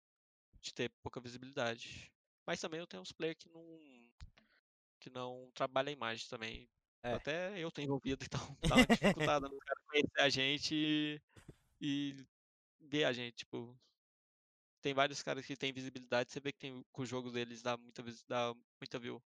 de 0.62 0.74
ter 0.74 0.90
pouca 1.04 1.22
visibilidade. 1.22 2.12
Mas 2.46 2.60
também 2.60 2.80
eu 2.80 2.88
tenho 2.88 3.04
uns 3.04 3.12
players 3.12 3.38
que 3.38 3.50
não 3.50 3.64
que 5.00 5.10
não 5.10 5.52
trabalham 5.54 5.90
a 5.90 5.94
imagem 5.94 6.28
também. 6.30 6.70
É. 7.04 7.14
Até 7.14 7.60
eu 7.60 7.72
tenho 7.72 7.86
envolvido, 7.86 8.24
então 8.26 8.58
dá 8.68 8.76
uma 8.76 8.86
dificuldade 8.86 9.46
no 9.46 9.60
cara 9.60 9.82
conhecer 9.88 10.22
a 10.22 10.30
gente 10.30 10.76
e, 10.76 11.22
e 11.80 12.26
ver 12.80 13.06
a 13.06 13.14
gente, 13.14 13.38
tipo, 13.38 13.76
tem 14.82 14.94
vários 14.94 15.22
caras 15.24 15.46
que 15.46 15.56
têm 15.56 15.74
visibilidade, 15.74 16.32
você 16.32 16.40
vê 16.40 16.52
que, 16.52 16.60
tem, 16.60 16.84
que 16.84 17.02
o 17.02 17.06
jogo 17.06 17.32
deles 17.32 17.62
dá 17.62 17.78
muita, 17.78 18.04
dá 18.28 18.54
muita 18.80 19.00
view. 19.00 19.22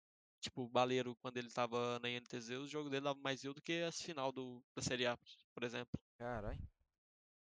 Tipo, 0.41 0.63
o 0.63 0.69
Baleiro, 0.69 1.15
quando 1.17 1.37
ele 1.37 1.51
tava 1.51 1.99
na 1.99 2.09
INTZ, 2.09 2.51
o 2.51 2.67
jogo 2.67 2.89
dele 2.89 3.05
dava 3.05 3.19
mais 3.21 3.43
view 3.43 3.53
do 3.53 3.61
que 3.61 3.83
as 3.83 4.01
final 4.01 4.33
do, 4.33 4.65
da 4.75 4.81
Série 4.81 5.07
A, 5.07 5.19
por 5.53 5.65
exemplo. 5.65 6.01
Caralho. 6.17 6.59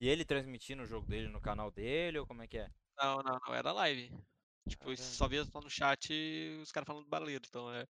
E 0.00 0.08
ele 0.08 0.24
transmitindo 0.24 0.82
o 0.82 0.86
jogo 0.86 1.06
dele 1.06 1.28
no 1.28 1.40
canal 1.40 1.70
dele 1.70 2.18
ou 2.18 2.26
como 2.26 2.42
é 2.42 2.46
que 2.46 2.58
é? 2.58 2.70
Não, 2.96 3.22
não, 3.22 3.40
não, 3.44 3.54
era 3.54 3.72
live. 3.72 4.12
Tipo, 4.68 4.84
Caralho. 4.84 4.98
só 4.98 5.26
via 5.26 5.44
só 5.44 5.60
no 5.60 5.70
chat 5.70 6.12
os 6.62 6.70
caras 6.70 6.86
falando 6.86 7.04
do 7.04 7.10
Baleiro, 7.10 7.44
então 7.48 7.72
é 7.72 7.86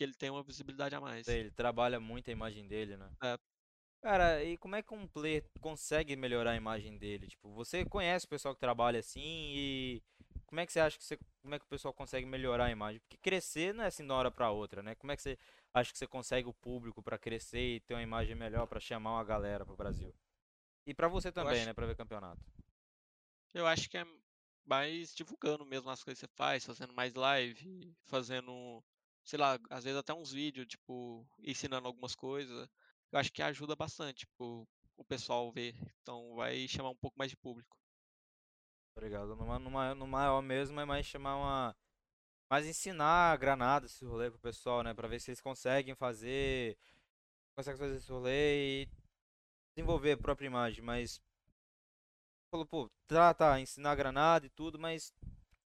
porque 0.00 0.04
ele 0.04 0.14
tem 0.14 0.30
uma 0.30 0.42
visibilidade 0.42 0.94
a 0.94 1.00
mais. 1.00 1.28
Ele 1.28 1.50
trabalha 1.50 2.00
muito 2.00 2.28
a 2.28 2.32
imagem 2.32 2.66
dele, 2.66 2.96
né? 2.96 3.10
É. 3.22 3.36
Cara, 4.02 4.42
e 4.42 4.56
como 4.56 4.74
é 4.74 4.82
que 4.82 4.94
um 4.94 5.06
player 5.06 5.44
consegue 5.60 6.16
melhorar 6.16 6.52
a 6.52 6.56
imagem 6.56 6.96
dele? 6.96 7.26
Tipo, 7.26 7.52
você 7.52 7.84
conhece 7.84 8.24
o 8.24 8.28
pessoal 8.30 8.54
que 8.54 8.60
trabalha 8.60 8.98
assim 8.98 9.20
e 9.54 10.02
como 10.46 10.58
é 10.58 10.64
que 10.64 10.72
você 10.72 10.80
acha 10.80 10.96
que 10.96 11.04
você, 11.04 11.18
como 11.42 11.54
é 11.54 11.58
que 11.58 11.66
o 11.66 11.68
pessoal 11.68 11.92
consegue 11.92 12.24
melhorar 12.26 12.64
a 12.64 12.70
imagem? 12.70 12.98
Porque 13.00 13.18
crescer 13.18 13.74
não 13.74 13.84
é 13.84 13.88
assim 13.88 14.02
de 14.02 14.10
uma 14.10 14.16
hora 14.18 14.30
pra 14.30 14.50
outra, 14.50 14.82
né? 14.82 14.94
Como 14.94 15.12
é 15.12 15.16
que 15.16 15.20
você 15.22 15.38
acha 15.74 15.92
que 15.92 15.98
você 15.98 16.06
consegue 16.06 16.48
o 16.48 16.54
público 16.54 17.02
pra 17.02 17.18
crescer 17.18 17.76
e 17.76 17.80
ter 17.80 17.92
uma 17.92 18.02
imagem 18.02 18.34
melhor 18.34 18.66
pra 18.66 18.80
chamar 18.80 19.12
uma 19.16 19.24
galera 19.24 19.66
pro 19.66 19.76
Brasil? 19.76 20.14
E 20.86 20.94
pra 20.94 21.08
você 21.08 21.30
também, 21.30 21.58
acho- 21.58 21.66
né, 21.66 21.74
Pra 21.74 21.84
ver 21.86 21.94
campeonato. 21.94 22.40
Eu 23.52 23.66
acho 23.66 23.90
que 23.90 23.98
é 23.98 24.06
mais 24.64 25.14
divulgando 25.14 25.66
mesmo 25.66 25.90
as 25.90 26.02
coisas 26.02 26.20
que 26.20 26.26
você 26.26 26.32
faz, 26.36 26.64
fazendo 26.64 26.94
mais 26.94 27.12
live, 27.14 27.94
fazendo, 28.06 28.82
sei 29.30 29.38
lá, 29.38 29.56
às 29.70 29.84
vezes 29.84 29.98
até 29.98 30.12
uns 30.12 30.32
vídeos, 30.32 30.66
tipo, 30.66 31.24
ensinando 31.38 31.86
algumas 31.86 32.16
coisas. 32.16 32.68
Eu 33.12 33.18
acho 33.18 33.32
que 33.32 33.42
ajuda 33.42 33.76
bastante, 33.76 34.26
tipo, 34.26 34.68
o 34.96 35.04
pessoal 35.04 35.52
ver. 35.52 35.76
Então 36.02 36.34
vai 36.34 36.66
chamar 36.66 36.90
um 36.90 36.96
pouco 36.96 37.16
mais 37.16 37.30
de 37.30 37.36
público. 37.36 37.78
Obrigado. 38.96 39.36
Numa, 39.36 39.58
numa, 39.58 39.94
no 39.94 40.06
maior 40.06 40.42
mesmo 40.42 40.80
é 40.80 40.84
mais 40.84 41.06
chamar 41.06 41.36
uma. 41.36 41.76
Mais 42.50 42.66
ensinar 42.66 43.38
granada 43.38 43.86
esse 43.86 44.04
rolê 44.04 44.28
pro 44.30 44.40
pessoal, 44.40 44.82
né? 44.82 44.92
Pra 44.92 45.06
ver 45.06 45.20
se 45.20 45.30
eles 45.30 45.40
conseguem 45.40 45.94
fazer. 45.94 46.76
Conseguem 47.56 47.78
fazer 47.78 47.96
esse 47.98 48.10
rolê 48.10 48.82
e 48.82 48.88
desenvolver 49.76 50.12
a 50.12 50.18
própria 50.18 50.46
imagem, 50.46 50.82
mas. 50.82 51.20
Falou, 52.50 52.66
pô, 52.66 52.90
tá, 53.06 53.32
tá, 53.32 53.60
ensinar 53.60 53.94
granada 53.94 54.44
e 54.44 54.50
tudo, 54.50 54.76
mas. 54.76 55.14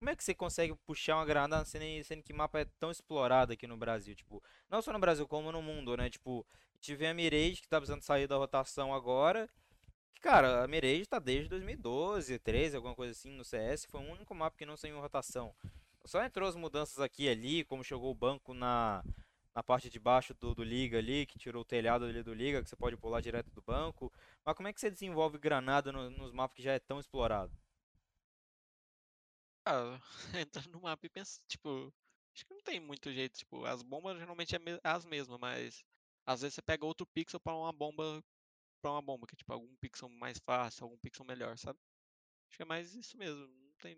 Como 0.01 0.09
é 0.11 0.17
que 0.17 0.25
você 0.25 0.35
consegue 0.35 0.75
puxar 0.87 1.17
uma 1.17 1.27
granada 1.27 1.63
sendo, 1.67 1.85
sendo 2.05 2.23
que 2.23 2.33
mapa 2.33 2.61
é 2.61 2.65
tão 2.79 2.91
explorado 2.91 3.53
aqui 3.53 3.67
no 3.67 3.77
Brasil? 3.77 4.15
Tipo, 4.15 4.43
não 4.71 4.81
só 4.81 4.93
no 4.95 4.99
Brasil, 4.99 5.29
como 5.29 5.53
no 5.53 5.61
mundo, 5.61 5.95
né? 5.95 6.09
Tipo, 6.09 6.47
tive 6.81 7.07
a 7.07 7.13
Mirage 7.13 7.61
que 7.61 7.69
tá 7.69 7.79
precisando 7.79 8.01
sair 8.03 8.27
da 8.27 8.37
rotação 8.37 8.95
agora. 8.95 9.47
Que, 10.15 10.23
Cara, 10.23 10.65
a 10.65 10.69
Mirage 10.69 11.07
tá 11.07 11.19
desde 11.19 11.49
2012, 11.51 12.39
13, 12.41 12.77
alguma 12.77 12.95
coisa 12.95 13.13
assim 13.13 13.31
no 13.33 13.45
CS. 13.45 13.87
Foi 13.89 14.01
o 14.01 14.11
único 14.13 14.35
mapa 14.35 14.57
que 14.57 14.67
não 14.67 14.77
saiu 14.77 14.97
em 14.97 15.01
rotação. 15.01 15.55
só 16.07 16.25
entrou 16.25 16.49
as 16.49 16.57
mudanças 16.57 17.01
aqui 17.01 17.25
e 17.25 17.29
ali, 17.31 17.65
como 17.65 17.85
chegou 17.85 18.11
o 18.11 18.15
banco 18.15 18.55
na, 18.55 19.05
na 19.55 19.63
parte 19.63 19.91
de 19.91 20.01
baixo 20.01 20.35
do, 20.35 20.55
do 20.55 20.65
Liga 20.65 20.99
ali, 20.99 21.27
que 21.27 21.39
tirou 21.39 21.63
o 21.63 21.67
telhado 21.67 22.07
ali 22.07 22.23
do 22.23 22.35
Liga, 22.35 22.63
que 22.63 22.69
você 22.71 22.77
pode 22.77 22.97
pular 22.97 23.21
direto 23.21 23.51
do 23.51 23.63
banco. 23.63 24.13
Mas 24.45 24.57
como 24.57 24.69
é 24.69 24.73
que 24.73 24.81
você 24.81 24.91
desenvolve 24.91 25.39
granada 25.39 25.93
no- 25.93 26.11
nos 26.11 26.33
mapas 26.33 26.57
que 26.57 26.63
já 26.63 26.73
é 26.73 26.79
tão 26.81 27.01
explorado? 27.01 27.53
Entra 30.35 30.63
no 30.69 30.81
mapa 30.81 31.07
e 31.07 31.11
pensa, 31.11 31.41
tipo, 31.49 31.93
acho 32.35 32.45
que 32.47 32.55
não 32.55 32.61
tem 32.63 32.81
muito 32.81 33.13
jeito, 33.13 33.39
tipo, 33.39 33.65
as 33.65 33.83
bombas 33.83 34.19
geralmente 34.19 34.55
é 34.57 34.59
as 34.85 35.05
mesmas, 35.05 35.39
mas 35.41 35.85
às 36.27 36.41
vezes 36.43 36.55
você 36.55 36.63
pega 36.63 36.85
outro 36.87 37.07
pixel 37.07 37.41
pra 37.41 37.55
uma 37.55 37.73
bomba, 37.73 38.23
para 38.83 38.93
uma 38.93 39.03
bomba, 39.03 39.27
que 39.27 39.35
é 39.35 39.39
tipo 39.39 39.53
algum 39.53 39.75
pixel 39.77 40.09
mais 40.11 40.39
fácil, 40.39 40.85
algum 40.85 40.99
pixel 40.99 41.27
melhor, 41.27 41.59
sabe? 41.59 41.79
Acho 42.51 42.59
que 42.59 42.63
é 42.63 42.67
mais 42.67 42.95
isso 42.95 43.17
mesmo, 43.19 43.47
não 43.49 43.75
tem 43.81 43.97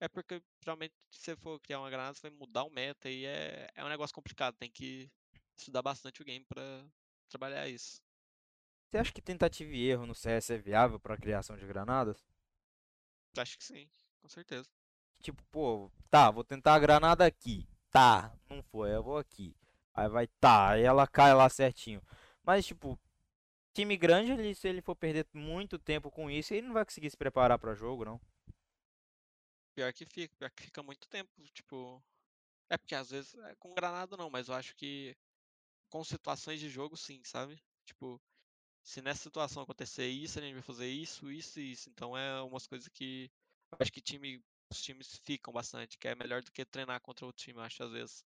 É 0.00 0.08
porque 0.08 0.42
geralmente 0.62 0.94
se 1.10 1.20
você 1.20 1.36
for 1.36 1.60
criar 1.60 1.80
uma 1.80 1.90
granada, 1.90 2.14
você 2.14 2.28
vai 2.28 2.38
mudar 2.38 2.64
o 2.64 2.70
meta 2.70 3.08
e 3.10 3.24
é, 3.26 3.68
é 3.74 3.84
um 3.84 3.88
negócio 3.88 4.14
complicado, 4.14 4.56
tem 4.56 4.70
que 4.70 5.10
estudar 5.56 5.82
bastante 5.82 6.22
o 6.22 6.24
game 6.24 6.44
pra 6.46 6.86
trabalhar 7.28 7.68
isso. 7.68 8.00
Você 8.88 8.98
acha 8.98 9.12
que 9.12 9.20
tentativa 9.22 9.72
e 9.72 9.88
erro 9.88 10.06
no 10.06 10.14
CS 10.14 10.52
é 10.52 10.58
viável 10.58 11.00
para 11.00 11.16
criação 11.16 11.56
de 11.56 11.66
granadas? 11.66 12.24
Acho 13.36 13.58
que 13.58 13.64
sim, 13.64 13.88
com 14.20 14.28
certeza. 14.28 14.68
Tipo, 15.20 15.42
pô, 15.50 15.90
tá, 16.10 16.30
vou 16.30 16.44
tentar 16.44 16.74
a 16.74 16.78
granada 16.78 17.26
aqui. 17.26 17.66
Tá, 17.90 18.32
não 18.48 18.62
foi, 18.62 18.94
eu 18.94 19.02
vou 19.02 19.18
aqui. 19.18 19.54
Aí 19.92 20.08
vai, 20.08 20.26
tá, 20.26 20.70
aí 20.70 20.82
ela 20.82 21.06
cai 21.06 21.34
lá 21.34 21.48
certinho. 21.48 22.02
Mas, 22.42 22.64
tipo, 22.66 22.98
time 23.74 23.96
grande, 23.96 24.32
ele, 24.32 24.54
se 24.54 24.68
ele 24.68 24.80
for 24.80 24.94
perder 24.94 25.26
muito 25.32 25.78
tempo 25.78 26.10
com 26.10 26.30
isso, 26.30 26.54
ele 26.54 26.66
não 26.66 26.74
vai 26.74 26.84
conseguir 26.84 27.10
se 27.10 27.16
preparar 27.16 27.58
para 27.58 27.74
jogo, 27.74 28.04
não. 28.04 28.20
Pior 29.74 29.92
que 29.92 30.04
fica, 30.06 30.34
pior 30.36 30.50
que 30.50 30.62
fica 30.64 30.82
muito 30.82 31.08
tempo, 31.08 31.30
tipo. 31.52 32.02
É 32.68 32.78
porque 32.78 32.94
às 32.94 33.10
vezes 33.10 33.34
é 33.34 33.54
com 33.56 33.74
granada 33.74 34.16
não, 34.16 34.30
mas 34.30 34.48
eu 34.48 34.54
acho 34.54 34.76
que 34.76 35.16
com 35.88 36.04
situações 36.04 36.60
de 36.60 36.68
jogo 36.70 36.96
sim, 36.96 37.20
sabe? 37.24 37.60
Tipo, 37.84 38.20
se 38.82 39.02
nessa 39.02 39.22
situação 39.24 39.62
acontecer 39.62 40.06
isso, 40.06 40.38
a 40.38 40.42
gente 40.42 40.54
vai 40.54 40.62
fazer 40.62 40.88
isso, 40.88 41.30
isso 41.30 41.60
e 41.60 41.72
isso. 41.72 41.90
Então 41.90 42.16
é 42.16 42.40
umas 42.42 42.66
coisas 42.66 42.88
que 42.88 43.30
acho 43.78 43.92
que 43.92 44.00
time, 44.00 44.42
os 44.70 44.80
times 44.82 45.20
ficam 45.24 45.52
bastante, 45.52 45.98
que 45.98 46.08
é 46.08 46.14
melhor 46.14 46.42
do 46.42 46.52
que 46.52 46.64
treinar 46.64 47.00
contra 47.00 47.26
outro 47.26 47.42
time, 47.42 47.60
acho, 47.60 47.82
às 47.82 47.90
vezes. 47.90 48.24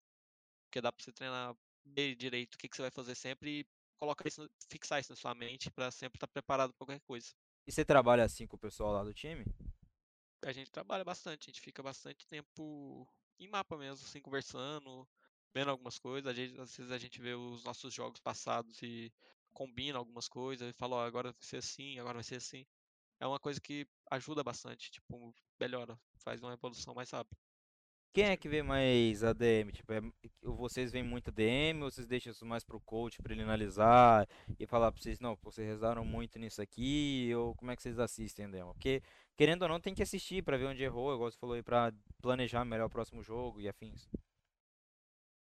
Porque 0.66 0.81
dá 0.81 0.92
pra 0.92 1.03
você 1.03 1.12
treinar 1.12 1.57
bem 1.85 2.16
direito 2.16 2.55
o 2.55 2.59
que, 2.59 2.68
que 2.68 2.76
você 2.76 2.83
vai 2.83 2.90
fazer 2.90 3.14
sempre 3.14 3.61
e 3.61 3.66
colocar 3.98 4.26
isso, 4.26 4.48
fixar 4.68 5.00
isso 5.00 5.12
na 5.12 5.16
sua 5.16 5.35
mente 5.35 5.70
pra 5.70 5.90
sempre 5.90 6.16
estar 6.16 6.26
preparado 6.26 6.70
pra 6.70 6.87
qualquer 6.87 7.00
coisa. 7.00 7.33
E 7.66 7.72
você 7.72 7.85
trabalha 7.85 8.24
assim 8.24 8.46
com 8.46 8.57
o 8.57 8.61
pessoal 8.61 8.92
lá 8.92 9.05
do 9.05 9.12
time? 9.12 9.44
A 10.42 10.53
gente 10.53 10.70
trabalha 10.70 11.05
bastante, 11.05 11.44
a 11.44 11.53
gente 11.53 11.61
fica 11.61 11.83
bastante 11.83 12.26
tempo 12.26 13.07
em 13.38 13.48
mapa 13.48 13.76
mesmo, 13.76 14.07
assim, 14.07 14.20
conversando, 14.20 15.07
vendo 15.55 15.70
algumas 15.70 15.98
coisas. 15.98 16.35
Vezes, 16.35 16.59
às 16.59 16.76
vezes 16.76 16.92
a 16.92 16.98
gente 16.98 17.20
vê 17.20 17.35
os 17.35 17.62
nossos 17.64 17.92
jogos 17.92 18.20
passados 18.20 18.81
e 18.83 19.12
combina 19.53 19.98
algumas 19.98 20.29
coisas 20.29 20.70
e 20.70 20.72
fala, 20.72 20.96
ó, 20.96 21.05
agora 21.05 21.33
vai 21.33 21.42
ser 21.42 21.59
assim, 21.59 21.98
agora 21.98 22.14
vai 22.14 22.24
ser 22.24 22.37
assim. 22.37 22.64
É 23.20 23.26
uma 23.26 23.38
coisa 23.38 23.61
que 23.61 23.87
ajuda 24.11 24.42
bastante, 24.42 24.90
tipo, 24.90 25.35
melhora, 25.61 25.98
faz 26.24 26.40
uma 26.42 26.54
evolução 26.54 26.94
mais 26.94 27.11
rápida. 27.11 27.38
Quem 28.12 28.24
é 28.24 28.37
que 28.37 28.48
vê 28.48 28.61
mais 28.62 29.22
ADM? 29.22 29.70
Tipo, 29.70 29.92
é- 29.92 30.00
vocês 30.42 30.90
veem 30.90 31.04
muito 31.04 31.28
ADM 31.28 31.83
ou 31.85 31.90
vocês 31.90 32.09
deixam 32.09 32.33
isso 32.33 32.44
mais 32.44 32.64
pro 32.64 32.80
coach 32.80 33.22
pra 33.22 33.33
ele 33.33 33.42
analisar 33.42 34.26
e 34.59 34.66
falar 34.66 34.90
pra 34.90 35.00
vocês, 35.00 35.20
não, 35.20 35.37
vocês 35.42 35.68
rezaram 35.68 36.04
muito 36.04 36.38
nisso 36.38 36.61
aqui, 36.61 37.30
ou 37.37 37.54
como 37.54 37.70
é 37.70 37.76
que 37.76 37.83
vocês 37.83 37.98
assistem 38.00 38.46
a 38.46 38.48
demo? 38.48 38.72
Porque, 38.74 39.00
querendo 39.37 39.62
ou 39.62 39.68
não, 39.68 39.78
tem 39.80 39.94
que 39.94 40.02
assistir 40.02 40.42
pra 40.42 40.56
ver 40.56 40.66
onde 40.66 40.83
errou, 40.83 41.14
igual 41.14 41.30
você 41.30 41.38
falou 41.38 41.54
aí, 41.54 41.62
pra 41.62 41.92
planejar 42.20 42.64
melhor 42.64 42.87
o 42.87 42.90
próximo 42.90 43.22
jogo 43.22 43.61
e 43.61 43.68
afins. 43.68 44.09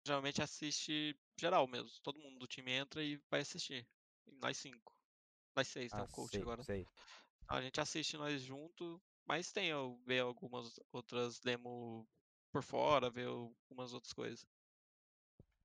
Geralmente 0.06 0.42
assiste 0.42 1.15
geral 1.39 1.65
mesmo, 1.68 1.89
todo 2.04 2.20
mundo 2.20 2.39
do 2.39 2.48
time 2.48 2.72
entra 2.72 3.04
e 3.04 3.20
vai 3.32 3.42
assistir. 3.42 3.88
E 4.28 4.32
Nós 4.39 4.58
cinco, 4.58 4.94
nós 5.56 5.68
seis, 5.68 5.92
tem 5.92 6.00
Ah, 6.00 6.04
um 6.04 6.08
coach 6.08 6.32
sei, 6.32 6.42
agora. 6.42 6.63
sei. 6.63 6.86
A 7.50 7.62
gente 7.62 7.82
assiste 7.82 8.16
nós 8.16 8.42
junto, 8.42 9.02
mas 9.26 9.52
tem 9.52 9.68
eu 9.68 9.98
ver 10.06 10.22
algumas 10.22 10.80
outras 10.92 11.40
demo 11.42 12.08
por 12.52 12.64
fora, 12.64 13.10
ver 13.10 13.28
algumas 13.28 13.94
outras 13.94 14.14
coisas. 14.14 14.48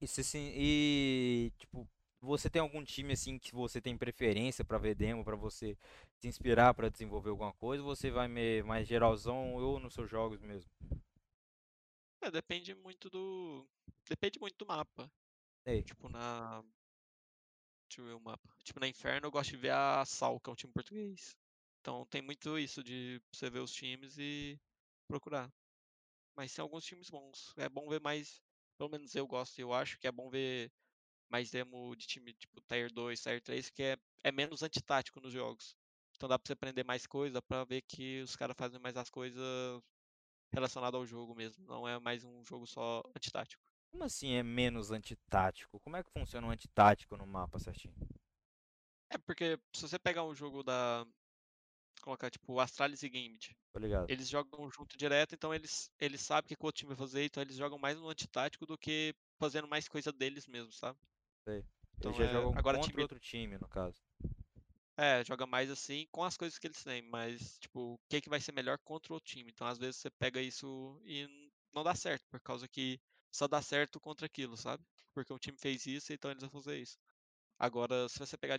E, 0.01 0.07
se, 0.07 0.23
sim- 0.25 0.53
e, 0.55 1.53
tipo, 1.59 1.89
você 2.21 2.51
tem 2.51 2.61
algum 2.61 2.85
time 2.85 3.13
assim 3.13 3.39
que 3.39 3.53
você 3.55 3.81
tem 3.81 3.97
preferência 3.97 4.65
pra 4.65 4.79
ver 4.79 4.95
demo, 4.95 5.25
pra 5.25 5.37
você 5.37 5.77
se 6.21 6.29
inspirar 6.29 6.75
pra 6.75 6.89
desenvolver 6.89 7.31
alguma 7.31 7.53
coisa, 7.55 7.83
ou 7.83 7.95
você 7.95 8.11
vai 8.11 8.29
mais 8.63 8.87
geralzão 8.89 9.55
ou 9.55 9.79
nos 9.81 9.95
seus 9.95 10.11
jogos 10.11 10.41
mesmo? 10.41 10.71
É, 12.21 12.31
depende 12.31 12.75
muito 12.75 13.09
do. 13.11 13.67
Depende 14.09 14.39
muito 14.41 14.57
do 14.59 14.67
mapa. 14.67 15.11
Ei, 15.67 15.85
Tipo, 15.85 16.09
na. 16.09 16.65
Deixa 17.89 18.03
eu 18.03 18.07
ver 18.07 18.13
o 18.13 18.21
mapa. 18.21 18.47
Tipo, 18.63 18.79
na 18.79 18.87
Inferno 18.89 19.27
eu 19.27 19.31
gosto 19.31 19.51
de 19.53 19.57
ver 19.57 19.71
a 19.73 20.05
Sal, 20.05 20.39
que 20.39 20.51
é 20.51 20.53
um 20.53 20.57
time 20.57 20.73
português. 20.75 21.35
Então 21.85 22.07
tem 22.07 22.23
muito 22.23 22.59
isso 22.59 22.83
de 22.83 23.21
você 23.31 23.51
ver 23.51 23.59
os 23.59 23.71
times 23.71 24.17
e 24.17 24.59
procurar. 25.07 25.53
Mas 26.35 26.55
tem 26.55 26.63
alguns 26.63 26.83
times 26.83 27.11
bons. 27.11 27.53
É 27.59 27.69
bom 27.69 27.87
ver 27.91 28.01
mais. 28.01 28.41
Pelo 28.79 28.89
menos 28.89 29.15
eu 29.15 29.27
gosto, 29.27 29.59
eu 29.59 29.71
acho 29.71 29.99
que 29.99 30.07
é 30.07 30.13
bom 30.13 30.31
ver 30.31 30.73
mais 31.29 31.51
demo 31.51 31.95
de 31.95 32.07
time 32.07 32.33
tipo 32.33 32.59
Tier 32.63 32.91
2, 32.91 33.21
Tier 33.21 33.43
3, 33.43 33.69
que 33.69 33.83
é, 33.83 33.99
é 34.25 34.33
menos 34.33 34.63
antitático 34.63 35.21
nos 35.21 35.35
jogos. 35.35 35.77
Então 36.17 36.27
dá 36.27 36.39
pra 36.39 36.47
você 36.47 36.55
aprender 36.55 36.85
mais 36.85 37.07
coisa, 37.07 37.35
dá 37.35 37.43
pra 37.43 37.65
ver 37.65 37.83
que 37.83 38.23
os 38.23 38.35
caras 38.35 38.57
fazem 38.59 38.81
mais 38.81 38.97
as 38.97 39.11
coisas 39.11 39.83
relacionadas 40.55 40.99
ao 40.99 41.05
jogo 41.05 41.35
mesmo. 41.35 41.67
Não 41.67 41.87
é 41.87 42.01
mais 42.01 42.25
um 42.25 42.43
jogo 42.47 42.67
só 42.67 43.03
antitático. 43.15 43.63
como 43.91 44.05
assim 44.05 44.33
é 44.33 44.43
menos 44.43 44.91
antitático? 44.91 45.79
Como 45.81 45.97
é 45.99 46.03
que 46.03 46.11
funciona 46.11 46.47
o 46.47 46.51
antitático 46.51 47.15
no 47.19 47.27
mapa 47.27 47.59
certinho? 47.59 47.95
É 49.11 49.19
porque 49.19 49.59
se 49.75 49.83
você 49.83 49.99
pegar 49.99 50.25
um 50.25 50.35
jogo 50.35 50.63
da. 50.63 51.07
Colocar 52.05 52.31
tipo 52.31 52.61
Astralis 52.61 53.03
e 53.03 53.09
ligado. 53.77 54.09
eles 54.09 54.29
jogam 54.29 54.71
junto 54.71 54.97
direto, 54.97 55.35
então 55.35 55.55
eles, 55.55 55.91
eles 55.99 56.21
sabem 56.21 56.53
o 56.53 56.57
que 56.57 56.63
o 56.63 56.67
outro 56.67 56.81
time 56.81 56.89
vai 56.95 56.97
fazer, 56.99 57.25
então 57.25 57.43
eles 57.43 57.57
jogam 57.57 57.79
mais 57.79 57.99
no 57.99 58.09
antitático 58.11 58.67
do 58.67 58.77
que 58.77 59.15
fazendo 59.39 59.67
mais 59.67 59.89
coisa 59.89 60.13
deles 60.13 60.47
mesmo, 60.47 60.71
sabe? 60.73 60.99
Sei. 61.49 61.65
Então 61.97 62.11
Eles 62.11 62.17
já 62.19 62.27
é. 62.27 62.29
jogam 62.29 62.53
Agora 62.59 62.77
contra 62.77 63.01
time. 63.01 63.03
outro 63.03 63.19
time, 63.19 63.57
no 63.59 63.69
caso. 63.69 64.03
É, 64.97 65.25
joga 65.25 65.45
mais 65.47 65.71
assim 65.71 66.07
com 66.13 66.23
as 66.23 66.37
coisas 66.37 66.59
que 66.59 66.67
eles 66.69 66.83
têm, 66.85 67.03
mas 67.03 67.59
tipo, 67.59 67.95
o 67.95 67.99
que 68.09 68.21
que 68.21 68.29
vai 68.29 68.41
ser 68.41 68.53
melhor 68.53 68.79
contra 68.79 69.13
o 69.13 69.15
outro 69.17 69.33
time? 69.33 69.51
Então 69.51 69.67
às 69.67 69.79
vezes 69.79 69.97
você 70.01 70.11
pega 70.11 70.41
isso 70.41 71.01
e 71.05 71.27
não 71.73 71.83
dá 71.83 71.95
certo, 71.97 72.25
por 72.31 72.41
causa 72.41 72.69
que 72.69 73.01
só 73.33 73.49
dá 73.49 73.61
certo 73.61 74.01
contra 74.01 74.27
aquilo, 74.27 74.57
sabe? 74.57 74.85
Porque 75.13 75.33
o 75.33 75.39
time 75.39 75.57
fez 75.59 75.87
isso, 75.87 76.13
então 76.13 76.31
eles 76.31 76.43
vão 76.43 76.51
fazer 76.51 76.79
isso. 76.79 76.97
Agora, 77.59 78.09
se 78.09 78.19
você 78.19 78.37
pegar 78.39 78.59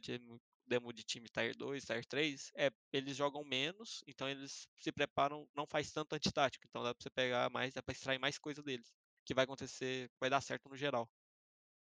demo 0.67 0.93
de 0.93 1.03
time 1.03 1.29
Tier 1.29 1.55
2, 1.55 1.83
Tier 1.85 2.05
3, 2.05 2.51
é, 2.55 2.71
eles 2.91 3.15
jogam 3.17 3.43
menos, 3.43 4.03
então 4.07 4.29
eles 4.29 4.67
se 4.77 4.91
preparam, 4.91 5.47
não 5.55 5.65
faz 5.67 5.91
tanto 5.91 6.13
antitático, 6.15 6.65
então 6.67 6.83
dá 6.83 6.93
pra 6.93 7.03
você 7.03 7.09
pegar 7.09 7.49
mais, 7.51 7.73
dá 7.73 7.83
pra 7.83 7.93
extrair 7.93 8.19
mais 8.19 8.37
coisa 8.37 8.61
deles, 8.63 8.93
que 9.25 9.33
vai 9.33 9.43
acontecer, 9.45 10.09
vai 10.19 10.29
dar 10.29 10.41
certo 10.41 10.69
no 10.69 10.75
geral. 10.77 11.09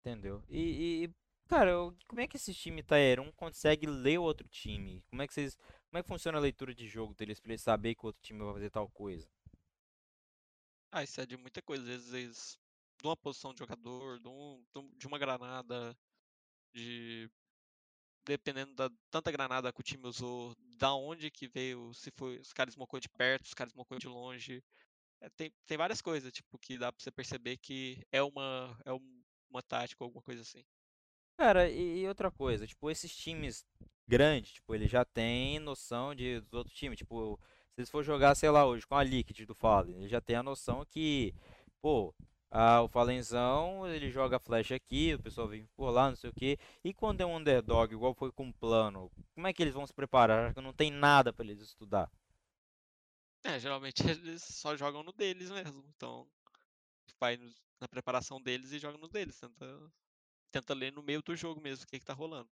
Entendeu? 0.01 0.43
E, 0.49 1.05
e, 1.05 1.11
cara, 1.49 1.73
como 2.07 2.21
é 2.21 2.27
que 2.27 2.37
esse 2.37 2.55
time 2.55 2.83
Tier 2.83 3.21
1 3.21 3.31
consegue 3.33 3.87
ler 3.87 4.19
o 4.19 4.23
outro 4.23 4.49
time? 4.49 5.03
Como 5.11 5.23
é 5.23 5.27
que 5.27 5.35
vocês, 5.35 5.57
como 5.91 5.99
é 5.99 6.03
que 6.03 6.09
funciona 6.09 6.39
a 6.39 6.41
leitura 6.41 6.75
de 6.75 6.87
jogo 6.89 7.15
deles 7.15 7.39
pra 7.41 7.53
eles 7.53 7.63
saber 7.63 7.95
que 7.95 8.05
o 8.05 8.07
outro 8.09 8.23
time 8.23 8.41
vai 8.43 8.55
fazer 8.55 8.71
tal 8.71 8.89
coisa? 8.89 9.29
Ah, 10.91 11.03
isso 11.03 11.21
é 11.21 11.27
de 11.27 11.37
muita 11.37 11.61
coisa, 11.63 11.95
às 11.95 12.09
vezes 12.11 12.59
de 13.01 13.07
uma 13.07 13.17
posição 13.17 13.53
de 13.53 13.59
jogador, 13.61 14.19
de 14.21 14.29
um- 14.29 14.65
de 14.97 15.07
uma 15.07 15.19
granada, 15.19 15.97
de 16.75 17.31
dependendo 18.29 18.75
da 18.75 18.91
tanta 19.11 19.33
granada 19.33 19.73
que 19.73 19.81
o 19.81 19.85
time 19.85 20.07
usou, 20.07 20.55
da 20.79 20.95
onde 20.95 21.31
que 21.31 21.49
veio, 21.49 21.93
se 21.95 22.11
foi, 22.17 22.39
os 22.39 22.53
caras 22.53 22.75
smocou 22.75 23.01
de 23.01 23.09
perto, 23.09 23.47
os 23.47 23.55
caras 23.55 23.73
smocou 23.73 23.99
de 23.99 24.09
longe. 24.09 24.63
É, 25.21 25.31
tem, 25.31 25.53
tem 25.67 25.79
várias 25.79 26.03
coisas, 26.03 26.33
tipo, 26.33 26.59
que 26.59 26.79
dá 26.79 26.93
pra 26.93 27.03
você 27.03 27.11
perceber 27.13 27.59
que 27.59 28.05
é 28.13 28.23
uma, 28.23 28.79
é 28.85 28.93
um- 28.93 29.23
uma 29.51 29.63
tática 29.63 30.05
ou 30.05 30.09
alguma 30.09 30.23
coisa 30.23 30.43
assim. 30.43 30.65
Cara, 31.37 31.69
e, 31.71 32.01
e 32.01 32.09
outra 32.09 32.31
coisa, 32.31 32.67
tipo, 32.67 32.91
esses 32.91 33.15
times 33.17 33.65
grandes, 34.07 34.53
tipo, 34.55 34.75
eles 34.75 34.91
já 34.91 35.05
têm 35.05 35.59
noção 35.61 36.15
de, 36.15 36.41
dos 36.41 36.53
outros 36.55 36.77
times. 36.77 36.99
Tipo, 36.99 37.39
se 37.75 37.81
eles 37.81 37.91
for 37.91 38.03
jogar, 38.03 38.35
sei 38.35 38.51
lá, 38.51 38.67
hoje 38.67 38.87
com 38.87 38.97
a 38.97 39.05
Liquid 39.05 39.47
do 39.47 39.55
Fallen, 39.55 39.97
ele 39.99 40.09
já 40.09 40.21
tem 40.21 40.37
a 40.37 40.43
noção 40.43 40.85
que, 40.87 41.33
pô, 41.81 42.13
ah, 42.51 42.83
o 42.83 42.89
Falenzão, 42.89 43.87
ele 43.89 44.11
joga 44.11 44.39
flash 44.39 44.73
aqui, 44.73 45.15
o 45.15 45.23
pessoal 45.23 45.49
vem 45.49 45.67
por 45.77 45.91
lá, 45.91 46.09
não 46.11 46.17
sei 46.17 46.31
o 46.31 46.35
quê. 46.35 46.59
E 46.85 46.95
quando 46.95 47.21
é 47.21 47.27
um 47.27 47.37
underdog, 47.37 47.93
igual 47.93 48.15
foi 48.15 48.33
com 48.33 48.49
o 48.49 48.55
plano, 48.55 49.11
como 49.35 49.47
é 49.47 49.53
que 49.53 49.63
eles 49.63 49.75
vão 49.75 49.87
se 49.87 49.95
preparar? 49.95 50.55
Que 50.55 50.61
não 50.61 50.73
tem 50.73 50.91
nada 50.91 51.33
pra 51.33 51.45
eles 51.45 51.61
estudar. 51.61 52.11
É, 53.45 53.59
geralmente 53.59 54.03
eles 54.11 54.43
só 54.43 54.77
jogam 54.77 55.03
no 55.03 55.13
deles 55.13 55.51
mesmo, 55.51 55.85
então 55.97 56.29
vai 57.21 57.39
na 57.81 57.89
preparação 57.89 58.43
deles 58.43 58.73
e 58.73 58.79
joga 58.79 58.99
no 58.99 59.09
deles, 59.09 59.39
tenta, 59.41 59.93
tenta 60.53 60.75
ler 60.75 60.93
no 60.93 61.03
meio 61.03 61.23
do 61.23 61.37
jogo 61.37 61.61
mesmo 61.61 61.85
o 61.85 61.89
que 61.89 62.01
que 62.01 62.07
tá 62.07 62.15
rolando. 62.15 62.51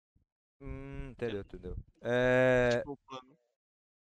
Hum, 0.61 1.11
Porque, 1.17 1.37
entendeu, 1.37 1.41
entendeu. 1.43 1.77
É, 2.03 2.85
tipo, 2.85 2.99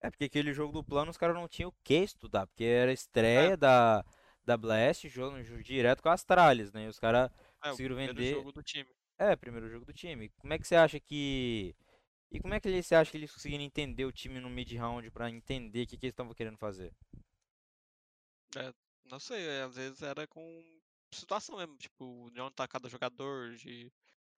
é 0.01 0.11
porque 0.11 0.25
aquele 0.25 0.53
jogo 0.53 0.73
do 0.73 0.85
plano 0.85 1.11
os 1.11 1.17
caras 1.17 1.35
não 1.37 1.49
tinham 1.49 1.71
o 1.71 1.75
que 1.85 1.95
estudar, 1.97 2.47
porque 2.47 2.65
era 2.65 2.93
É, 3.35 3.53
estreia 3.53 3.57
da, 4.49 4.57
WS 4.57 5.09
jogam 5.09 5.43
direto 5.63 6.03
com 6.03 6.09
a 6.09 6.15
Astralis, 6.15 6.73
né? 6.73 6.85
E 6.85 6.89
os 6.89 6.99
caras 6.99 7.31
É, 7.63 7.71
conseguiram 7.71 7.97
primeiro 7.97 8.15
vender. 8.15 8.35
jogo 8.35 8.53
do 8.53 8.63
time. 8.63 8.91
É, 9.19 9.37
primeiro 9.37 9.69
jogo 9.69 9.85
do 9.85 9.93
time. 9.93 10.29
Como 10.39 10.53
é 10.53 10.59
que 10.59 10.67
você 10.67 10.77
acha 10.77 10.99
que. 11.01 11.75
E 12.31 12.41
como 12.41 12.55
é 12.55 12.61
que 12.61 12.83
você 12.83 12.95
acha 12.95 13.11
que 13.11 13.17
eles 13.17 13.33
conseguiram 13.33 13.65
entender 13.65 14.05
o 14.05 14.13
time 14.13 14.41
no 14.41 14.51
mid-round 14.51 15.11
pra 15.11 15.31
entender 15.31 15.83
o 15.85 15.87
que, 15.87 15.97
que 15.97 16.07
eles 16.07 16.13
estavam 16.13 16.35
querendo 16.35 16.59
fazer? 16.59 16.93
Não 19.05 19.19
sei, 19.19 19.47
é, 19.47 19.63
às 19.63 19.75
vezes 19.75 20.03
era 20.03 20.27
com 20.27 20.43
situação 21.13 21.57
mesmo, 21.57 21.77
tipo, 21.77 22.31
de 22.31 22.41
onde 22.41 22.55
tá 22.55 22.69
cada 22.69 22.89
jogador, 22.89 23.55
de 23.55 23.91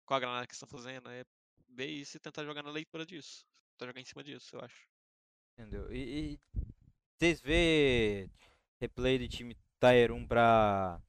qual 0.07 0.17
a 0.19 0.21
granada 0.21 0.47
que 0.47 0.55
estão 0.55 0.69
fazendo. 0.69 1.11
É 1.11 1.25
ver 1.69 1.87
isso 1.87 2.17
e 2.17 2.21
tentar 2.21 2.45
jogar 2.45 2.63
na 2.63 2.71
leitura 2.71 3.05
disso. 3.05 3.45
Tentar 3.73 3.87
jogar 3.87 4.01
em 4.01 4.05
cima 4.05 4.23
disso, 4.23 4.57
eu 4.57 4.61
acho. 4.61 4.87
Entendeu? 5.59 5.93
E, 5.93 6.35
e 6.35 6.41
vocês 7.19 7.41
vê 7.41 8.29
replay 8.81 9.19
de 9.19 9.29
time 9.29 9.57
Tier 9.81 10.13
1 10.13 10.27
pra, 10.27 11.01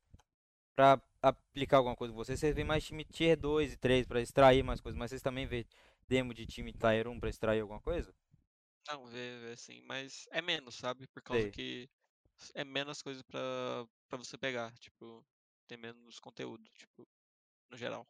pra 0.76 1.02
aplicar 1.22 1.78
alguma 1.78 1.96
coisa 1.96 2.14
com 2.14 2.18
vocês? 2.18 2.40
Vocês 2.40 2.56
vê 2.56 2.64
mais 2.64 2.84
time 2.84 3.04
Tier 3.06 3.38
2 3.38 3.74
e 3.74 3.78
3 3.78 4.08
pra 4.08 4.22
extrair 4.22 4.64
mais 4.64 4.82
coisas, 4.82 4.98
mas 4.98 5.12
vocês 5.12 5.22
também 5.22 5.46
vê 5.46 5.66
demo 6.08 6.34
de 6.34 6.46
time 6.46 6.74
Tier 6.74 7.08
1 7.08 7.20
pra 7.20 7.30
extrair 7.30 7.62
alguma 7.62 7.82
coisa? 7.82 8.14
Não, 8.88 9.06
ver, 9.06 9.40
ver 9.42 9.54
assim, 9.54 9.82
mas 9.82 10.28
é 10.32 10.42
menos, 10.42 10.76
sabe? 10.76 11.08
Por 11.08 11.22
causa 11.22 11.44
Sei. 11.44 11.52
que 11.52 11.90
é 12.56 12.64
menos 12.64 13.02
coisa 13.02 13.24
pra, 13.24 13.86
pra 14.10 14.18
você 14.18 14.38
pegar, 14.38 14.74
tipo, 14.80 15.24
tem 15.68 15.78
menos 15.78 16.20
conteúdo, 16.20 16.64
tipo, 16.74 17.08
no 17.70 17.78
geral. 17.78 18.08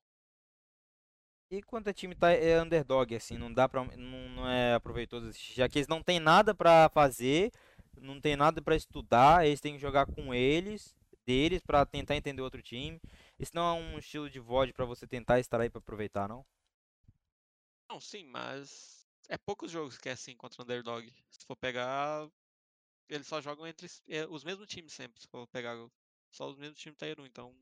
E 1.51 1.61
quanto 1.61 1.89
a 1.89 1.93
time 1.93 2.15
tá 2.15 2.31
é 2.31 2.61
underdog, 2.61 3.13
assim, 3.13 3.37
não 3.37 3.53
dá 3.53 3.67
pra. 3.67 3.83
Não, 3.83 4.29
não 4.29 4.47
é 4.49 4.73
aproveitoso 4.73 5.31
já 5.53 5.67
que 5.67 5.79
eles 5.79 5.87
não 5.87 6.01
tem 6.01 6.17
nada 6.17 6.55
pra 6.55 6.87
fazer, 6.93 7.51
não 7.99 8.19
tem 8.19 8.35
nada 8.35 8.61
pra 8.61 8.75
estudar, 8.75 9.45
eles 9.45 9.61
têm 9.61 9.73
que 9.73 9.81
jogar 9.81 10.05
com 10.05 10.33
eles, 10.33 10.95
deles, 11.25 11.61
pra 11.61 11.85
tentar 11.85 12.15
entender 12.15 12.41
outro 12.41 12.61
time. 12.61 12.99
Isso 13.39 13.51
não 13.53 13.63
é 13.63 13.79
um 13.79 13.99
estilo 13.99 14.29
de 14.29 14.39
VOD 14.39 14.73
pra 14.73 14.85
você 14.85 15.07
tentar 15.07 15.39
estar 15.39 15.59
aí 15.59 15.69
pra 15.69 15.79
aproveitar, 15.79 16.27
não? 16.27 16.45
Não, 17.89 17.99
sim, 17.99 18.25
mas 18.25 19.05
é 19.29 19.37
poucos 19.37 19.71
jogos 19.71 19.97
que 19.97 20.09
é 20.09 20.13
assim 20.13 20.35
contra 20.35 20.63
underdog. 20.63 21.11
Se 21.29 21.45
for 21.45 21.55
pegar, 21.55 22.29
eles 23.09 23.27
só 23.27 23.41
jogam 23.41 23.67
entre 23.67 23.87
é, 24.07 24.25
os 24.27 24.43
mesmos 24.43 24.67
times 24.67 24.93
sempre, 24.93 25.21
se 25.21 25.27
for 25.27 25.47
pegar 25.47 25.75
só 26.29 26.49
os 26.49 26.57
mesmos 26.57 26.79
times 26.79 26.97
Tier 26.97 27.19
1, 27.19 27.25
então 27.25 27.55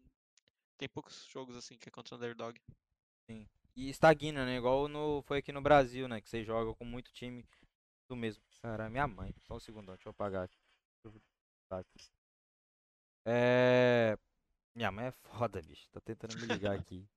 tem 0.77 0.87
poucos 0.87 1.27
jogos 1.31 1.55
assim 1.55 1.77
que 1.77 1.89
é 1.89 1.91
contra 1.91 2.15
underdog. 2.15 2.59
E 3.75 3.89
estagna, 3.89 4.45
né? 4.45 4.57
Igual 4.57 4.87
no, 4.87 5.21
foi 5.21 5.39
aqui 5.39 5.51
no 5.51 5.61
Brasil, 5.61 6.07
né? 6.07 6.19
Que 6.19 6.29
você 6.29 6.43
joga 6.43 6.73
com 6.75 6.85
muito 6.85 7.11
time 7.13 7.45
do 8.09 8.15
mesmo. 8.15 8.43
Cara, 8.61 8.89
minha 8.89 9.07
mãe. 9.07 9.33
Só 9.37 9.55
um 9.55 9.59
segundão, 9.59 9.95
deixa 9.95 10.09
eu 10.09 10.11
apagar 10.11 10.43
aqui. 10.43 10.59
É. 13.25 14.17
Minha 14.75 14.91
mãe 14.91 15.05
é 15.05 15.11
foda, 15.11 15.61
bicho. 15.61 15.87
Tá 15.91 16.01
tentando 16.01 16.35
me 16.37 16.47
ligar 16.47 16.75
aqui. 16.75 17.07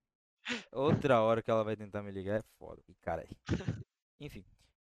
Outra 0.70 1.20
hora 1.20 1.42
que 1.42 1.50
ela 1.50 1.64
vai 1.64 1.76
tentar 1.76 2.02
me 2.02 2.12
ligar 2.12 2.38
é 2.38 2.42
foda. 2.58 2.82
E 2.86 2.94
cara. 2.96 3.26
Enfim. 4.20 4.44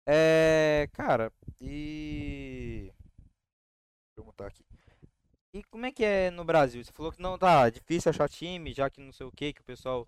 É. 0.07 0.89
Cara, 0.93 1.33
e. 1.61 2.93
Deixa 4.07 4.19
eu 4.19 4.25
botar 4.25 4.47
aqui. 4.47 4.65
E 5.55 5.63
como 5.65 5.87
é 5.87 5.93
que 5.93 6.05
é 6.05 6.31
no 6.31 6.45
Brasil? 6.45 6.85
Você 6.85 6.93
falou 6.93 7.13
que 7.13 7.23
não 7.23 7.39
tá 7.39 7.71
difícil 7.71 8.11
achar 8.11 8.29
time, 8.29 8.75
já 8.75 8.91
que 8.91 9.01
não 9.01 9.13
sei 9.13 9.25
o 9.25 9.33
que, 9.33 9.53
que 9.53 9.61
o 9.61 9.65
pessoal 9.65 10.07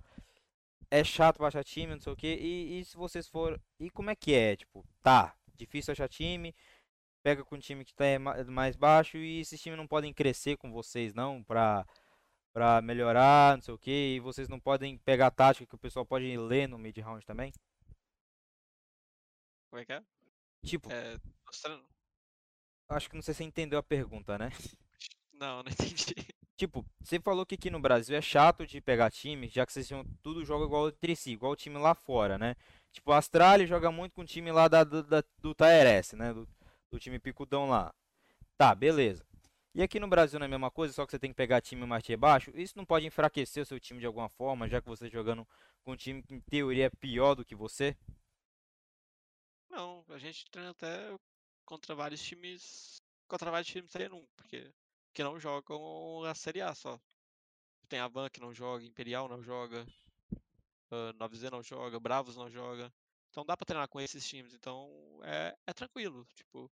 é 0.91 1.05
chato 1.05 1.37
pra 1.37 1.47
achar 1.49 1.65
time, 1.65 1.95
não 1.95 2.01
sei 2.01 2.13
o 2.13 2.17
que. 2.17 2.27
E, 2.27 2.81
e 2.81 2.85
se 2.85 2.97
vocês 2.97 3.29
for. 3.29 3.61
E 3.79 3.89
como 3.91 4.11
é 4.11 4.17
que 4.17 4.35
é? 4.35 4.57
Tipo, 4.57 4.85
tá, 5.03 5.35
difícil 5.57 5.93
achar 5.93 6.09
time. 6.09 6.55
Pega 7.23 7.45
com 7.45 7.57
um 7.57 7.59
time 7.59 7.85
que 7.85 7.95
tá 7.95 8.05
é 8.05 8.19
ma- 8.19 8.43
mais 8.45 8.77
baixo 8.77 9.17
e 9.17 9.41
esses 9.41 9.61
times 9.61 9.77
não 9.77 9.87
podem 9.87 10.13
crescer 10.13 10.57
com 10.57 10.71
vocês, 10.71 11.13
não, 11.13 11.43
pra, 11.43 11.85
pra 12.53 12.81
melhorar, 12.81 13.57
não 13.57 13.63
sei 13.63 13.75
o 13.75 13.79
que. 13.79 14.15
E 14.17 14.21
vocês 14.21 14.49
não 14.49 14.61
podem 14.61 14.97
pegar 14.99 15.27
a 15.29 15.31
tática 15.33 15.67
que 15.67 15.75
o 15.75 15.79
pessoal 15.79 16.07
pode 16.07 16.37
ler 16.37 16.69
no 16.69 16.79
mid-round 16.79 17.25
também. 17.27 17.53
Como 19.71 19.83
é 19.83 19.85
que 19.85 19.93
é? 19.93 20.03
Tipo, 20.65 20.91
É. 20.93 21.17
acho 22.89 23.09
que 23.11 23.15
não 23.17 23.23
sei 23.23 23.35
se 23.35 23.39
você 23.39 23.45
entendeu 23.45 23.79
a 23.79 23.83
pergunta, 23.83 24.39
né? 24.39 24.51
Não, 25.39 25.63
não 25.63 25.71
entendi. 25.71 26.15
Tipo, 26.57 26.83
você 26.99 27.21
falou 27.21 27.45
que 27.45 27.57
aqui 27.57 27.69
no 27.69 27.79
Brasil 27.79 28.17
é 28.17 28.23
chato 28.23 28.67
de 28.67 28.81
pegar 28.81 29.11
time, 29.11 29.49
já 29.49 29.67
que 29.67 29.73
vocês 29.75 29.87
tinham- 29.87 30.03
tudo 30.23 30.43
joga 30.47 30.65
igual 30.65 30.89
entre 30.89 31.15
si, 31.15 31.33
igual 31.33 31.53
o 31.53 31.57
time 31.57 31.77
lá 31.77 31.95
fora, 31.95 32.39
né? 32.39 32.57
Tipo, 32.93 33.13
a 33.13 33.19
Astralis 33.19 33.69
joga 33.69 33.91
muito 33.91 34.15
com 34.15 34.23
o 34.23 34.27
time 34.27 34.51
lá 34.51 34.69
da, 34.69 34.85
da, 34.85 35.23
do 35.39 35.55
TRS, 35.55 36.15
né? 36.15 36.33
Do, 36.33 36.49
do 36.91 36.99
time 36.99 37.19
picudão 37.19 37.69
lá. 37.69 37.95
Tá, 38.57 38.75
beleza. 38.75 39.25
E 39.75 39.83
aqui 39.83 40.01
no 40.01 40.09
Brasil 40.09 40.39
não 40.39 40.45
é 40.45 40.49
a 40.49 40.51
mesma 40.51 40.71
coisa, 40.71 40.95
só 40.95 41.05
que 41.05 41.11
você 41.11 41.19
tem 41.19 41.31
que 41.31 41.37
pegar 41.37 41.61
time 41.61 41.85
mais 41.85 42.03
tier 42.03 42.19
baixo. 42.19 42.51
Isso 42.55 42.77
não 42.77 42.87
pode 42.87 43.07
enfraquecer 43.07 43.63
o 43.63 43.67
seu 43.67 43.79
time 43.79 44.01
de 44.01 44.07
alguma 44.07 44.29
forma, 44.29 44.69
já 44.69 44.81
que 44.81 44.89
você 44.89 45.11
jogando 45.11 45.47
com 45.85 45.93
um 45.93 45.97
time 45.97 46.23
que 46.23 46.35
em 46.35 46.41
teoria 46.41 46.87
é 46.87 46.91
pior 46.91 47.35
do 47.35 47.45
que 47.45 47.55
você? 47.55 47.95
Não, 49.69 50.03
a 50.09 50.17
gente 50.17 50.47
treina 50.51 50.71
até 50.71 51.15
contra 51.67 51.95
vários 51.95 52.23
times. 52.23 52.97
Contra 53.29 53.51
vários 53.51 53.71
times 53.71 53.91
Tier 53.93 54.15
1, 54.15 54.27
porque 54.35 54.73
que 55.13 55.23
não 55.23 55.39
jogam 55.39 56.25
a 56.25 56.35
Série 56.35 56.63
A 56.63 56.75
só. 56.75 56.99
Tem 57.89 57.99
a 57.99 58.09
Van 58.09 58.31
que 58.31 58.41
não 58.41 58.55
joga, 58.55 58.85
Imperial 58.85 59.29
não 59.29 59.43
joga, 59.43 59.87
ah, 60.91 61.13
9Z 61.15 61.51
não 61.51 61.63
joga, 61.63 62.01
Bravos 62.01 62.37
não 62.37 62.51
joga. 62.51 62.93
Então 63.31 63.45
dá 63.45 63.57
pra 63.57 63.67
treinar 63.67 63.89
com 63.89 64.01
esses 64.01 64.27
times, 64.27 64.55
então 64.55 64.91
é, 65.23 65.57
é 65.67 65.73
tranquilo, 65.73 66.27
tipo. 66.35 66.71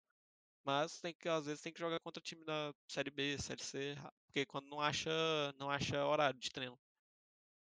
Mas 0.65 1.01
tem 1.01 1.15
que, 1.15 1.29
às 1.29 1.47
vezes 1.47 1.61
tem 1.63 1.73
que 1.73 1.79
jogar 1.79 2.01
contra 2.01 2.21
time 2.21 2.45
da 2.45 2.75
Série 2.89 3.11
B, 3.11 3.39
Série 3.39 3.63
C, 3.63 3.95
porque 4.27 4.45
quando 4.47 4.67
não 4.69 4.81
acha, 4.81 5.11
não 5.59 5.71
acha 5.71 6.05
horário 6.05 6.41
de 6.41 6.51
treino. 6.51 6.79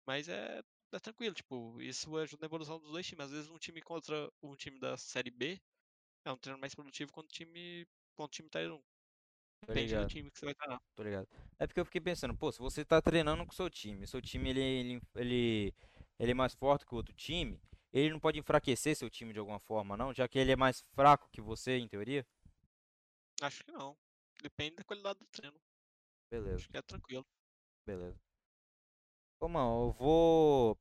Mas 0.07 0.28
é, 0.28 0.62
é 0.92 0.98
tranquilo, 0.98 1.35
tipo, 1.35 1.80
isso 1.83 2.16
ajuda 2.16 2.42
na 2.42 2.46
evolução 2.46 2.78
dos 2.78 2.90
dois 2.90 3.07
times. 3.07 3.26
Às 3.26 3.33
vezes 3.33 3.50
um 3.50 3.59
time 3.59 3.83
contra 3.83 4.30
um 4.42 4.57
time 4.57 4.78
da 4.78 4.96
Série 4.96 5.30
B 5.30 5.61
é 6.24 6.33
um 6.33 6.37
treino 6.38 6.59
mais 6.59 6.74
produtivo 6.74 7.12
quanto 7.12 7.28
o 7.28 7.33
time, 7.33 7.87
quanto 8.16 8.33
o 8.33 8.35
time 8.35 8.48
1. 8.48 8.50
Tô 8.50 8.83
Depende 9.66 9.96
do 9.96 10.07
time 10.07 10.30
que 10.30 10.38
você 10.38 10.46
vai 10.46 10.54
treinar. 10.54 10.80
Tô 10.94 11.02
ligado. 11.02 11.28
É 11.59 11.66
porque 11.66 11.80
eu 11.80 11.85
fiquei 11.85 12.00
pensando, 12.00 12.37
pô, 12.37 12.52
se 12.52 12.59
você 12.59 12.85
tá 12.85 13.00
treinando 13.00 13.44
com 13.44 13.52
o 13.52 13.54
seu 13.54 13.68
time, 13.70 14.07
seu 14.07 14.20
time 14.20 14.50
ele, 14.50 14.61
ele, 14.61 15.02
ele, 15.16 15.74
ele 16.18 16.31
é 16.33 16.35
mais 16.35 16.55
forte 16.55 16.87
que 16.87 16.92
o 16.94 16.96
outro 16.96 17.14
time, 17.14 17.61
ele 17.92 18.11
não 18.11 18.20
pode 18.20 18.38
enfraquecer 18.38 18.96
seu 18.96 19.09
time 19.11 19.33
de 19.33 19.38
alguma 19.38 19.61
forma, 19.61 19.96
não? 19.96 20.12
Já 20.12 20.27
que 20.29 20.38
ele 20.38 20.53
é 20.53 20.57
mais 20.57 20.81
fraco 20.94 21.29
que 21.31 21.40
você, 21.40 21.79
em 21.79 21.88
teoria? 21.88 22.27
Acho 23.40 23.64
que 23.64 23.72
não. 23.72 23.96
Depende 24.42 24.77
da 24.77 24.85
qualidade 24.85 25.18
do 25.18 25.27
treino. 25.27 25.57
Beleza, 26.31 26.57
Acho 26.57 26.68
que 26.68 26.77
é 26.77 26.83
tranquilo. 26.83 27.24
beleza. 27.87 28.18
Ô, 29.40 29.48
mano, 29.48 29.88
eu 29.88 29.92
vou. 29.92 30.79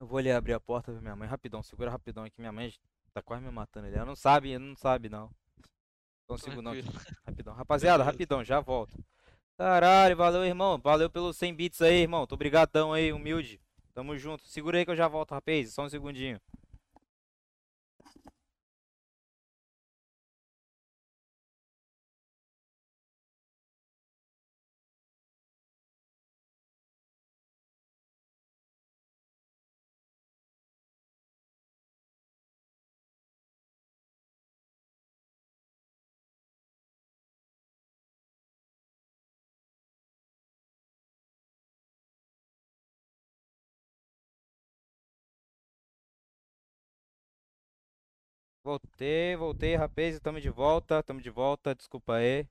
Eu 0.00 0.06
vou 0.06 0.18
ali 0.18 0.30
abrir 0.30 0.52
a 0.52 0.60
porta 0.60 0.92
pra 0.92 1.00
minha 1.00 1.16
mãe 1.16 1.28
rapidão, 1.28 1.62
segura 1.62 1.90
rapidão 1.90 2.24
aqui, 2.24 2.40
minha 2.40 2.52
mãe 2.52 2.72
tá 3.12 3.22
quase 3.22 3.42
me 3.44 3.50
matando 3.50 3.86
ali. 3.86 3.96
Ela 3.96 4.04
não 4.04 4.16
sabe, 4.16 4.52
ela 4.52 4.64
não 4.64 4.76
sabe 4.76 5.08
não. 5.08 5.30
Aqui, 6.28 6.42
Tranquilo. 6.44 6.62
rapidão. 7.26 7.54
Rapaziada, 7.54 7.98
Beleza. 7.98 8.10
rapidão, 8.12 8.44
já 8.44 8.60
volto. 8.60 8.96
Caralho, 9.56 10.16
valeu, 10.16 10.44
irmão. 10.44 10.78
Valeu 10.78 11.08
pelos 11.08 11.36
100 11.36 11.54
bits 11.54 11.80
aí, 11.82 12.02
irmão. 12.02 12.26
Tô 12.26 12.34
obrigadão 12.34 12.92
aí, 12.92 13.12
humilde. 13.12 13.60
Tamo 13.94 14.18
junto. 14.18 14.44
Segura 14.48 14.78
aí 14.78 14.84
que 14.84 14.90
eu 14.90 14.96
já 14.96 15.06
volto, 15.06 15.32
rapaz. 15.32 15.72
Só 15.72 15.84
um 15.84 15.88
segundinho. 15.88 16.40
Voltei, 48.64 49.36
voltei, 49.36 49.76
rapaz. 49.76 50.18
Tamo 50.20 50.40
de 50.40 50.48
volta, 50.48 51.02
tamo 51.02 51.20
de 51.20 51.28
volta. 51.28 51.74
Desculpa 51.74 52.14
aí. 52.14 52.46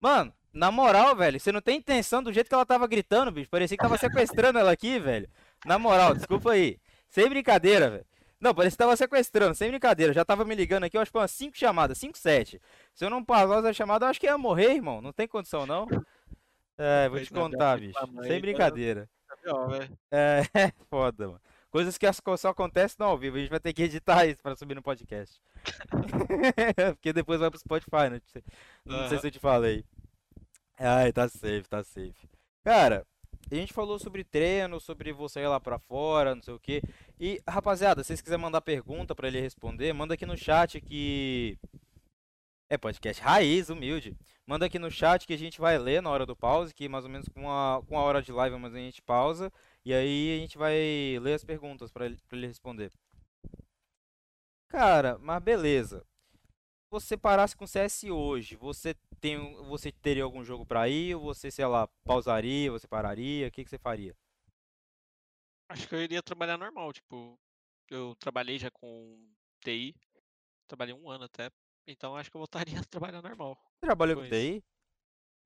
Mano, 0.00 0.32
na 0.50 0.70
moral, 0.70 1.14
velho, 1.14 1.38
você 1.38 1.52
não 1.52 1.60
tem 1.60 1.76
intenção 1.78 2.22
do 2.22 2.32
jeito 2.32 2.48
que 2.48 2.54
ela 2.54 2.64
tava 2.64 2.86
gritando, 2.86 3.30
bicho. 3.30 3.50
Parecia 3.50 3.76
que 3.76 3.82
tava 3.82 3.98
sequestrando 3.98 4.58
ela 4.58 4.72
aqui, 4.72 4.98
velho. 4.98 5.28
Na 5.66 5.78
moral, 5.78 6.14
desculpa 6.14 6.52
aí. 6.52 6.78
Sem 7.10 7.28
brincadeira, 7.28 7.90
velho. 7.90 8.06
Não, 8.40 8.54
parecia 8.54 8.72
que 8.72 8.78
tava 8.78 8.96
sequestrando, 8.96 9.54
sem 9.54 9.68
brincadeira. 9.68 10.14
Já 10.14 10.24
tava 10.24 10.46
me 10.46 10.54
ligando 10.54 10.84
aqui, 10.84 10.96
eu 10.96 11.02
acho 11.02 11.10
que 11.10 11.12
foi 11.12 11.20
umas 11.20 11.30
5 11.30 11.56
chamadas, 11.56 11.98
5, 11.98 12.16
7. 12.16 12.60
Se 12.94 13.04
eu 13.04 13.10
não 13.10 13.22
passasse 13.22 13.68
a 13.68 13.72
chamada, 13.72 14.06
eu 14.06 14.10
acho 14.10 14.20
que 14.20 14.26
ia 14.26 14.38
morrer, 14.38 14.72
irmão. 14.74 15.02
Não 15.02 15.12
tem 15.12 15.28
condição, 15.28 15.66
não. 15.66 15.86
É, 16.78 17.08
vou 17.08 17.20
te 17.20 17.30
contar, 17.30 17.78
bicho. 17.78 17.98
Sem 18.22 18.34
tá- 18.34 18.40
brincadeira. 18.40 19.08
É, 20.10 20.42
é 20.54 20.72
foda, 20.88 21.28
mano. 21.28 21.40
Coisas 21.74 21.98
que 21.98 22.06
só 22.38 22.50
acontecem 22.50 22.98
no 23.00 23.06
ao 23.06 23.18
vivo. 23.18 23.36
A 23.36 23.40
gente 23.40 23.50
vai 23.50 23.58
ter 23.58 23.72
que 23.72 23.82
editar 23.82 24.24
isso 24.26 24.40
pra 24.40 24.54
subir 24.54 24.76
no 24.76 24.82
podcast. 24.82 25.42
Porque 26.94 27.12
depois 27.12 27.40
vai 27.40 27.50
pro 27.50 27.58
Spotify, 27.58 28.08
né? 28.12 28.22
Não 28.84 29.08
sei 29.08 29.16
Aham. 29.16 29.18
se 29.18 29.26
eu 29.26 29.30
te 29.32 29.40
falei. 29.40 29.84
Ai, 30.78 31.12
tá 31.12 31.28
safe, 31.28 31.64
tá 31.68 31.82
safe. 31.82 32.28
Cara, 32.62 33.04
a 33.50 33.54
gente 33.56 33.72
falou 33.72 33.98
sobre 33.98 34.22
treino, 34.22 34.78
sobre 34.78 35.12
você 35.12 35.40
ir 35.40 35.48
lá 35.48 35.58
pra 35.58 35.80
fora, 35.80 36.36
não 36.36 36.42
sei 36.44 36.54
o 36.54 36.60
quê. 36.60 36.80
E, 37.18 37.42
rapaziada, 37.44 38.04
se 38.04 38.06
vocês 38.06 38.22
quiserem 38.22 38.44
mandar 38.44 38.60
pergunta 38.60 39.12
pra 39.12 39.26
ele 39.26 39.40
responder, 39.40 39.92
manda 39.92 40.14
aqui 40.14 40.24
no 40.24 40.36
chat 40.38 40.80
que. 40.80 41.58
É 42.70 42.78
podcast 42.78 43.20
raiz, 43.20 43.68
humilde. 43.68 44.16
Manda 44.46 44.66
aqui 44.66 44.78
no 44.78 44.92
chat 44.92 45.26
que 45.26 45.34
a 45.34 45.38
gente 45.38 45.60
vai 45.60 45.76
ler 45.76 46.00
na 46.00 46.10
hora 46.10 46.24
do 46.24 46.36
pause, 46.36 46.72
que 46.72 46.88
mais 46.88 47.04
ou 47.04 47.10
menos 47.10 47.28
com 47.28 47.50
a, 47.50 47.82
com 47.84 47.98
a 47.98 48.02
hora 48.02 48.22
de 48.22 48.30
live, 48.30 48.56
mas 48.58 48.74
a 48.74 48.78
gente 48.78 49.02
pausa. 49.02 49.52
E 49.84 49.92
aí 49.92 50.36
a 50.36 50.40
gente 50.40 50.56
vai 50.58 51.18
ler 51.20 51.34
as 51.34 51.44
perguntas 51.44 51.90
pra 51.92 52.06
ele, 52.06 52.18
ele 52.32 52.46
responder. 52.46 52.90
Cara, 54.68 55.18
mas 55.18 55.42
beleza. 55.42 56.04
você 56.90 57.16
parasse 57.16 57.56
com 57.56 57.66
CS 57.66 58.10
hoje, 58.10 58.56
você 58.56 58.94
tem, 59.20 59.54
você 59.64 59.92
teria 59.92 60.24
algum 60.24 60.44
jogo 60.44 60.66
pra 60.66 60.88
ir? 60.88 61.14
Ou 61.16 61.22
você, 61.22 61.50
sei 61.50 61.66
lá, 61.66 61.88
pausaria, 62.04 62.70
você 62.70 62.86
pararia? 62.88 63.48
O 63.48 63.50
que 63.52 63.64
que 63.64 63.70
você 63.70 63.78
faria? 63.78 64.16
Acho 65.68 65.88
que 65.88 65.94
eu 65.94 66.02
iria 66.02 66.22
trabalhar 66.22 66.56
normal, 66.58 66.92
tipo, 66.92 67.38
eu 67.90 68.14
trabalhei 68.16 68.58
já 68.58 68.70
com 68.70 69.18
TI, 69.60 69.94
trabalhei 70.68 70.94
um 70.94 71.10
ano 71.10 71.24
até, 71.24 71.50
então 71.86 72.16
acho 72.16 72.30
que 72.30 72.36
eu 72.36 72.40
voltaria 72.40 72.78
a 72.80 72.84
trabalhar 72.84 73.22
normal 73.22 73.58
trabalhou 73.80 74.16
com 74.16 74.22
com. 74.22 74.28
TI? 74.28 74.64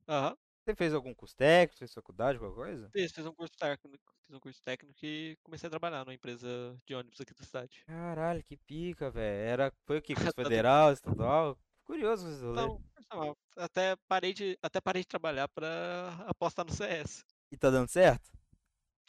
Aham, 0.09 0.37
Você 0.69 0.75
fez 0.75 0.93
algum 0.93 1.15
curso 1.15 1.35
técnico, 1.35 1.79
fez 1.79 1.95
faculdade, 1.95 2.37
alguma 2.37 2.55
coisa? 2.55 2.93
fiz, 2.93 3.11
fiz 3.11 3.25
um 3.25 3.33
curso 3.33 3.55
técnico, 3.57 4.13
fiz 4.27 4.37
um 4.37 4.41
curso 4.41 4.63
técnico 4.63 4.99
e 5.03 5.35
comecei 5.43 5.67
a 5.67 5.71
trabalhar 5.71 6.05
numa 6.05 6.13
empresa 6.13 6.79
de 6.87 6.95
ônibus 6.95 7.19
aqui 7.23 7.33
da 7.33 7.43
cidade. 7.43 7.87
Caralho, 7.87 8.45
que 8.45 8.55
pica, 8.55 9.11
velho. 9.11 9.49
Era, 9.49 9.73
foi 9.87 9.97
o 9.97 10.03
quê? 10.03 10.15
Curso 10.15 10.33
federal, 10.37 10.93
estadual? 10.93 11.59
Curioso 11.87 12.29
esse 12.29 12.43
rolê. 12.45 12.67
Não, 12.67 12.81
mal. 13.11 13.39
Até 13.57 13.97
parei 14.07 14.35
de, 14.35 14.59
até 14.63 14.79
parei 14.79 15.03
de 15.03 15.09
trabalhar 15.09 15.49
pra 15.49 16.27
apostar 16.27 16.67
no 16.67 16.73
CS. 16.73 17.25
E 17.51 17.57
tá 17.57 17.71
dando 17.71 17.89
certo? 17.89 18.31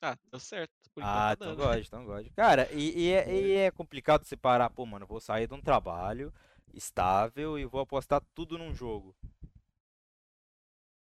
Ah, 0.02 0.18
deu 0.32 0.40
certo, 0.40 0.72
Ah, 1.02 1.36
tá 1.36 1.46
então 1.46 1.56
gosto, 1.58 1.88
então 1.88 2.06
gosto. 2.06 2.32
Cara, 2.34 2.72
e, 2.72 3.08
e 3.08 3.12
é, 3.12 3.30
e 3.30 3.52
é 3.68 3.72
complicado 3.72 4.24
separar, 4.24 4.70
pô, 4.70 4.86
mano, 4.86 5.06
vou 5.06 5.20
sair 5.20 5.46
de 5.46 5.54
um 5.54 5.62
trabalho 5.62 6.34
estável 6.74 7.60
e 7.60 7.66
vou 7.66 7.82
apostar 7.82 8.22
tudo 8.34 8.58
num 8.58 8.74
jogo. 8.74 9.14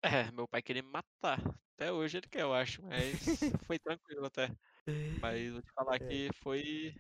É, 0.04 0.32
meu 0.32 0.48
pai 0.48 0.62
queria 0.62 0.84
me 0.84 0.89
matar. 0.89 1.39
Até 1.76 1.92
hoje 1.92 2.18
ele 2.18 2.28
quer, 2.28 2.42
eu 2.42 2.54
acho, 2.54 2.84
mas 2.84 3.18
foi 3.68 3.80
tranquilo 3.80 4.26
até. 4.26 4.52
Mas 5.22 5.52
vou 5.54 5.62
te 5.62 5.72
falar 5.74 5.96
É. 5.96 6.00
que 6.00 6.30
foi. 6.42 6.96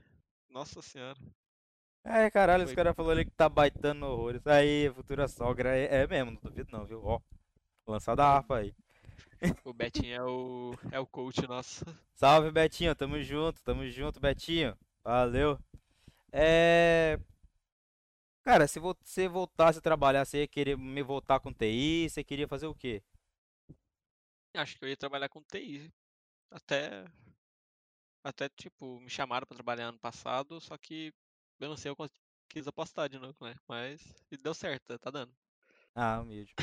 Nossa 0.49 0.81
senhora. 0.81 1.19
É, 2.05 2.29
caralho, 2.29 2.65
os 2.65 2.71
Foi. 2.71 2.75
caras 2.75 2.95
falaram 2.95 3.13
ali 3.21 3.25
que 3.25 3.31
tá 3.31 3.47
baitando 3.49 4.05
horrores. 4.05 4.45
Aí, 4.47 4.91
futura 4.93 5.27
sogra, 5.27 5.75
é, 5.77 6.03
é 6.03 6.07
mesmo, 6.07 6.31
não 6.31 6.39
duvido 6.41 6.69
não, 6.71 6.85
viu? 6.85 7.01
Ó, 7.03 7.19
lançada 7.87 8.23
a 8.25 8.35
harpa 8.37 8.57
aí. 8.57 8.73
O 9.65 9.73
Betinho 9.73 10.15
é 10.15 10.23
o, 10.23 10.73
é 10.91 10.99
o 10.99 11.07
coach 11.07 11.45
nosso. 11.47 11.85
Salve, 12.15 12.51
Betinho, 12.51 12.95
tamo 12.95 13.21
junto, 13.21 13.61
tamo 13.63 13.85
junto, 13.89 14.19
Betinho. 14.19 14.77
Valeu. 15.03 15.59
É... 16.31 17.19
Cara, 18.43 18.67
se 18.67 18.79
você 18.79 19.27
voltasse 19.27 19.79
a 19.79 19.81
trabalhar, 19.81 20.25
você 20.25 20.39
ia 20.41 20.47
querer 20.47 20.77
me 20.77 21.01
voltar 21.01 21.39
com 21.39 21.53
TI, 21.53 22.09
você 22.09 22.23
queria 22.23 22.47
fazer 22.47 22.67
o 22.67 22.75
quê? 22.75 23.01
Acho 24.55 24.77
que 24.77 24.85
eu 24.85 24.89
ia 24.89 24.97
trabalhar 24.97 25.29
com 25.29 25.41
TI. 25.43 25.93
Até. 26.51 27.05
Até, 28.23 28.49
tipo, 28.49 28.99
me 28.99 29.09
chamaram 29.09 29.47
pra 29.47 29.55
trabalhar 29.55 29.87
ano 29.87 29.99
passado, 29.99 30.59
só 30.59 30.77
que 30.77 31.13
eu 31.59 31.69
não 31.69 31.77
sei, 31.77 31.91
eu 31.91 31.95
quis 32.49 32.67
apostar 32.67 33.07
de 33.09 33.17
novo, 33.19 33.35
né? 33.41 33.55
Mas 33.67 34.01
e 34.31 34.37
deu 34.37 34.53
certo, 34.53 34.97
tá 34.99 35.09
dando. 35.11 35.33
Ah, 35.95 36.19
humilde. 36.21 36.53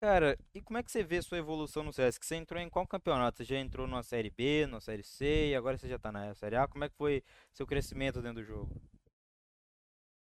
Cara, 0.00 0.38
e 0.54 0.60
como 0.62 0.78
é 0.78 0.82
que 0.82 0.90
você 0.90 1.02
vê 1.02 1.20
sua 1.22 1.38
evolução 1.38 1.82
no 1.82 1.92
CS? 1.92 2.18
Que 2.18 2.26
você 2.26 2.36
entrou 2.36 2.60
em 2.60 2.70
qual 2.70 2.86
campeonato? 2.86 3.38
Você 3.38 3.44
já 3.44 3.58
entrou 3.58 3.86
numa 3.86 4.02
série 4.02 4.30
B, 4.30 4.66
numa 4.66 4.80
série 4.80 5.02
C, 5.02 5.50
e 5.50 5.54
agora 5.54 5.76
você 5.76 5.88
já 5.88 5.98
tá 5.98 6.10
na 6.10 6.34
série 6.34 6.56
A? 6.56 6.66
Como 6.66 6.84
é 6.84 6.88
que 6.88 6.96
foi 6.96 7.22
seu 7.52 7.66
crescimento 7.66 8.22
dentro 8.22 8.42
do 8.42 8.44
jogo? 8.44 8.80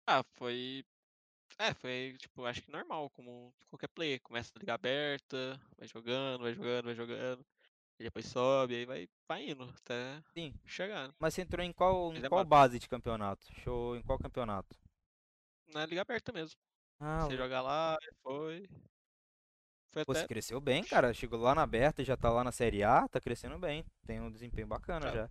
Ah, 0.07 0.23
foi. 0.35 0.85
É, 1.59 1.73
foi, 1.73 2.15
tipo, 2.19 2.45
acho 2.45 2.61
que 2.63 2.71
normal, 2.71 3.09
como 3.11 3.53
qualquer 3.69 3.89
player. 3.89 4.21
Começa 4.21 4.51
na 4.55 4.59
liga 4.61 4.73
aberta, 4.75 5.61
vai 5.77 5.87
jogando, 5.87 6.43
vai 6.43 6.53
jogando, 6.55 6.85
vai 6.85 6.95
jogando. 6.95 7.45
E 7.99 8.03
depois 8.05 8.27
sobe, 8.27 8.75
aí 8.77 8.85
vai, 8.85 9.09
vai 9.27 9.49
indo 9.51 9.63
até 9.65 10.23
Sim. 10.35 10.53
chegar. 10.65 11.09
né? 11.09 11.15
Mas 11.19 11.33
você 11.33 11.41
entrou 11.41 11.65
em 11.65 11.73
qual, 11.73 12.13
em 12.13 12.23
é 12.23 12.29
qual 12.29 12.43
base 12.45 12.79
de 12.79 12.87
campeonato? 12.89 13.47
Show, 13.61 13.95
em 13.95 14.01
qual 14.01 14.19
campeonato? 14.19 14.75
Na 15.67 15.85
liga 15.85 16.01
aberta 16.01 16.31
mesmo. 16.31 16.59
Ah, 16.99 17.27
Você 17.27 17.37
joga 17.37 17.61
lá, 17.61 17.97
foi. 18.21 18.67
Foi 19.91 20.01
Pô, 20.05 20.13
você 20.13 20.23
até. 20.23 20.27
cresceu 20.27 20.59
bem, 20.61 20.83
cara. 20.83 21.13
Chegou 21.13 21.39
lá 21.39 21.53
na 21.55 21.63
aberta 21.63 22.01
e 22.01 22.05
já 22.05 22.15
tá 22.17 22.29
lá 22.29 22.43
na 22.43 22.51
Série 22.51 22.83
A, 22.83 23.07
tá 23.07 23.19
crescendo 23.21 23.57
bem. 23.59 23.85
Tem 24.05 24.19
um 24.21 24.31
desempenho 24.31 24.67
bacana 24.67 25.07
É. 25.07 25.11
já. 25.11 25.29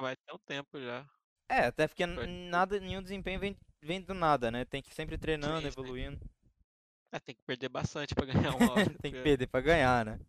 Vai 0.00 0.16
ter 0.16 0.32
um 0.34 0.38
tempo 0.38 0.80
já. 0.80 1.06
É, 1.48 1.66
até 1.66 1.88
porque 1.88 2.04
nada, 2.06 2.78
nenhum 2.78 3.02
desempenho 3.02 3.40
vem, 3.40 3.56
vem 3.82 4.00
do 4.00 4.14
nada, 4.14 4.50
né? 4.50 4.64
Tem 4.64 4.82
que 4.82 4.90
ir 4.90 4.94
sempre 4.94 5.18
treinando, 5.18 5.62
Sim, 5.62 5.68
evoluindo. 5.68 6.18
É, 7.12 7.18
tem 7.18 7.34
que 7.34 7.42
perder 7.42 7.68
bastante 7.68 8.14
pra 8.14 8.26
ganhar 8.52 8.54
uma 8.54 8.72
hora. 8.72 8.90
Tem 9.00 9.12
que 9.12 9.22
perder 9.22 9.46
pra 9.46 9.60
ganhar, 9.60 10.04
né? 10.04 10.20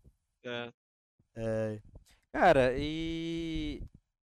é, 0.44 0.72
É. 1.36 1.80
Cara, 2.32 2.74
e. 2.78 3.82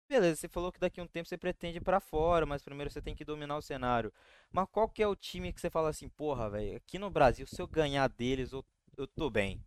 Beleza, 0.10 0.36
você 0.36 0.48
falou 0.48 0.72
que 0.72 0.80
daqui 0.80 1.00
a 1.00 1.04
um 1.04 1.08
tempo 1.08 1.28
você 1.28 1.38
pretende 1.38 1.78
ir 1.78 1.82
pra 1.82 2.00
fora, 2.00 2.46
mas 2.46 2.62
primeiro 2.64 2.92
você 2.92 3.02
tem 3.02 3.16
que 3.16 3.26
dominar 3.26 3.58
o 3.58 3.62
cenário. 3.62 4.14
Mas 4.52 4.68
qual 4.72 4.88
que 4.90 5.02
é 5.02 5.08
o 5.08 5.16
time 5.16 5.52
que 5.54 5.60
você 5.62 5.70
fala 5.70 5.90
assim, 5.90 6.10
porra, 6.10 6.50
velho, 6.50 6.78
aqui 6.78 7.00
no 7.00 7.10
Brasil, 7.10 7.48
se 7.48 7.62
eu 7.62 7.68
ganhar 7.68 8.08
deles, 8.10 8.52
eu, 8.52 8.64
eu 8.98 9.08
tô 9.08 9.30
bem. 9.30 9.64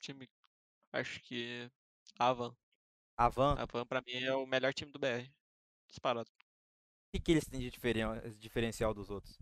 time. 0.00 0.28
Acho 0.92 1.20
que. 1.22 1.70
Avan. 2.18 2.56
Avan, 3.16 3.56
Avan 3.58 3.86
pra 3.86 4.02
mim 4.06 4.14
é 4.14 4.34
o 4.34 4.46
melhor 4.46 4.72
time 4.74 4.92
do 4.92 4.98
BR. 4.98 5.30
Disparado. 5.88 6.30
O 7.16 7.20
que, 7.20 7.24
que 7.24 7.32
eles 7.32 7.46
têm 7.46 7.60
de 7.60 7.70
diferen- 7.70 8.20
diferencial 8.38 8.92
dos 8.94 9.10
outros? 9.10 9.38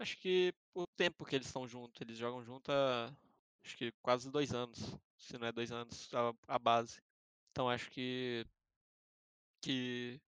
Acho 0.00 0.16
que 0.18 0.54
o 0.74 0.86
tempo 0.86 1.24
que 1.24 1.34
eles 1.36 1.46
estão 1.46 1.66
juntos, 1.68 2.00
eles 2.00 2.18
jogam 2.18 2.44
junto 2.44 2.70
há 2.72 3.12
acho 3.64 3.76
que 3.76 3.92
quase 4.02 4.30
dois 4.30 4.52
anos. 4.52 4.78
Se 5.16 5.38
não 5.38 5.46
é 5.46 5.52
dois 5.52 5.70
anos, 5.70 6.10
a, 6.14 6.54
a 6.54 6.58
base. 6.58 7.00
Então 7.52 7.68
acho 7.68 7.90
que, 7.90 8.44
que 9.60 10.20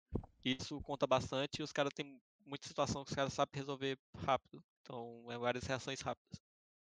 isso 0.43 0.79
conta 0.81 1.07
bastante 1.07 1.59
e 1.59 1.63
os 1.63 1.71
caras 1.71 1.93
têm 1.93 2.21
muita 2.45 2.67
situação 2.67 3.03
que 3.03 3.11
os 3.11 3.15
caras 3.15 3.33
sabem 3.33 3.59
resolver 3.59 3.97
rápido. 4.15 4.63
Então 4.81 5.25
é 5.31 5.37
várias 5.37 5.65
reações 5.65 6.01
rápidas. 6.01 6.41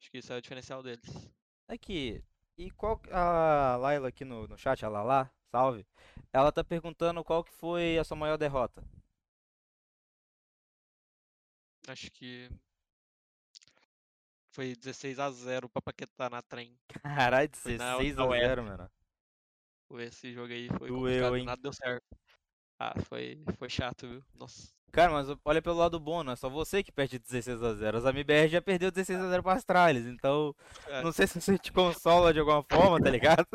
Acho 0.01 0.11
que 0.11 0.19
isso 0.19 0.33
é 0.33 0.37
o 0.37 0.43
diferencial 0.43 0.83
deles. 0.83 1.31
Aqui, 1.69 2.23
e 2.61 2.71
qual 2.73 3.01
a 3.11 3.77
Laila 3.77 4.09
aqui 4.09 4.23
no, 4.25 4.47
no 4.47 4.59
chat, 4.59 4.85
a 4.85 4.89
Lala, 4.89 5.31
salve. 5.51 5.87
Ela 6.31 6.53
tá 6.53 6.63
perguntando 6.63 7.25
qual 7.25 7.43
que 7.43 7.53
foi 7.53 7.97
a 7.99 8.05
sua 8.05 8.17
maior 8.17 8.37
derrota. 8.37 8.85
Acho 11.89 12.11
que 12.11 12.51
foi 14.51 14.77
16 14.77 15.19
a 15.19 15.31
0 15.31 15.69
pra 15.71 15.81
Paquetá 15.81 16.29
na 16.29 16.43
trem. 16.43 16.79
Caralho, 17.03 17.49
Foi 17.55 17.79
na- 17.79 17.97
16 17.97 18.17
na 18.17 18.23
a 18.23 18.27
Oeste. 18.27 18.47
0, 18.47 18.63
mano. 18.65 18.91
Esse 19.99 20.33
jogo 20.33 20.53
aí 20.53 20.69
foi 20.79 20.89
Doeu, 20.89 21.03
complicado, 21.03 21.37
hein? 21.37 21.45
nada 21.47 21.63
deu 21.63 21.73
certo. 21.73 22.05
Ah, 22.79 22.95
foi, 23.09 23.43
foi 23.59 23.69
chato, 23.69 24.07
viu? 24.07 24.25
Nossa. 24.35 24.73
Cara, 24.93 25.13
mas 25.13 25.29
olha 25.45 25.63
pelo 25.63 25.77
lado 25.77 26.01
bom, 26.01 26.23
não 26.25 26.33
é 26.33 26.37
só 26.37 26.49
você 26.49 26.83
que 26.83 26.91
perde 26.91 27.19
16 27.19 27.63
a 27.63 27.75
0. 27.75 27.99
As 27.99 28.05
MBR 28.05 28.49
já 28.49 28.61
perdeu 28.61 28.91
16 28.91 29.21
a 29.21 29.29
0 29.29 29.43
para 29.43 29.53
Astralis, 29.57 30.07
então 30.07 30.55
É. 30.87 31.03
não 31.03 31.13
sei 31.13 31.27
se 31.27 31.41
você 31.41 31.57
te 31.59 31.73
consola 31.73 32.33
de 32.33 32.41
alguma 32.41 32.63
forma, 32.65 32.99
tá 33.01 33.09
ligado? 33.11 33.47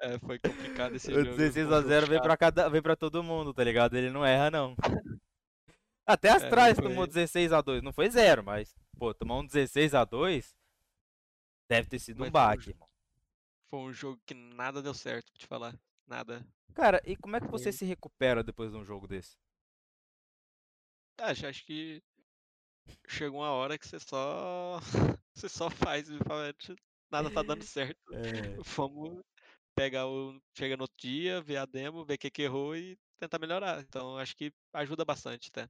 É, 0.00 0.18
foi 0.18 0.38
complicado 0.38 0.94
esse 0.96 1.10
O 1.12 1.24
jogo. 1.24 1.36
16 1.36 1.66
foi 1.66 1.74
um 1.74 1.76
a 1.76 1.80
jogo 1.82 1.88
0 1.88 2.06
vem 2.06 2.22
pra 2.22 2.36
cada, 2.36 2.68
vem 2.70 2.80
para 2.80 2.96
todo 2.96 3.22
mundo, 3.22 3.52
tá 3.52 3.62
ligado? 3.62 3.96
Ele 3.98 4.08
não 4.10 4.24
erra 4.24 4.50
não. 4.50 4.74
Até 6.06 6.28
É, 6.28 6.32
Astralis 6.32 6.76
foi- 6.78 6.88
tomou 6.88 7.06
16 7.06 7.52
a 7.52 7.60
2, 7.60 7.82
não 7.82 7.92
foi 7.92 8.08
zero, 8.10 8.42
mas 8.42 8.74
pô, 8.98 9.12
tomar 9.12 9.36
um 9.36 9.44
16 9.46 9.94
a 9.94 10.04
2 10.04 10.56
deve 11.68 11.88
ter 11.88 11.98
sido 11.98 12.16
um 12.16 12.20
Mas 12.20 12.30
foi 12.30 12.40
um 12.40 12.44
baque, 12.44 12.70
irmão. 12.70 12.88
Foi 13.68 13.78
um 13.80 13.92
jogo 13.92 14.18
que 14.26 14.34
nada 14.34 14.80
deu 14.82 14.94
certo, 14.94 15.30
pra 15.30 15.38
te 15.38 15.46
falar. 15.46 15.74
Nada. 16.06 16.44
Cara, 16.74 17.00
e 17.04 17.14
como 17.14 17.36
é 17.36 17.40
que 17.40 17.46
você 17.46 17.70
se 17.70 17.84
recupera 17.84 18.42
depois 18.42 18.72
de 18.72 18.76
um 18.78 18.84
jogo 18.84 19.06
desse? 19.06 19.36
Já 21.34 21.48
acho 21.48 21.64
que 21.64 22.02
chegou 23.08 23.40
uma 23.40 23.50
hora 23.50 23.78
que 23.78 23.86
você 23.86 23.98
só. 23.98 24.78
você 25.34 25.48
só 25.48 25.70
faz 25.70 26.08
e 26.08 26.18
fala, 26.26 26.52
"Tch, 26.54 26.70
nada 27.10 27.30
tá 27.30 27.42
dando 27.42 27.64
certo. 27.68 27.98
É. 28.12 28.56
Vamos 28.78 29.22
pegar 29.74 30.06
o. 30.08 30.40
Chega 30.56 30.76
no 30.76 30.84
outro 30.84 30.96
dia, 30.98 31.42
ver 31.42 31.58
a 31.58 31.66
demo, 31.66 32.04
ver 32.04 32.14
o 32.14 32.18
que, 32.18 32.30
que 32.30 32.42
errou 32.42 32.76
e 32.76 32.98
tentar 33.18 33.38
melhorar. 33.38 33.80
Então 33.82 34.18
acho 34.18 34.36
que 34.36 34.52
ajuda 34.74 35.04
bastante, 35.04 35.50
tá? 35.52 35.68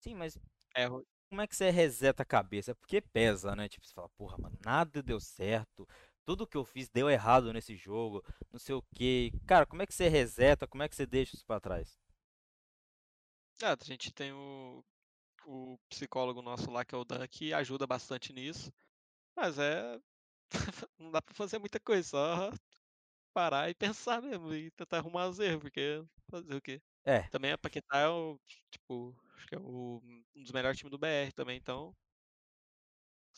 Sim, 0.00 0.14
mas 0.14 0.38
Erro. 0.76 1.06
como 1.28 1.40
é 1.40 1.46
que 1.46 1.56
você 1.56 1.70
reseta 1.70 2.22
a 2.22 2.26
cabeça? 2.26 2.74
Porque 2.74 3.00
pesa, 3.00 3.54
né? 3.56 3.68
Tipo, 3.68 3.86
você 3.86 3.94
fala, 3.94 4.08
porra, 4.10 4.36
mano, 4.38 4.58
nada 4.64 5.02
deu 5.02 5.20
certo. 5.20 5.86
Tudo 6.24 6.46
que 6.46 6.56
eu 6.56 6.64
fiz 6.64 6.88
deu 6.88 7.10
errado 7.10 7.52
nesse 7.52 7.76
jogo, 7.76 8.22
não 8.52 8.58
sei 8.58 8.74
o 8.74 8.82
quê. 8.94 9.32
Cara, 9.46 9.66
como 9.66 9.82
é 9.82 9.86
que 9.86 9.94
você 9.94 10.08
reseta? 10.08 10.66
Como 10.66 10.82
é 10.82 10.88
que 10.88 10.96
você 10.96 11.06
deixa 11.06 11.36
isso 11.36 11.46
pra 11.46 11.60
trás? 11.60 11.98
Ah, 13.62 13.76
a 13.80 13.84
gente 13.84 14.12
tem 14.12 14.30
o. 14.32 14.84
o 15.46 15.78
psicólogo 15.88 16.42
nosso 16.42 16.70
lá, 16.70 16.84
que 16.84 16.94
é 16.94 16.98
o 16.98 17.04
Dan, 17.04 17.26
que 17.28 17.52
ajuda 17.54 17.86
bastante 17.86 18.32
nisso. 18.32 18.72
Mas 19.36 19.58
é. 19.58 19.98
não 20.98 21.10
dá 21.12 21.22
pra 21.22 21.34
fazer 21.34 21.58
muita 21.58 21.80
coisa, 21.80 22.08
só 22.08 22.50
parar 23.34 23.70
e 23.70 23.74
pensar 23.76 24.22
mesmo 24.22 24.54
e 24.54 24.70
tentar 24.72 24.98
arrumar 24.98 25.28
os 25.28 25.38
erros, 25.38 25.62
porque 25.62 26.04
fazer 26.30 26.54
o 26.56 26.62
quê? 26.62 26.82
É, 27.04 27.30
Também 27.30 27.52
a 27.52 27.58
Paquetá 27.58 27.98
é 28.00 28.08
o, 28.08 28.40
tipo, 28.70 29.16
acho 29.36 29.46
que 29.46 29.54
é 29.56 29.58
o, 29.60 30.00
um 30.36 30.42
dos 30.42 30.52
melhores 30.52 30.78
times 30.78 30.90
do 30.92 30.98
BR 30.98 31.32
também, 31.32 31.58
então 31.58 31.94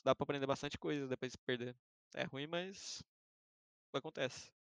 dá 0.04 0.14
pra 0.14 0.24
aprender 0.24 0.46
bastante 0.46 0.78
coisa 0.78 1.08
depois 1.08 1.32
de 1.32 1.38
perder. 1.38 1.76
É 2.14 2.24
ruim, 2.24 2.46
mas 2.46 3.02
acontece. 3.94 4.52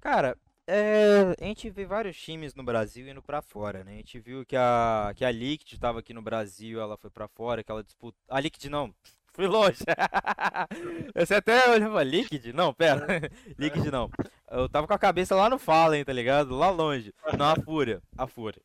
Cara, 0.00 0.36
é, 0.70 1.34
a 1.40 1.44
gente 1.46 1.70
vê 1.70 1.86
vários 1.86 2.20
times 2.20 2.54
no 2.54 2.62
Brasil 2.62 3.08
indo 3.08 3.22
pra 3.22 3.40
fora, 3.40 3.82
né? 3.82 3.94
A 3.94 3.96
gente 3.96 4.20
viu 4.20 4.44
que 4.44 4.54
a, 4.54 5.14
que 5.16 5.24
a 5.24 5.30
Liquid 5.30 5.72
estava 5.72 6.00
aqui 6.00 6.12
no 6.12 6.20
Brasil, 6.20 6.78
ela 6.78 6.98
foi 6.98 7.08
pra 7.08 7.26
fora, 7.26 7.64
que 7.64 7.70
ela 7.70 7.82
disputa. 7.82 8.18
A 8.28 8.38
Liquid 8.38 8.66
não, 8.66 8.94
fui 9.32 9.46
longe. 9.46 9.78
Você 11.16 11.36
até 11.36 11.58
falou, 11.78 12.02
Liquid? 12.02 12.52
Não, 12.52 12.74
pera. 12.74 13.06
Liquid 13.58 13.86
não. 13.86 14.10
Eu 14.50 14.68
tava 14.68 14.86
com 14.86 14.92
a 14.92 14.98
cabeça 14.98 15.34
lá 15.34 15.48
no 15.48 15.58
Fallen, 15.58 16.04
tá 16.04 16.12
ligado? 16.12 16.54
Lá 16.54 16.68
longe. 16.68 17.14
Não, 17.38 17.46
a 17.46 17.56
Fúria. 17.56 18.02
A 18.18 18.26
Fúria. 18.26 18.60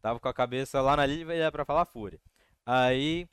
Tava 0.00 0.20
com 0.20 0.28
a 0.28 0.34
cabeça 0.34 0.80
lá 0.80 0.96
na 0.96 1.04
Liquid 1.04 1.50
pra 1.50 1.64
falar 1.64 1.86
Fúria. 1.86 2.20
Aí 2.64 3.26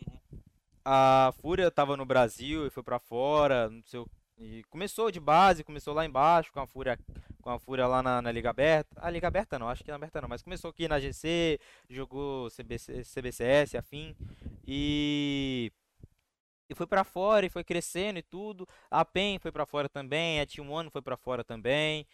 a 0.84 1.32
Fúria 1.42 1.70
tava 1.70 1.96
no 1.96 2.06
Brasil 2.06 2.66
e 2.66 2.72
foi 2.72 2.82
pra 2.82 2.98
fora, 2.98 3.70
não 3.70 3.84
sei 3.86 4.00
o 4.00 4.08
e 4.38 4.64
começou 4.70 5.10
de 5.12 5.20
base, 5.20 5.64
começou 5.64 5.94
lá 5.94 6.06
embaixo 6.06 6.52
com 6.52 6.60
a 6.60 6.68
Fúria, 6.68 7.00
com 7.42 7.50
a 7.50 7.60
Fúria 7.60 7.88
lá 7.88 8.04
na, 8.04 8.22
na 8.22 8.32
Liga 8.32 8.50
Aberta. 8.50 9.00
A 9.02 9.10
Liga 9.10 9.28
Aberta 9.28 9.58
não, 9.58 9.70
acho 9.70 9.84
que 9.84 9.90
na 9.90 9.96
Aberta 9.96 10.22
não, 10.22 10.30
mas 10.30 10.42
começou 10.42 10.70
aqui 10.70 10.88
na 10.88 11.00
GC, 11.00 11.60
jogou 11.90 12.50
CBC, 12.50 13.04
CBCS, 13.04 13.76
afim. 13.76 14.16
E 14.68 15.72
e 16.70 16.74
foi 16.74 16.88
pra 16.88 17.04
fora 17.04 17.46
e 17.46 17.50
foi 17.50 17.64
crescendo 17.64 18.20
e 18.20 18.24
tudo. 18.24 18.68
A 18.90 19.06
PEN 19.06 19.38
foi 19.40 19.52
pra 19.52 19.66
fora 19.66 19.88
também, 19.88 20.42
a 20.42 20.46
Team 20.46 20.70
One 20.70 20.90
foi 20.90 21.02
pra 21.02 21.16
fora 21.16 21.44
também. 21.44 22.08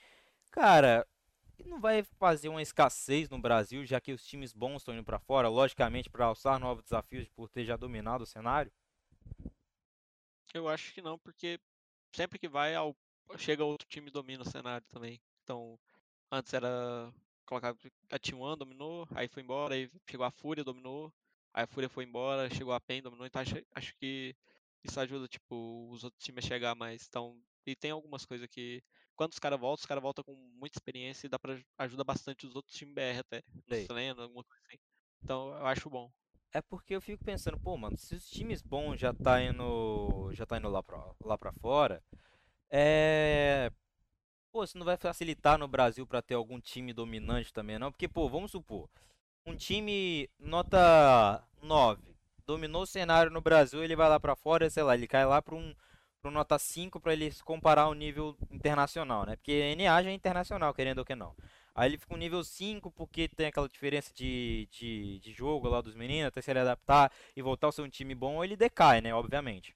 Cara, 0.51 1.07
não 1.65 1.79
vai 1.79 2.03
fazer 2.03 2.49
uma 2.49 2.61
escassez 2.61 3.29
no 3.29 3.39
Brasil, 3.39 3.85
já 3.85 3.99
que 4.01 4.11
os 4.11 4.25
times 4.25 4.53
bons 4.53 4.77
estão 4.81 4.93
indo 4.93 5.03
pra 5.03 5.19
fora, 5.19 5.47
logicamente 5.47 6.09
para 6.09 6.25
alçar 6.25 6.59
novos 6.59 6.83
desafios 6.83 7.29
por 7.29 7.49
ter 7.49 7.63
já 7.63 7.77
dominado 7.77 8.23
o 8.23 8.27
cenário? 8.27 8.71
Eu 10.53 10.67
acho 10.67 10.93
que 10.93 11.01
não, 11.01 11.17
porque 11.17 11.59
sempre 12.13 12.39
que 12.39 12.47
vai, 12.49 12.75
ao- 12.75 12.95
chega 13.37 13.63
outro 13.63 13.87
time 13.87 14.09
e 14.09 14.11
domina 14.11 14.43
o 14.43 14.49
cenário 14.49 14.85
também. 14.87 15.21
Então, 15.43 15.79
antes 16.31 16.53
era 16.53 17.13
colocado 17.45 17.79
a 18.11 18.19
T1 18.19 18.57
dominou, 18.57 19.07
aí 19.15 19.27
foi 19.27 19.43
embora, 19.43 19.75
aí 19.75 19.89
chegou 20.09 20.25
a 20.25 20.31
Fúria, 20.31 20.63
dominou, 20.63 21.13
aí 21.53 21.63
a 21.63 21.67
Fúria 21.67 21.89
foi 21.89 22.05
embora, 22.05 22.49
chegou 22.49 22.73
a 22.73 22.79
PEN, 22.81 23.01
dominou, 23.01 23.25
então 23.25 23.41
acho, 23.41 23.55
acho 23.75 23.95
que 23.97 24.35
isso 24.83 24.99
ajuda, 24.99 25.27
tipo, 25.27 25.89
os 25.91 26.03
outros 26.03 26.23
times 26.23 26.45
a 26.45 26.47
chegar 26.47 26.75
mais. 26.75 27.05
Então, 27.07 27.41
e 27.65 27.75
tem 27.75 27.91
algumas 27.91 28.25
coisas 28.25 28.47
que, 28.47 28.83
quando 29.15 29.31
os 29.33 29.39
caras 29.39 29.59
voltam, 29.59 29.81
os 29.81 29.85
caras 29.85 30.01
voltam 30.01 30.23
com 30.23 30.35
muita 30.35 30.77
experiência 30.77 31.27
e 31.27 31.29
dá 31.29 31.37
pra 31.39 31.59
ajuda 31.77 32.03
bastante 32.03 32.45
os 32.47 32.55
outros 32.55 32.75
times 32.75 32.93
BR 32.95 33.19
até, 33.19 33.43
nos 33.67 33.83
treinos, 33.83 34.21
alguma 34.23 34.43
coisa 34.43 34.61
assim. 34.67 34.77
Então, 35.23 35.49
eu 35.49 35.65
acho 35.67 35.89
bom. 35.89 36.11
É 36.53 36.61
porque 36.61 36.95
eu 36.95 37.01
fico 37.01 37.23
pensando, 37.23 37.57
pô, 37.57 37.77
mano, 37.77 37.97
se 37.97 38.13
os 38.15 38.29
times 38.29 38.61
bons 38.61 38.99
já 38.99 39.13
tá 39.13 39.41
indo, 39.41 40.31
já 40.33 40.45
tá 40.45 40.57
indo 40.57 40.69
lá 40.69 40.83
pra, 40.83 41.01
lá 41.23 41.37
pra 41.37 41.53
fora, 41.53 42.03
é... 42.69 43.71
Pô, 44.51 44.63
isso 44.63 44.77
não 44.77 44.85
vai 44.85 44.97
facilitar 44.97 45.57
no 45.57 45.67
Brasil 45.67 46.05
pra 46.07 46.21
ter 46.21 46.35
algum 46.35 46.59
time 46.59 46.93
dominante 46.93 47.53
também, 47.53 47.79
não? 47.79 47.91
Porque, 47.91 48.07
pô, 48.07 48.29
vamos 48.29 48.51
supor, 48.51 48.89
um 49.45 49.55
time 49.55 50.29
nota 50.39 51.43
9 51.61 52.03
dominou 52.45 52.83
o 52.83 52.87
cenário 52.87 53.31
no 53.31 53.41
Brasil, 53.41 53.83
ele 53.83 53.95
vai 53.95 54.09
lá 54.09 54.19
pra 54.19 54.35
fora, 54.35 54.69
sei 54.69 54.83
lá, 54.83 54.95
ele 54.95 55.07
cai 55.07 55.25
lá 55.25 55.41
pra 55.41 55.55
um, 55.55 55.73
pra 56.21 56.29
um 56.29 56.33
nota 56.33 56.59
5 56.59 56.99
pra 56.99 57.13
ele 57.13 57.31
se 57.31 57.43
comparar 57.43 57.83
ao 57.83 57.93
nível 57.93 58.35
internacional, 58.49 59.25
né? 59.25 59.37
Porque 59.37 59.51
NA 59.77 60.03
já 60.03 60.09
é 60.09 60.13
internacional, 60.13 60.73
querendo 60.73 60.99
ou 60.99 61.05
que 61.05 61.15
não. 61.15 61.33
Aí 61.75 61.89
ele 61.89 61.97
fica 61.97 62.13
um 62.13 62.17
nível 62.17 62.43
5 62.43 62.91
porque 62.91 63.27
tem 63.29 63.47
aquela 63.47 63.69
diferença 63.69 64.13
de, 64.13 64.67
de, 64.71 65.19
de 65.19 65.31
jogo 65.33 65.67
lá 65.69 65.81
dos 65.81 65.95
meninos, 65.95 66.27
até 66.27 66.41
se 66.41 66.51
ele 66.51 66.59
adaptar 66.59 67.11
e 67.35 67.41
voltar 67.41 67.67
ao 67.67 67.71
ser 67.71 67.81
um 67.81 67.89
time 67.89 68.13
bom, 68.13 68.43
ele 68.43 68.55
decai, 68.55 69.01
né? 69.01 69.13
Obviamente. 69.13 69.75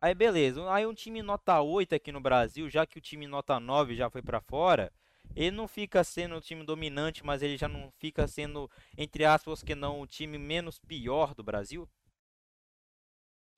Aí 0.00 0.14
beleza, 0.14 0.70
aí 0.72 0.86
um 0.86 0.94
time 0.94 1.22
nota 1.22 1.60
8 1.60 1.94
aqui 1.94 2.10
no 2.12 2.20
Brasil, 2.20 2.68
já 2.68 2.86
que 2.86 2.98
o 2.98 3.00
time 3.00 3.26
nota 3.26 3.60
9 3.60 3.94
já 3.94 4.10
foi 4.10 4.20
pra 4.22 4.40
fora, 4.40 4.92
ele 5.36 5.52
não 5.52 5.68
fica 5.68 6.02
sendo 6.04 6.36
o 6.36 6.40
time 6.40 6.64
dominante, 6.64 7.24
mas 7.24 7.42
ele 7.42 7.56
já 7.56 7.68
não 7.68 7.90
fica 7.98 8.26
sendo, 8.26 8.70
entre 8.98 9.24
aspas, 9.24 9.62
que 9.62 9.74
não, 9.74 10.00
o 10.00 10.06
time 10.06 10.38
menos 10.38 10.78
pior 10.78 11.34
do 11.34 11.42
Brasil? 11.44 11.88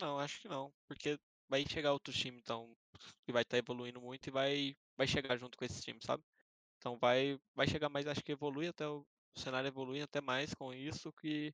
Não, 0.00 0.18
acho 0.18 0.40
que 0.40 0.48
não, 0.48 0.72
porque 0.86 1.18
vai 1.48 1.64
chegar 1.66 1.92
outro 1.92 2.12
time, 2.12 2.38
então, 2.38 2.76
que 3.26 3.32
vai 3.32 3.42
estar 3.42 3.59
evoluindo 3.59 4.00
muito 4.00 4.28
e 4.28 4.30
vai, 4.30 4.76
vai 4.96 5.07
chegar 5.07 5.36
junto 5.36 5.57
com 5.59 5.64
esse 5.64 5.82
time, 5.82 5.98
sabe? 6.02 6.22
Então 6.85 6.99
vai, 6.99 7.41
vai 7.55 7.66
chegar 7.66 7.89
mais, 7.89 8.07
acho 8.07 8.22
que 8.22 8.32
evolui 8.32 8.68
até 8.68 8.87
o, 8.87 9.07
o 9.35 9.41
cenário 9.41 9.68
evolui 9.68 10.03
até 10.03 10.20
mais 10.20 10.53
com 10.53 10.70
isso 10.70 11.11
que 11.14 11.51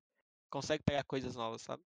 consegue 0.50 0.82
pegar 0.82 1.04
coisas 1.04 1.36
novas, 1.36 1.62
sabe? 1.62 1.84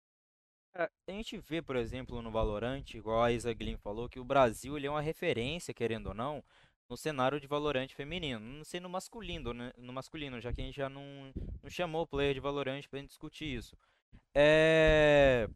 A 0.77 0.89
gente 1.09 1.37
vê, 1.39 1.61
por 1.61 1.75
exemplo, 1.75 2.23
no 2.23 2.31
Valorant, 2.31 2.85
igual 2.95 3.21
a 3.21 3.33
Isa 3.33 3.53
Glyn 3.53 3.77
falou, 3.77 4.09
que 4.09 4.21
o 4.21 4.25
Brasil 4.25 4.77
ele 4.77 4.87
é 4.87 4.91
uma 4.91 5.01
referência, 5.01 5.75
querendo 5.75 6.07
ou 6.07 6.15
não, 6.15 6.43
no 6.89 6.97
cenário 6.97 7.41
de 7.41 7.49
Valorant 7.49 7.89
feminino. 7.89 8.39
Não 8.39 8.65
sei 8.65 8.79
no 8.79 8.89
masculino, 8.89 9.53
né? 9.53 9.73
No 9.77 9.93
masculino, 9.93 10.41
já 10.41 10.53
que 10.53 10.61
a 10.61 10.65
gente 10.65 10.77
já 10.77 10.89
não, 10.89 11.33
não 11.61 11.69
chamou 11.69 12.03
o 12.03 12.07
player 12.07 12.35
de 12.35 12.41
Valorant 12.41 12.87
pra 12.89 13.01
gente 13.01 13.09
discutir 13.09 13.57
isso. 13.57 13.77
É... 14.33 15.49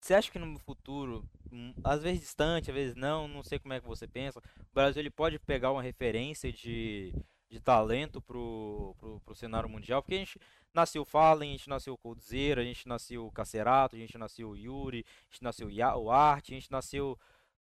Você 0.00 0.14
acha 0.14 0.30
que 0.30 0.38
no 0.38 0.58
futuro, 0.60 1.24
hum, 1.50 1.74
às 1.82 2.02
vezes 2.02 2.20
distante, 2.20 2.70
às 2.70 2.76
vezes 2.76 2.94
não, 2.94 3.26
não 3.26 3.42
sei 3.42 3.58
como 3.58 3.74
é 3.74 3.80
que 3.80 3.86
você 3.86 4.06
pensa, 4.06 4.38
o 4.38 4.74
Brasil 4.74 5.00
ele 5.00 5.10
pode 5.10 5.38
pegar 5.38 5.72
uma 5.72 5.82
referência 5.82 6.52
de, 6.52 7.12
de 7.48 7.60
talento 7.60 8.20
pro, 8.20 8.94
pro, 8.98 9.20
pro 9.20 9.34
cenário 9.34 9.68
mundial? 9.68 10.02
Porque 10.02 10.14
a 10.14 10.18
gente 10.18 10.38
nasceu 10.72 11.04
Fallen, 11.04 11.50
a 11.50 11.56
gente 11.56 11.68
nasceu 11.68 11.98
Coldzera, 11.98 12.60
a 12.60 12.64
gente 12.64 12.86
nasceu 12.86 13.30
Cacerato, 13.32 13.96
a 13.96 13.98
gente 13.98 14.16
nasceu 14.16 14.56
Yuri, 14.56 15.04
a 15.08 15.32
gente 15.32 15.42
nasceu 15.42 15.68
o 15.68 16.10
Art, 16.10 16.50
a 16.50 16.54
gente 16.54 16.70
nasceu 16.70 17.18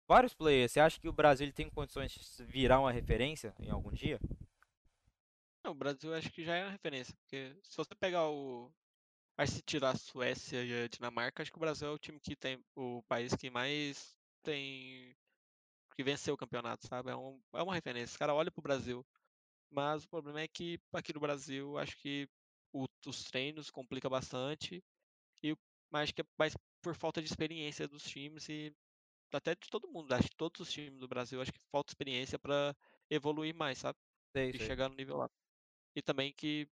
vários 0.06 0.34
players. 0.34 0.72
Você 0.72 0.80
acha 0.80 1.00
que 1.00 1.08
o 1.08 1.12
Brasil 1.12 1.52
tem 1.52 1.68
condições 1.68 2.12
de 2.12 2.44
virar 2.44 2.80
uma 2.80 2.92
referência 2.92 3.54
em 3.60 3.70
algum 3.70 3.92
dia? 3.92 4.18
Não, 5.62 5.72
o 5.72 5.74
Brasil 5.74 6.14
acho 6.14 6.30
que 6.30 6.44
já 6.44 6.56
é 6.56 6.64
uma 6.64 6.72
referência, 6.72 7.14
porque 7.16 7.54
se 7.62 7.76
você 7.76 7.94
pegar 7.94 8.28
o. 8.28 8.72
Acho 9.40 9.52
que 9.52 9.56
se 9.58 9.62
tirar 9.62 9.90
a 9.94 9.98
Suécia 9.98 10.64
e 10.64 10.84
a 10.84 10.88
Dinamarca, 10.88 11.42
acho 11.42 11.50
que 11.50 11.56
o 11.56 11.60
Brasil 11.60 11.88
é 11.88 11.90
o 11.92 11.98
time 11.98 12.20
que 12.20 12.36
tem. 12.36 12.62
O 12.74 13.02
país 13.04 13.34
que 13.34 13.50
mais 13.50 14.18
tem. 14.42 15.16
que 15.96 16.04
venceu 16.04 16.34
o 16.34 16.38
campeonato, 16.38 16.86
sabe? 16.88 17.10
É, 17.10 17.16
um, 17.16 17.42
é 17.54 17.62
uma 17.62 17.74
referência. 17.74 18.12
Os 18.12 18.16
caras 18.18 18.36
olham 18.36 18.52
pro 18.52 18.62
Brasil. 18.62 19.06
Mas 19.70 20.04
o 20.04 20.08
problema 20.08 20.40
é 20.42 20.48
que 20.48 20.80
aqui 20.92 21.12
no 21.14 21.20
Brasil, 21.20 21.78
acho 21.78 21.96
que 21.98 22.28
o- 22.72 22.86
os 23.06 23.24
treinos 23.24 23.70
complica 23.70 24.08
bastante. 24.10 24.84
E, 25.42 25.56
mas 25.90 26.04
acho 26.04 26.14
que 26.14 26.22
é 26.22 26.26
mais 26.38 26.56
por 26.82 26.96
falta 26.96 27.20
de 27.22 27.28
experiência 27.28 27.88
dos 27.88 28.04
times 28.04 28.48
e 28.50 28.76
até 29.32 29.54
de 29.54 29.68
todo 29.70 29.88
mundo. 29.92 30.12
Acho 30.14 30.30
que 30.30 30.36
todos 30.36 30.60
os 30.62 30.72
times 30.72 31.00
do 31.00 31.08
Brasil, 31.08 31.40
acho 31.42 31.52
que 31.52 31.60
falta 31.72 31.92
experiência 31.92 32.38
pra 32.38 32.76
evoluir 33.10 33.54
mais, 33.54 33.78
sabe? 33.78 33.98
Sei, 34.34 34.52
E 34.52 34.58
sei. 34.58 34.66
chegar 34.66 34.88
no 34.90 34.96
nível 34.96 35.16
lá. 35.18 35.30
E 35.94 36.02
também 36.02 36.32
que, 36.34 36.68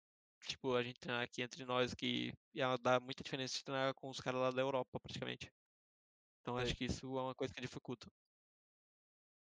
tipo, 0.47 0.75
a 0.75 0.83
gente 0.83 0.99
treinar 0.99 1.23
aqui 1.23 1.41
entre 1.41 1.65
nós, 1.65 1.93
que 1.93 2.33
ia 2.53 2.77
dar 2.77 2.99
muita 2.99 3.23
diferença 3.23 3.57
de 3.57 3.63
treinar 3.63 3.93
com 3.93 4.09
os 4.09 4.19
caras 4.19 4.41
lá 4.41 4.51
da 4.51 4.61
Europa, 4.61 4.99
praticamente. 4.99 5.51
Então 6.41 6.55
sei. 6.55 6.63
acho 6.63 6.75
que 6.75 6.85
isso 6.85 7.05
é 7.17 7.21
uma 7.21 7.35
coisa 7.35 7.53
que 7.53 7.61
dificulta. 7.61 8.07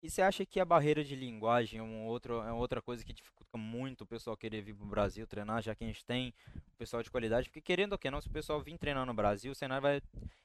E 0.04 0.10
você 0.10 0.20
acha 0.20 0.44
que 0.44 0.60
a 0.60 0.66
barreira 0.66 1.02
de 1.02 1.16
linguagem 1.16 1.80
é, 1.80 1.82
um 1.82 2.04
outro, 2.04 2.42
é 2.42 2.52
outra 2.52 2.82
coisa 2.82 3.02
que 3.02 3.10
dificulta 3.10 3.56
muito 3.56 4.02
o 4.02 4.06
pessoal 4.06 4.36
querer 4.36 4.60
vir 4.60 4.74
pro 4.74 4.84
Brasil 4.84 5.26
treinar, 5.26 5.62
já 5.62 5.74
que 5.74 5.82
a 5.82 5.86
gente 5.86 6.04
tem 6.04 6.34
o 6.74 6.76
pessoal 6.76 7.02
de 7.02 7.10
qualidade? 7.10 7.48
Porque 7.48 7.62
querendo 7.62 7.92
ou 7.92 7.98
que 7.98 8.10
não, 8.10 8.20
se 8.20 8.28
o 8.28 8.30
pessoal 8.30 8.60
vir 8.60 8.76
treinar 8.76 9.06
no 9.06 9.14
Brasil, 9.14 9.52
o 9.52 9.54
cenário 9.54 9.80
vai 9.80 10.02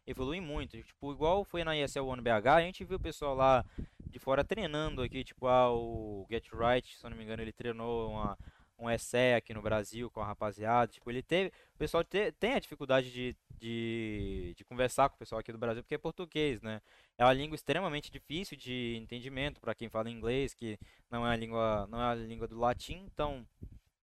evoluir 0.08 0.41
muito. 0.41 0.82
Tipo, 0.82 1.12
igual 1.12 1.43
foi 1.43 1.66
na 1.66 1.76
ESL 1.76 2.08
One 2.08 2.22
BH, 2.22 2.47
a 2.47 2.62
gente 2.62 2.86
viu 2.86 2.95
o 2.95 3.02
pessoal 3.02 3.36
lá 3.36 3.66
de 4.10 4.18
fora 4.18 4.45
treinando 4.45 5.02
aqui, 5.02 5.26
tipo, 5.26 5.45
ah, 5.45 5.70
o 5.74 6.26
Get 6.32 6.47
Right, 6.54 6.97
se 6.97 7.06
eu 7.06 7.10
não 7.10 7.18
me 7.18 7.26
engano, 7.26 7.41
ele 7.41 7.52
treinou 7.52 8.12
uma, 8.12 8.38
um 8.80 8.90
ESE 8.90 9.36
aqui 9.36 9.54
no 9.54 9.62
Brasil 9.62 10.10
com 10.10 10.22
a 10.22 10.26
rapaziada. 10.26 10.92
Tipo, 10.92 11.10
ele 11.12 11.22
teve. 11.22 11.50
O 11.76 11.78
pessoal 11.78 12.04
te- 12.04 12.32
tem 12.34 12.54
a 12.54 12.60
dificuldade 12.60 13.12
de, 13.12 13.36
de, 13.60 14.54
de 14.58 14.64
conversar 14.66 15.10
com 15.10 15.16
o 15.16 15.20
pessoal 15.20 15.40
aqui 15.40 15.52
do 15.52 15.58
Brasil, 15.58 15.84
porque 15.84 15.96
é 15.96 15.98
português, 15.98 16.62
né? 16.62 16.82
É 17.18 17.24
uma 17.26 17.34
língua 17.34 17.56
extremamente 17.56 18.12
difícil 18.12 18.58
de 18.58 18.98
entendimento 18.98 19.60
para 19.62 19.76
quem 19.76 19.90
fala 19.90 20.10
inglês, 20.10 20.54
que 20.54 20.78
não 21.12 21.26
é 21.28 21.34
a 21.34 21.36
língua, 21.36 21.88
não 21.90 22.02
é 22.02 22.06
a 22.12 22.16
língua 22.16 22.48
do 22.48 22.58
latim, 22.60 23.06
então 23.12 23.46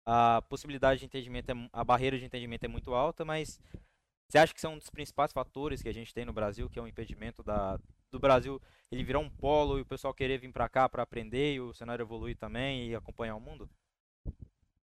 a 0.05 0.41
possibilidade 0.49 0.99
de 0.99 1.05
entendimento, 1.05 1.49
é, 1.51 1.69
a 1.71 1.83
barreira 1.83 2.17
de 2.17 2.25
entendimento 2.25 2.63
é 2.65 2.67
muito 2.67 2.93
alta, 2.93 3.23
mas 3.23 3.59
você 4.27 4.37
acha 4.37 4.53
que 4.53 4.61
são 4.61 4.73
um 4.73 4.77
dos 4.79 4.89
principais 4.89 5.31
fatores 5.31 5.81
que 5.81 5.89
a 5.89 5.93
gente 5.93 6.13
tem 6.13 6.25
no 6.25 6.33
Brasil, 6.33 6.69
que 6.69 6.79
é 6.79 6.81
um 6.81 6.87
impedimento 6.87 7.43
da, 7.43 7.79
do 8.11 8.19
Brasil 8.19 8.61
ele 8.91 9.03
virar 9.03 9.19
um 9.19 9.29
polo 9.29 9.77
e 9.79 9.81
o 9.81 9.85
pessoal 9.85 10.13
querer 10.13 10.39
vir 10.39 10.51
para 10.51 10.69
cá 10.69 10.89
para 10.89 11.03
aprender 11.03 11.55
e 11.55 11.61
o 11.61 11.73
cenário 11.73 12.03
evoluir 12.03 12.37
também 12.37 12.89
e 12.89 12.95
acompanhar 12.95 13.35
o 13.35 13.39
mundo? 13.41 13.69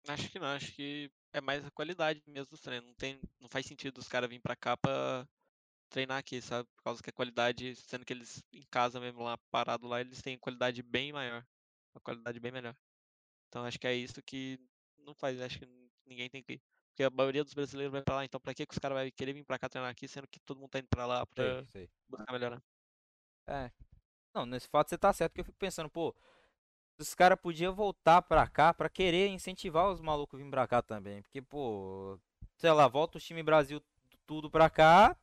Acho 0.06 0.30
que 0.30 0.38
não, 0.38 0.48
acho 0.48 0.72
que 0.72 1.10
é 1.32 1.40
mais 1.40 1.64
a 1.64 1.70
qualidade 1.70 2.22
mesmo 2.26 2.50
dos 2.50 2.60
treinos. 2.60 2.86
Não, 2.88 2.94
tem, 2.94 3.20
não 3.40 3.48
faz 3.48 3.66
sentido 3.66 3.98
os 3.98 4.08
caras 4.08 4.28
virem 4.28 4.40
pra 4.40 4.54
cá 4.54 4.76
pra 4.76 5.26
treinar 5.90 6.18
aqui, 6.18 6.40
sabe? 6.42 6.68
Por 6.76 6.82
causa 6.84 7.02
que 7.02 7.10
a 7.10 7.12
qualidade, 7.12 7.74
sendo 7.76 8.04
que 8.04 8.12
eles 8.12 8.42
em 8.52 8.66
casa 8.70 9.00
mesmo 9.00 9.22
lá, 9.22 9.38
parado 9.50 9.86
lá, 9.86 10.00
eles 10.00 10.20
têm 10.20 10.38
qualidade 10.38 10.82
bem 10.82 11.12
maior. 11.12 11.46
Uma 11.94 12.00
qualidade 12.02 12.38
bem 12.40 12.52
melhor. 12.52 12.76
Então 13.48 13.64
acho 13.64 13.78
que 13.78 13.86
é 13.86 13.94
isso 13.94 14.22
que 14.22 14.58
não 14.98 15.14
faz, 15.14 15.40
acho 15.40 15.58
que 15.58 15.66
ninguém 16.06 16.28
tem 16.28 16.42
que 16.42 16.54
ir. 16.54 16.62
Porque 16.88 17.04
a 17.04 17.10
maioria 17.10 17.42
dos 17.44 17.54
brasileiros 17.54 17.92
vai 17.92 18.02
pra 18.02 18.16
lá, 18.16 18.24
então 18.24 18.40
pra 18.40 18.54
que, 18.54 18.66
que 18.66 18.72
os 18.74 18.78
caras 18.78 18.98
vão 18.98 19.10
querer 19.12 19.32
vir 19.32 19.44
pra 19.44 19.58
cá 19.58 19.68
treinar 19.68 19.90
aqui, 19.90 20.06
sendo 20.06 20.28
que 20.28 20.38
todo 20.40 20.58
mundo 20.60 20.70
tá 20.70 20.78
indo 20.78 20.88
pra 20.88 21.06
lá 21.06 21.26
pra 21.26 21.64
Sei, 21.64 21.66
sei. 21.66 21.90
buscar 22.08 22.32
melhorar? 22.32 22.62
É. 23.48 23.70
Não, 24.34 24.46
nesse 24.46 24.68
fato 24.68 24.90
você 24.90 24.98
tá 24.98 25.12
certo, 25.12 25.34
que 25.34 25.40
eu 25.40 25.44
fico 25.44 25.58
pensando, 25.58 25.88
pô, 25.90 26.14
os 26.98 27.14
caras 27.14 27.38
podiam 27.40 27.74
voltar 27.74 28.22
pra 28.22 28.46
cá 28.46 28.72
pra 28.72 28.88
querer 28.88 29.28
incentivar 29.28 29.90
os 29.90 30.00
malucos 30.00 30.40
a 30.40 30.42
vir 30.42 30.50
pra 30.50 30.66
cá 30.66 30.82
também. 30.82 31.22
Porque, 31.22 31.42
pô, 31.42 32.18
sei 32.56 32.70
lá, 32.70 32.86
volta 32.88 33.18
o 33.18 33.20
time 33.20 33.42
Brasil 33.42 33.82
tudo 34.26 34.50
pra 34.50 34.70
cá, 34.70 35.16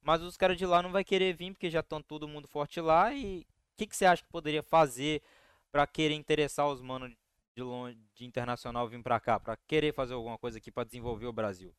mas 0.00 0.22
os 0.22 0.36
caras 0.36 0.56
de 0.56 0.64
lá 0.64 0.82
não 0.82 0.92
vai 0.92 1.04
querer 1.04 1.34
vir 1.34 1.52
porque 1.52 1.70
já 1.70 1.80
estão 1.80 2.02
todo 2.02 2.28
mundo 2.28 2.48
forte 2.48 2.80
lá. 2.80 3.12
E 3.12 3.40
o 3.40 3.76
que, 3.76 3.86
que 3.86 3.96
você 3.96 4.06
acha 4.06 4.22
que 4.22 4.30
poderia 4.30 4.62
fazer 4.62 5.22
pra 5.70 5.86
querer 5.86 6.14
interessar 6.14 6.68
os 6.68 6.80
manos 6.80 7.12
de 7.54 7.62
longe, 7.62 7.98
de 8.14 8.24
internacional 8.24 8.88
vir 8.88 9.02
pra 9.02 9.20
cá? 9.20 9.38
Pra 9.38 9.56
querer 9.66 9.92
fazer 9.92 10.14
alguma 10.14 10.38
coisa 10.38 10.58
aqui 10.58 10.70
pra 10.70 10.84
desenvolver 10.84 11.26
o 11.26 11.32
Brasil? 11.32 11.74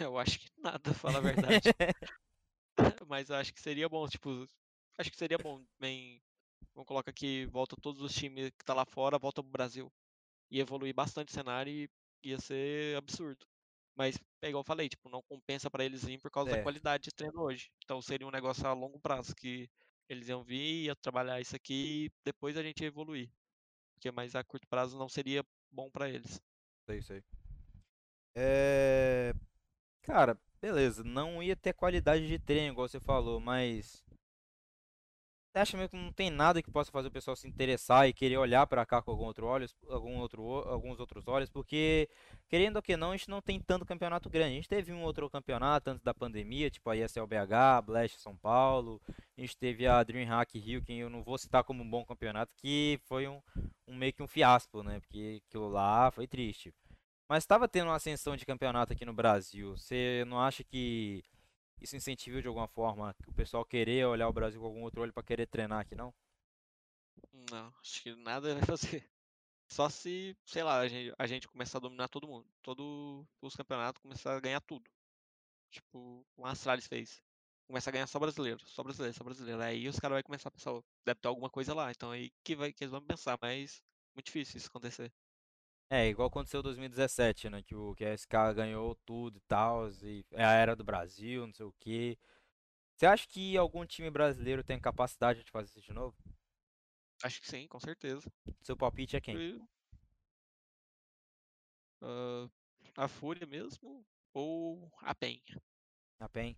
Eu 0.00 0.18
acho 0.18 0.40
que 0.40 0.50
nada, 0.58 0.92
falar 0.92 1.18
a 1.18 1.20
verdade. 1.20 1.70
Mas 3.08 3.30
eu 3.30 3.36
acho 3.36 3.54
que 3.54 3.60
seria 3.60 3.88
bom, 3.88 4.08
tipo, 4.08 4.46
acho 4.98 5.10
que 5.10 5.16
seria 5.16 5.38
bom, 5.38 5.64
bem, 5.78 6.20
vamos 6.74 6.86
colocar 6.88 7.10
aqui, 7.10 7.46
volta 7.46 7.76
todos 7.80 8.02
os 8.02 8.14
times 8.14 8.50
que 8.50 8.64
tá 8.64 8.74
lá 8.74 8.84
fora, 8.84 9.18
volta 9.18 9.42
pro 9.42 9.50
Brasil. 9.52 9.92
Ia 10.50 10.62
evoluir 10.62 10.94
bastante 10.94 11.30
o 11.30 11.32
cenário 11.34 11.72
e 11.72 11.90
ia 12.24 12.38
ser 12.40 12.96
absurdo. 12.96 13.46
Mas 13.96 14.16
é 14.42 14.48
igual 14.48 14.62
eu 14.62 14.66
falei, 14.66 14.88
tipo, 14.88 15.08
não 15.08 15.22
compensa 15.22 15.70
pra 15.70 15.84
eles 15.84 16.04
vir 16.04 16.20
por 16.20 16.30
causa 16.30 16.50
da 16.50 16.58
É, 16.58 16.62
qualidade 16.62 17.04
de 17.04 17.10
treino 17.14 17.40
hoje. 17.42 17.70
Então 17.84 18.02
seria 18.02 18.26
um 18.26 18.30
negócio 18.30 18.66
a 18.66 18.72
longo 18.72 18.98
prazo 19.00 19.34
que 19.34 19.70
eles 20.08 20.28
iam 20.28 20.44
vir, 20.44 20.86
ia 20.86 20.96
trabalhar 20.96 21.40
isso 21.40 21.56
aqui 21.56 22.06
e 22.06 22.12
depois 22.24 22.56
a 22.56 22.62
gente 22.62 22.80
ia 22.82 22.88
evoluir. 22.88 23.30
Porque 23.94 24.10
mais 24.12 24.34
a 24.36 24.44
curto 24.44 24.68
prazo 24.68 24.98
não 24.98 25.08
seria 25.08 25.44
bom 25.72 25.90
pra 25.90 26.08
eles. 26.10 26.40
sei, 26.86 27.02
sei. 27.02 27.24
É. 28.36 29.32
Cara, 30.02 30.38
beleza, 30.60 31.04
não 31.04 31.42
ia 31.42 31.56
ter 31.56 31.74
qualidade 31.74 32.26
de 32.28 32.38
treino, 32.38 32.72
igual 32.72 32.88
você 32.88 33.00
falou, 33.00 33.40
mas. 33.40 34.04
Você 35.54 35.60
acha 35.60 35.76
mesmo 35.76 35.90
que 35.90 35.96
não 35.96 36.12
tem 36.12 36.30
nada 36.30 36.60
que 36.60 36.68
possa 36.68 36.90
fazer 36.90 37.06
o 37.06 37.12
pessoal 37.12 37.36
se 37.36 37.46
interessar 37.46 38.08
e 38.08 38.12
querer 38.12 38.38
olhar 38.38 38.66
pra 38.66 38.84
cá 38.84 39.00
com 39.00 39.12
algum 39.12 39.22
outro 39.22 39.46
olhos, 39.46 39.72
algum 39.88 40.18
outro, 40.18 40.42
alguns 40.42 40.98
outros 40.98 41.28
olhos? 41.28 41.48
Porque, 41.48 42.08
querendo 42.48 42.74
ou 42.74 42.82
que 42.82 42.96
não, 42.96 43.12
a 43.12 43.16
gente 43.16 43.30
não 43.30 43.40
tem 43.40 43.60
tanto 43.60 43.86
campeonato 43.86 44.28
grande. 44.28 44.50
A 44.50 44.56
gente 44.56 44.68
teve 44.68 44.92
um 44.92 45.04
outro 45.04 45.30
campeonato 45.30 45.90
antes 45.90 46.02
da 46.02 46.12
pandemia, 46.12 46.68
tipo 46.72 46.90
a 46.90 46.96
ESL 46.96 47.28
BH, 47.28 47.86
Blast 47.86 48.18
São 48.18 48.36
Paulo. 48.36 49.00
A 49.38 49.40
gente 49.40 49.56
teve 49.56 49.86
a 49.86 50.02
DreamHack 50.02 50.58
Rio, 50.58 50.82
que 50.82 50.92
eu 50.92 51.08
não 51.08 51.22
vou 51.22 51.38
citar 51.38 51.62
como 51.62 51.84
um 51.84 51.88
bom 51.88 52.04
campeonato, 52.04 52.52
que 52.56 52.98
foi 53.04 53.28
um, 53.28 53.40
um 53.86 53.94
meio 53.94 54.12
que 54.12 54.24
um 54.24 54.26
fiasco, 54.26 54.82
né? 54.82 54.98
Porque 54.98 55.40
aquilo 55.46 55.68
lá 55.68 56.10
foi 56.10 56.26
triste. 56.26 56.74
Mas 57.28 57.44
estava 57.44 57.68
tendo 57.68 57.86
uma 57.90 57.96
ascensão 57.96 58.34
de 58.34 58.44
campeonato 58.44 58.92
aqui 58.92 59.04
no 59.04 59.12
Brasil. 59.12 59.76
Você 59.76 60.24
não 60.26 60.40
acha 60.40 60.64
que 60.64 61.22
isso 61.80 61.96
incentiva 61.96 62.40
de 62.42 62.48
alguma 62.48 62.68
forma 62.68 63.14
o 63.26 63.32
pessoal 63.34 63.64
querer 63.64 64.06
olhar 64.06 64.28
o 64.28 64.32
Brasil 64.32 64.60
com 64.60 64.66
algum 64.66 64.82
outro 64.82 65.02
olho 65.02 65.12
para 65.12 65.22
querer 65.22 65.46
treinar 65.46 65.80
aqui, 65.80 65.94
não? 65.94 66.14
Não, 67.50 67.72
acho 67.80 68.02
que 68.02 68.14
nada 68.16 68.54
vai 68.54 68.62
fazer. 68.66 69.10
Só 69.70 69.88
se, 69.90 70.36
sei 70.46 70.62
lá, 70.64 70.80
a 70.80 70.88
gente, 70.88 71.14
a 71.18 71.26
gente 71.26 71.48
começar 71.48 71.78
a 71.78 71.80
dominar 71.82 72.08
todo 72.08 72.28
mundo. 72.28 72.48
Todos 72.62 73.26
os 73.42 73.56
campeonatos 73.56 74.02
começar 74.02 74.36
a 74.36 74.40
ganhar 74.40 74.60
tudo. 74.62 74.90
Tipo, 75.70 76.26
o 76.36 76.46
Astralis 76.46 76.86
fez. 76.88 77.22
Começa 77.68 77.90
a 77.90 77.92
ganhar 77.92 78.06
só 78.08 78.18
brasileiro, 78.20 78.60
só 78.68 78.82
brasileiro, 78.84 79.16
só 79.16 79.24
brasileiro. 79.24 79.62
Aí 79.62 79.88
os 79.88 79.98
caras 80.00 80.16
vão 80.16 80.24
começar 80.24 80.48
a 80.50 80.52
pensar, 80.52 80.72
"Ô, 80.74 80.84
deve 81.06 81.20
ter 81.20 81.28
alguma 81.28 81.50
coisa 81.50 81.74
lá. 81.74 81.90
Então 81.92 82.10
aí 82.12 82.32
que, 82.44 82.56
vai, 82.56 82.72
que 82.72 82.84
eles 82.84 82.92
vão 82.92 83.04
pensar, 83.06 83.38
mas 83.42 83.82
muito 84.14 84.26
difícil 84.26 84.58
isso 84.58 84.68
acontecer. 84.68 85.12
É, 85.90 86.08
igual 86.08 86.28
aconteceu 86.28 86.60
em 86.60 86.62
2017, 86.62 87.50
né? 87.50 87.62
Que 87.62 87.74
o 87.74 87.94
que 87.94 88.04
a 88.04 88.14
SK 88.14 88.54
ganhou 88.54 88.94
tudo 89.04 89.38
e 89.38 89.42
tal, 89.42 89.88
e 90.02 90.24
é 90.32 90.44
a 90.44 90.52
era 90.52 90.74
do 90.74 90.82
Brasil, 90.82 91.46
não 91.46 91.54
sei 91.54 91.66
o 91.66 91.74
quê. 91.78 92.18
Você 92.96 93.06
acha 93.06 93.26
que 93.28 93.56
algum 93.56 93.84
time 93.84 94.10
brasileiro 94.10 94.62
tem 94.64 94.78
capacidade 94.80 95.44
de 95.44 95.50
fazer 95.50 95.68
isso 95.68 95.80
de 95.80 95.92
novo? 95.92 96.16
Acho 97.22 97.40
que 97.40 97.48
sim, 97.48 97.66
com 97.66 97.80
certeza. 97.80 98.30
Seu 98.62 98.76
palpite 98.76 99.16
é 99.16 99.20
quem? 99.20 99.36
E, 99.36 99.60
ah, 102.02 102.48
a 102.96 103.08
Fúria 103.08 103.46
mesmo 103.46 104.04
ou 104.32 104.90
a 105.00 105.14
PEN? 105.14 105.40
A 106.20 106.28
PEN? 106.28 106.56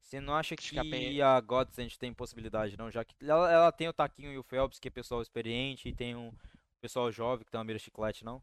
Você 0.00 0.20
não 0.20 0.34
acha 0.34 0.54
Acho 0.54 0.70
que 0.72 0.78
a 0.78 0.84
PEN 0.84 1.12
que 1.12 1.22
a 1.22 1.40
Godsend 1.40 1.98
tem 1.98 2.12
possibilidade, 2.14 2.76
não? 2.76 2.90
Já 2.90 3.04
que 3.04 3.14
ela, 3.20 3.50
ela 3.50 3.72
tem 3.72 3.88
o 3.88 3.92
Taquinho 3.92 4.32
e 4.32 4.38
o 4.38 4.42
Phelps, 4.42 4.78
que 4.78 4.88
é 4.88 4.90
pessoal 4.90 5.22
experiente, 5.22 5.88
e 5.88 5.94
tem 5.94 6.16
um 6.16 6.32
pessoal 6.80 7.10
jovem 7.12 7.44
que 7.44 7.50
tá 7.50 7.58
na 7.58 7.64
mira 7.64 7.78
chiclete, 7.78 8.24
não? 8.24 8.42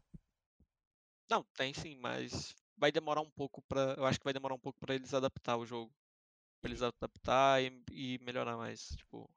Não, 1.28 1.44
tem 1.56 1.74
sim, 1.74 1.96
mas 1.96 2.54
vai 2.76 2.92
demorar 2.92 3.20
um 3.20 3.30
pouco 3.30 3.62
pra. 3.62 3.94
Eu 3.96 4.06
acho 4.06 4.18
que 4.18 4.24
vai 4.24 4.32
demorar 4.32 4.54
um 4.54 4.58
pouco 4.58 4.78
pra 4.80 4.94
eles 4.94 5.12
adaptar 5.14 5.56
o 5.56 5.66
jogo. 5.66 5.92
Pra 6.60 6.70
eles 6.70 6.82
E 6.82 6.86
adaptar 6.86 7.62
e, 7.62 7.82
e 7.90 8.18
melhorar 8.22 8.56
mais. 8.56 8.88
Tipo, 8.96 9.28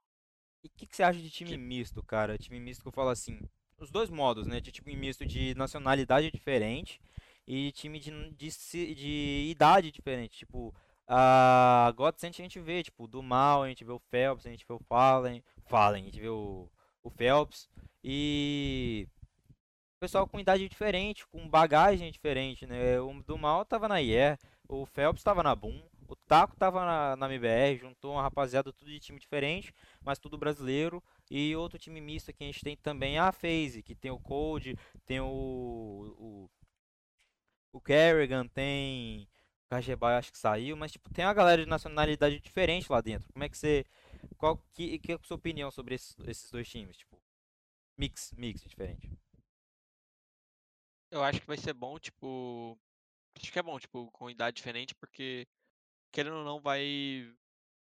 o 0.64 0.70
que, 0.76 0.86
que 0.86 0.96
você 0.96 1.04
acha 1.04 1.20
de 1.20 1.30
time 1.30 1.52
que 1.52 1.58
misto, 1.58 2.04
cara? 2.04 2.38
Time 2.38 2.60
misto 2.60 2.82
que 2.82 2.88
eu 2.88 2.92
falo 2.92 3.10
assim, 3.10 3.40
os 3.78 3.90
dois 3.90 4.10
modos, 4.10 4.46
né? 4.46 4.60
De 4.60 4.72
time 4.72 4.96
misto 4.96 5.26
de 5.26 5.56
nacionalidade 5.56 6.32
diferente 6.32 7.00
e 7.48 7.72
time 7.72 8.00
de, 8.00 8.12
de, 8.32 8.96
de 8.96 9.48
idade 9.50 9.92
diferente. 9.92 10.40
Tipo, 10.40 10.74
a 11.08 11.92
Godsend 11.96 12.40
a 12.40 12.44
gente 12.44 12.60
vê, 12.60 12.84
tipo, 12.84 13.08
do 13.08 13.24
Mal, 13.24 13.64
a 13.64 13.70
gente 13.70 13.84
vê 13.84 13.92
o 13.92 14.00
Phelps, 14.12 14.46
a 14.46 14.50
gente 14.50 14.66
vê 14.68 14.74
o 14.74 14.80
Fallen, 14.80 15.44
Fallen, 15.66 16.04
a 16.04 16.06
gente 16.06 16.20
vê 16.20 16.30
o, 16.30 16.70
o 17.02 17.10
Phelps. 17.10 17.70
E 18.04 19.08
pessoal 20.00 20.28
com 20.28 20.40
idade 20.40 20.68
diferente, 20.70 21.28
com 21.28 21.48
bagagem 21.48 22.12
diferente, 22.12 22.66
né? 22.66 23.00
O 23.00 23.22
do 23.24 23.38
Mal 23.38 23.66
tava 23.66 23.88
na 23.88 24.02
IE, 24.02 24.38
o 24.68 24.86
Phelps 24.86 25.24
tava 25.24 25.44
na 25.44 25.54
Boom, 25.54 25.82
o 26.08 26.16
Taco 26.16 26.56
tava 26.56 26.86
na, 26.86 27.16
na 27.16 27.26
MBR, 27.28 27.78
juntou 27.78 28.14
uma 28.14 28.22
rapaziada 28.22 28.72
tudo 28.74 28.90
de 28.90 29.00
time 29.00 29.20
diferente, 29.20 29.74
mas 30.02 30.18
tudo 30.18 30.38
brasileiro. 30.38 31.04
E 31.30 31.56
outro 31.56 31.78
time 31.78 32.02
misto 32.02 32.34
que 32.34 32.44
a 32.44 32.48
gente 32.48 32.64
tem 32.64 32.76
também 32.78 33.18
é 33.18 33.20
a 33.20 33.32
FaZe, 33.32 33.84
que 33.84 33.94
tem 33.94 34.10
o 34.10 34.20
Cold, 34.20 34.76
tem 35.06 35.20
o, 35.20 35.26
o, 35.28 36.50
o 37.74 37.82
Kerrigan, 37.82 38.48
tem 38.48 39.28
o 39.66 39.70
Kajeba, 39.70 40.18
acho 40.18 40.32
que 40.32 40.38
saiu, 40.38 40.76
mas 40.76 40.92
tipo, 40.92 41.14
tem 41.14 41.26
uma 41.26 41.34
galera 41.34 41.64
de 41.64 41.70
nacionalidade 41.70 42.40
diferente 42.40 42.92
lá 42.92 43.02
dentro. 43.02 43.32
Como 43.32 43.44
é 43.44 43.50
que 43.50 43.58
você. 43.58 43.86
Qual 44.38 44.58
que, 44.74 44.98
que 45.00 45.12
é 45.12 45.16
a 45.16 45.20
sua 45.24 45.36
opinião 45.36 45.70
sobre 45.70 45.96
esses, 45.96 46.16
esses 46.28 46.50
dois 46.52 46.68
times? 46.68 46.98
Tipo, 46.98 47.22
mix, 47.98 48.34
mix 48.38 48.64
diferente. 48.64 49.12
Eu 51.12 51.24
acho 51.24 51.42
que 51.42 51.48
vai 51.48 51.58
ser 51.58 51.74
bom, 51.74 52.00
tipo. 52.00 52.80
Acho 53.38 53.52
que 53.52 53.60
é 53.60 53.64
bom, 53.64 53.80
tipo, 53.80 54.12
com 54.12 54.30
idade 54.30 54.58
diferente, 54.58 54.96
porque 54.96 55.48
querendo 56.12 56.38
ou 56.38 56.46
não, 56.46 56.62
vai. 56.62 57.34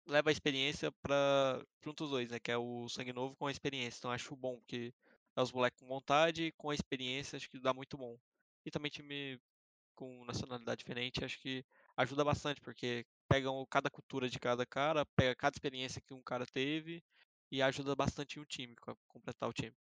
Leva 0.07 0.31
a 0.31 0.33
experiência 0.33 0.93
pra. 0.93 1.64
Junto 1.85 2.05
os 2.05 2.11
dois, 2.11 2.31
né? 2.31 2.41
Que 2.41 2.53
é 2.53 2.59
o 2.59 2.89
sangue 2.89 3.12
novo 3.12 3.37
com 3.37 3.47
a 3.47 3.53
experiência. 3.53 3.99
Então 4.01 4.12
acho 4.12 4.37
bom, 4.37 4.59
porque 4.61 4.95
é 5.37 5.43
os 5.43 5.53
moleques 5.53 5.81
com 5.81 5.87
vontade, 5.89 6.53
com 6.59 6.71
a 6.71 6.75
experiência, 6.75 7.37
acho 7.37 7.51
que 7.51 7.61
dá 7.61 7.75
muito 7.75 7.97
bom. 7.99 8.18
E 8.66 8.71
também 8.71 8.91
time 8.91 9.41
com 9.97 10.25
nacionalidade 10.27 10.81
diferente, 10.81 11.25
acho 11.25 11.39
que 11.41 11.64
ajuda 11.97 12.25
bastante, 12.25 12.61
porque 12.61 13.07
pegam 13.29 13.66
cada 13.71 13.91
cultura 13.91 14.29
de 14.31 14.39
cada 14.41 14.66
cara, 14.66 15.07
pega 15.16 15.37
cada 15.37 15.55
experiência 15.57 16.01
que 16.03 16.14
um 16.14 16.23
cara 16.23 16.47
teve 16.47 17.05
e 17.51 17.62
ajuda 17.62 17.97
bastante 17.97 18.41
o 18.41 18.47
time, 18.47 18.77
co- 18.77 18.97
completar 19.09 19.49
o 19.49 19.53
time. 19.53 19.77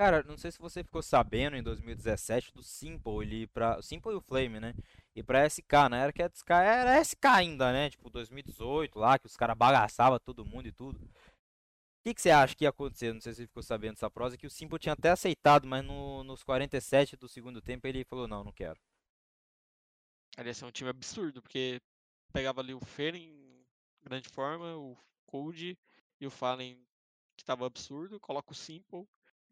Cara, 0.00 0.22
não 0.22 0.38
sei 0.38 0.50
se 0.50 0.58
você 0.58 0.82
ficou 0.82 1.02
sabendo 1.02 1.58
em 1.58 1.62
2017 1.62 2.54
do 2.54 2.62
Simple 2.62 3.20
ele. 3.20 3.50
O 3.76 3.82
Simple 3.82 4.12
e 4.12 4.14
o 4.14 4.20
Flame, 4.22 4.58
né? 4.58 4.72
E 5.14 5.22
pra 5.22 5.44
SK, 5.44 5.90
né? 5.90 5.98
Era 6.04 6.10
que 6.10 6.22
SK 6.22 6.50
era 6.52 6.98
SK 6.98 7.26
ainda, 7.26 7.70
né? 7.70 7.90
Tipo, 7.90 8.08
2018 8.08 8.98
lá, 8.98 9.18
que 9.18 9.26
os 9.26 9.36
caras 9.36 9.54
bagaçavam 9.58 10.18
todo 10.18 10.42
mundo 10.42 10.66
e 10.68 10.72
tudo. 10.72 10.98
O 10.98 12.02
que, 12.02 12.14
que 12.14 12.22
você 12.22 12.30
acha 12.30 12.54
que 12.54 12.64
ia 12.64 12.70
acontecer? 12.70 13.12
Não 13.12 13.20
sei 13.20 13.34
se 13.34 13.42
você 13.42 13.46
ficou 13.46 13.62
sabendo 13.62 13.92
dessa 13.92 14.10
prosa, 14.10 14.38
que 14.38 14.46
o 14.46 14.50
Simple 14.50 14.78
tinha 14.78 14.94
até 14.94 15.10
aceitado, 15.10 15.68
mas 15.68 15.84
no- 15.84 16.24
nos 16.24 16.42
47 16.42 17.14
do 17.14 17.28
segundo 17.28 17.60
tempo 17.60 17.86
ele 17.86 18.02
falou, 18.02 18.26
não, 18.26 18.42
não 18.42 18.52
quero. 18.52 18.80
Ali 20.34 20.48
ia 20.48 20.54
ser 20.54 20.64
um 20.64 20.70
time 20.70 20.88
absurdo, 20.88 21.42
porque 21.42 21.78
pegava 22.32 22.62
ali 22.62 22.72
o 22.72 22.80
Fer 22.80 23.14
em 23.14 23.66
grande 24.02 24.30
forma, 24.30 24.74
o 24.78 24.96
Cold 25.26 25.78
e 26.18 26.26
o 26.26 26.30
Fallen 26.30 26.82
que 27.36 27.44
tava 27.44 27.66
absurdo, 27.66 28.18
coloca 28.18 28.50
o 28.50 28.54
Simple 28.54 29.06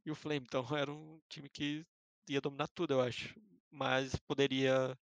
e 0.05 0.11
o 0.11 0.14
Flame. 0.14 0.46
Então 0.46 0.64
era 0.76 0.92
um 0.92 1.20
time 1.28 1.49
que 1.49 1.86
ia 2.28 2.40
dominar 2.40 2.68
tudo, 2.68 2.92
eu 2.94 3.01
acho. 3.01 3.34
Mas 3.70 4.16
poderia 4.16 4.96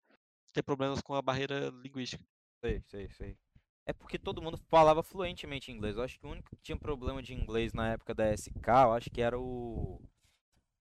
ter 0.53 0.63
problemas 0.63 1.01
com 1.01 1.13
a 1.13 1.21
barreira 1.21 1.69
linguística. 1.69 2.23
Sei, 2.63 2.81
sei, 2.87 3.09
sei. 3.09 3.37
É 3.85 3.93
porque 3.93 4.17
todo 4.17 4.41
mundo 4.41 4.57
falava 4.57 5.03
fluentemente 5.03 5.71
inglês. 5.71 5.95
Eu 5.95 6.03
acho 6.03 6.19
que 6.19 6.25
o 6.25 6.31
único 6.31 6.49
que 6.55 6.61
tinha 6.63 6.77
problema 6.77 7.21
de 7.21 7.33
inglês 7.33 7.73
na 7.73 7.91
época 7.91 8.15
da 8.15 8.33
SK, 8.35 8.67
eu 8.67 8.93
acho 8.93 9.11
que 9.11 9.21
era 9.21 9.39
o. 9.39 10.01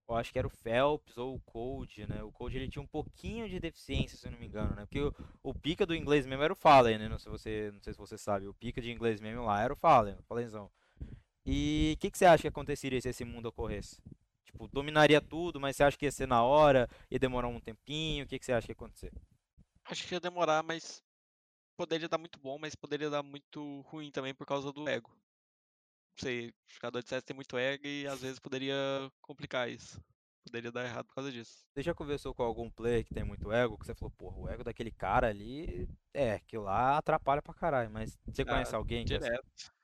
eu 0.09 0.17
acho 0.17 0.33
que 0.33 0.39
era 0.39 0.47
o 0.47 0.51
Phelps 0.51 1.19
ou 1.19 1.35
o 1.35 1.41
Code, 1.41 2.07
né? 2.07 2.23
O 2.23 2.33
Code 2.33 2.57
ele 2.57 2.69
tinha 2.69 2.83
um 2.83 2.87
pouquinho 2.87 3.47
de 3.47 3.61
deficiência, 3.61 4.17
se 4.17 4.27
eu 4.27 4.33
não 4.33 4.39
me 4.39 4.47
engano, 4.47 4.75
né? 4.75 4.87
Porque 4.87 5.01
o, 5.01 5.13
o 5.43 5.55
pica 5.55 5.85
do 5.85 5.95
inglês 5.95 6.25
mesmo 6.25 6.43
era 6.43 6.53
o 6.53 6.57
Fallen, 6.57 6.99
né? 6.99 7.09
Não 7.09 7.19
sei, 7.19 7.31
se 7.31 7.39
você, 7.39 7.71
não 7.73 7.83
sei 7.83 7.93
se 7.93 7.99
você 7.99 8.17
sabe, 8.17 8.47
o 8.47 8.55
pica 8.55 8.81
de 8.81 8.91
inglês 8.91 9.21
mesmo 9.21 9.45
lá 9.45 9.63
era 9.63 9.73
o 9.75 9.77
Fallen, 9.77 10.17
o 10.19 10.23
Fallenzão. 10.23 10.71
E 11.47 11.95
o 11.97 12.01
que, 12.01 12.11
que 12.11 12.19
você 12.19 12.25
acha 12.25 12.43
que 12.43 12.49
aconteceria 12.49 13.01
se 13.01 13.09
esse 13.09 13.25
mundo 13.25 13.47
ocorresse? 13.47 14.01
Tipo, 14.45 14.69
dominaria 14.69 15.21
tudo, 15.21 15.61
mas 15.61 15.77
você 15.77 15.85
acha 15.85 15.97
que 15.97 16.05
ia 16.07 16.13
ser 16.13 16.27
na 16.27 16.43
hora, 16.43 16.89
ia 17.11 17.19
demorar 17.19 17.49
um 17.49 17.61
tempinho, 17.61 18.25
o 18.25 18.29
que, 18.29 18.39
que 18.39 18.45
você 18.45 18.53
acha 18.53 18.67
que 18.67 18.73
ia 18.73 18.75
acontecer? 18.77 19.13
Acho 19.85 20.07
que 20.07 20.15
ia 20.15 20.21
demorar, 20.21 20.63
mas 20.63 21.03
poderia 21.77 22.09
dar 22.09 22.19
muito 22.19 22.39
bom, 22.41 22.59
mas 22.59 22.75
poderia 22.75 23.11
dar 23.11 23.23
muito 23.23 23.83
ruim 23.83 24.11
também 24.11 24.35
por 24.35 24.47
causa 24.47 24.73
do 24.73 24.89
ego. 24.89 25.11
Não 25.11 26.23
sei, 26.23 26.49
o 26.51 26.55
jogador 26.75 27.03
de 27.03 27.09
CS 27.09 27.25
tem 27.27 27.35
muito 27.35 27.57
ego 27.59 27.87
e 27.87 28.07
às 28.07 28.21
vezes 28.21 28.39
poderia 28.39 28.77
complicar 29.21 29.69
isso. 29.69 30.01
Poderia 30.45 30.71
dar 30.71 30.85
errado 30.85 31.07
por 31.07 31.15
causa 31.15 31.33
disso. 31.33 31.67
Você 31.75 31.83
já 31.83 31.95
conversou 31.95 32.33
com 32.35 32.43
algum 32.43 32.71
player 32.71 33.05
que 33.05 33.13
tem 33.15 33.25
muito 33.25 33.51
ego, 33.53 33.77
que 33.77 33.85
você 33.87 33.95
falou, 33.95 34.13
porra, 34.13 34.39
o 34.39 34.49
ego 34.49 34.63
daquele 34.65 34.91
cara 34.93 35.29
ali, 35.29 35.89
é, 36.13 36.39
que 36.41 36.57
lá 36.57 36.99
atrapalha 36.99 37.43
pra 37.43 37.53
caralho, 37.53 37.91
mas 37.91 38.17
você 38.27 38.45
Ah, 38.47 38.51
conhece 38.51 38.75
alguém 38.75 39.05
que 39.05 39.15
é 39.15 39.17
assim? 39.19 39.29
Direto. 39.29 39.75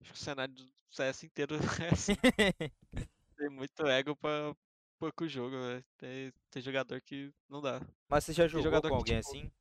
Acho 0.00 0.12
que 0.12 0.18
o 0.18 0.22
cenário 0.22 0.54
CS 0.94 1.24
inteiro 1.24 1.56
é 1.56 1.58
assim. 1.92 2.14
Tem 3.36 3.48
muito 3.48 3.86
ego 3.86 4.14
pra 4.16 4.54
pouco 4.98 5.28
jogo, 5.28 5.56
velho. 5.56 5.84
Tem, 5.96 6.32
tem 6.50 6.62
jogador 6.62 7.00
que 7.02 7.32
não 7.48 7.60
dá. 7.60 7.80
Mas 8.08 8.24
você 8.24 8.32
já 8.32 8.46
jogou 8.46 8.64
jogador 8.64 8.88
com 8.88 9.02
que, 9.02 9.12
alguém 9.12 9.20
tipo, 9.20 9.30
assim? 9.30 9.52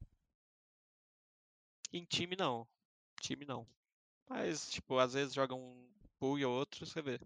Em 1.92 2.06
time 2.06 2.36
não. 2.36 2.68
Time 3.22 3.46
não. 3.46 3.68
Mas, 4.30 4.70
tipo, 4.70 4.98
às 4.98 5.14
vezes 5.14 5.34
joga 5.34 5.54
um 5.54 5.88
bug 6.20 6.44
ou 6.46 6.54
outro, 6.54 6.86
você 6.86 7.02
vê. 7.02 7.20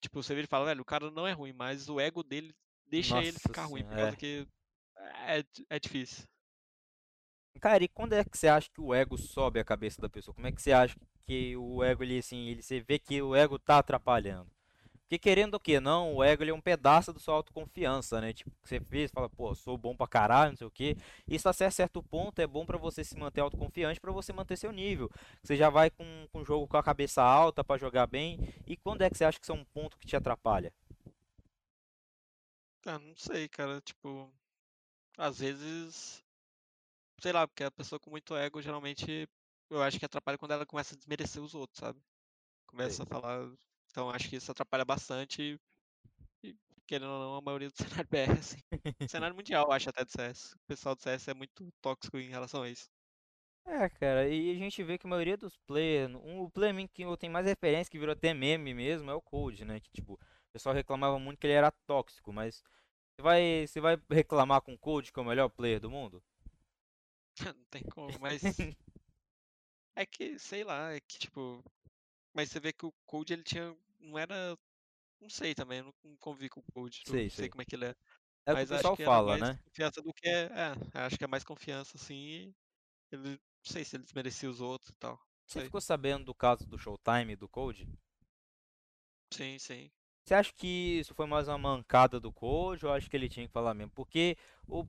Tipo, 0.00 0.22
você 0.22 0.34
vê 0.34 0.40
ele 0.40 0.46
fala, 0.46 0.66
velho, 0.66 0.82
o 0.82 0.84
cara 0.84 1.10
não 1.10 1.26
é 1.26 1.32
ruim, 1.32 1.52
mas 1.52 1.88
o 1.88 2.00
ego 2.00 2.22
dele 2.22 2.54
deixa 2.86 3.18
ele 3.18 3.32
Nossa 3.32 3.40
ficar 3.40 3.64
ruim, 3.64 3.82
por 3.82 3.90
senhora, 3.90 4.02
causa 4.02 4.16
é. 4.16 4.18
que 4.18 4.48
é, 4.96 5.44
é 5.70 5.78
difícil. 5.78 6.26
Cara, 7.60 7.84
e 7.84 7.88
quando 7.88 8.12
é 8.14 8.24
que 8.24 8.36
você 8.36 8.48
acha 8.48 8.68
que 8.70 8.80
o 8.80 8.94
ego 8.94 9.16
sobe 9.18 9.58
a 9.60 9.64
cabeça 9.64 10.00
da 10.00 10.08
pessoa? 10.08 10.34
Como 10.34 10.46
é 10.46 10.52
que 10.52 10.60
você 10.62 10.72
acha 10.72 10.96
que 11.26 11.56
o 11.56 11.82
ego, 11.82 12.02
ele, 12.02 12.18
assim, 12.18 12.48
ele, 12.48 12.62
você 12.62 12.80
vê 12.80 12.98
que 12.98 13.20
o 13.22 13.34
ego 13.34 13.58
tá 13.58 13.78
atrapalhando? 13.78 14.50
Porque 15.02 15.18
querendo 15.20 15.54
o 15.54 15.60
que 15.60 15.78
não, 15.78 16.14
o 16.16 16.24
ego 16.24 16.42
ele 16.42 16.50
é 16.50 16.54
um 16.54 16.60
pedaço 16.60 17.12
da 17.12 17.20
sua 17.20 17.34
autoconfiança, 17.36 18.20
né? 18.20 18.32
Tipo, 18.32 18.50
você 18.64 18.80
fez, 18.80 19.10
fala, 19.12 19.28
pô, 19.30 19.54
sou 19.54 19.78
bom 19.78 19.96
pra 19.96 20.06
caralho, 20.08 20.50
não 20.50 20.56
sei 20.56 20.66
o 20.66 20.70
quê. 20.70 20.96
Isso 21.28 21.48
até 21.48 21.70
certo 21.70 22.02
ponto 22.02 22.40
é 22.40 22.46
bom 22.46 22.66
pra 22.66 22.76
você 22.76 23.04
se 23.04 23.16
manter 23.16 23.40
autoconfiante, 23.40 24.00
pra 24.00 24.10
você 24.12 24.32
manter 24.32 24.56
seu 24.58 24.72
nível. 24.72 25.08
Você 25.42 25.56
já 25.56 25.70
vai 25.70 25.90
com, 25.90 26.04
com 26.32 26.40
o 26.40 26.44
jogo 26.44 26.66
com 26.66 26.76
a 26.76 26.82
cabeça 26.82 27.22
alta 27.22 27.62
pra 27.62 27.78
jogar 27.78 28.06
bem. 28.08 28.40
E 28.66 28.76
quando 28.76 29.02
é 29.02 29.10
que 29.10 29.16
você 29.16 29.24
acha 29.24 29.38
que 29.38 29.44
isso 29.44 29.52
é 29.52 29.54
um 29.54 29.64
ponto 29.66 29.96
que 29.96 30.06
te 30.06 30.16
atrapalha? 30.16 30.72
Ah, 32.86 32.98
não 32.98 33.14
sei, 33.16 33.48
cara, 33.48 33.80
tipo, 33.82 34.32
às 35.18 35.38
vezes, 35.40 36.24
sei 37.20 37.32
lá, 37.32 37.46
porque 37.46 37.64
a 37.64 37.70
pessoa 37.70 38.00
com 38.00 38.10
muito 38.10 38.36
ego, 38.36 38.62
geralmente, 38.62 39.28
eu 39.70 39.82
acho 39.82 39.98
que 39.98 40.04
atrapalha 40.04 40.38
quando 40.38 40.52
ela 40.52 40.66
começa 40.66 40.94
a 40.94 40.98
desmerecer 40.98 41.42
os 41.42 41.54
outros, 41.54 41.78
sabe? 41.80 42.00
Começa 42.66 43.02
a 43.04 43.06
falar, 43.06 43.50
então 43.90 44.10
acho 44.10 44.28
que 44.28 44.36
isso 44.36 44.50
atrapalha 44.52 44.84
bastante 44.84 45.58
e, 46.42 46.56
querendo 46.86 47.10
ou 47.10 47.20
não, 47.20 47.34
a 47.36 47.40
maioria 47.40 47.68
do 47.70 47.76
cenário 48.04 48.08
BR, 48.10 48.38
assim. 48.38 48.58
Cenário 49.06 49.36
mundial, 49.36 49.66
eu 49.66 49.72
acho 49.72 49.90
até 49.90 50.04
do 50.04 50.10
CS. 50.10 50.54
O 50.54 50.60
pessoal 50.66 50.94
do 50.94 51.02
CS 51.02 51.30
é 51.30 51.34
muito 51.34 51.72
tóxico 51.80 52.18
em 52.18 52.28
relação 52.30 52.62
a 52.62 52.68
isso. 52.70 52.88
É, 53.64 53.88
cara, 53.88 54.28
e 54.28 54.52
a 54.52 54.54
gente 54.54 54.82
vê 54.84 54.96
que 54.96 55.06
a 55.06 55.10
maioria 55.10 55.36
dos 55.36 55.56
players, 55.66 56.14
um, 56.14 56.42
o 56.42 56.50
player 56.50 56.88
que 56.88 57.02
eu 57.02 57.16
tenho 57.16 57.32
mais 57.32 57.46
referência, 57.46 57.90
que 57.90 57.98
virou 57.98 58.12
até 58.12 58.32
meme 58.32 58.72
mesmo, 58.72 59.10
é 59.10 59.14
o 59.14 59.20
Cold, 59.20 59.64
né? 59.64 59.80
Que 59.80 59.90
tipo, 59.90 60.14
o 60.14 60.52
pessoal 60.52 60.74
reclamava 60.74 61.18
muito 61.18 61.38
que 61.38 61.46
ele 61.46 61.54
era 61.54 61.72
tóxico, 61.86 62.32
mas 62.32 62.62
você 63.16 63.22
vai, 63.22 63.66
você 63.66 63.80
vai 63.80 63.98
reclamar 64.10 64.62
com 64.62 64.74
o 64.74 64.78
Cold, 64.78 65.12
que 65.12 65.18
é 65.18 65.22
o 65.22 65.26
melhor 65.26 65.48
player 65.50 65.80
do 65.80 65.90
mundo? 65.90 66.22
Não 67.56 67.64
tem 67.70 67.82
como, 67.84 68.18
mas 68.18 68.66
é 69.94 70.04
que, 70.06 70.38
sei 70.38 70.64
lá, 70.64 70.92
é 70.92 71.00
que 71.00 71.18
tipo, 71.18 71.62
mas 72.34 72.50
você 72.50 72.60
vê 72.60 72.72
que 72.72 72.86
o 72.86 72.94
Code 73.06 73.32
ele 73.34 73.44
tinha, 73.44 73.76
não 74.00 74.18
era, 74.18 74.56
não 75.20 75.30
sei 75.30 75.54
também, 75.54 75.80
eu 75.80 75.84
não 75.86 75.94
não 76.04 76.18
convivi 76.18 76.50
com 76.50 76.60
o 76.60 76.64
Code, 76.74 77.04
não 77.08 77.14
Sei, 77.14 77.30
sei 77.30 77.48
sei. 77.48 77.50
como 77.50 77.62
é 77.62 77.66
que 77.66 77.76
ele 77.76 77.86
é, 77.86 77.96
É 78.46 78.52
o 78.54 78.58
que 78.58 78.64
o 78.64 78.68
mas 78.68 78.72
pessoal 78.72 78.96
que 78.96 79.02
era 79.02 79.12
fala, 79.12 79.38
né? 79.38 79.60
confiança 79.64 80.02
do 80.02 80.12
que 80.14 80.28
é, 80.28 80.44
é, 80.94 81.00
acho 81.00 81.18
que 81.18 81.24
é 81.24 81.28
mais 81.28 81.44
confiança 81.44 81.96
assim, 81.98 82.54
ele, 83.12 83.30
não 83.32 83.38
sei 83.64 83.84
se 83.84 83.96
ele 83.96 84.04
desmerecia 84.04 84.50
os 84.50 84.60
outros 84.62 84.90
e 84.90 84.96
tal, 84.98 85.16
não 85.16 85.48
Você 85.48 85.60
sei. 85.62 85.62
ficou 85.62 85.80
sabendo 85.80 86.26
do 86.26 86.32
caso 86.34 86.68
do 86.68 86.78
Showtime 86.78 87.34
do 87.34 87.48
Cold? 87.48 87.88
Sim, 89.32 89.58
sim. 89.58 89.90
Você 90.24 90.34
acha 90.34 90.52
que 90.52 90.98
isso 90.98 91.14
foi 91.14 91.26
mais 91.26 91.46
uma 91.48 91.56
mancada 91.56 92.18
do 92.18 92.32
Coach 92.32 92.84
ou 92.84 92.92
acho 92.92 93.08
que 93.08 93.16
ele 93.16 93.28
tinha 93.28 93.46
que 93.46 93.52
falar 93.52 93.74
mesmo? 93.74 93.92
Porque 93.92 94.36
o, 94.66 94.84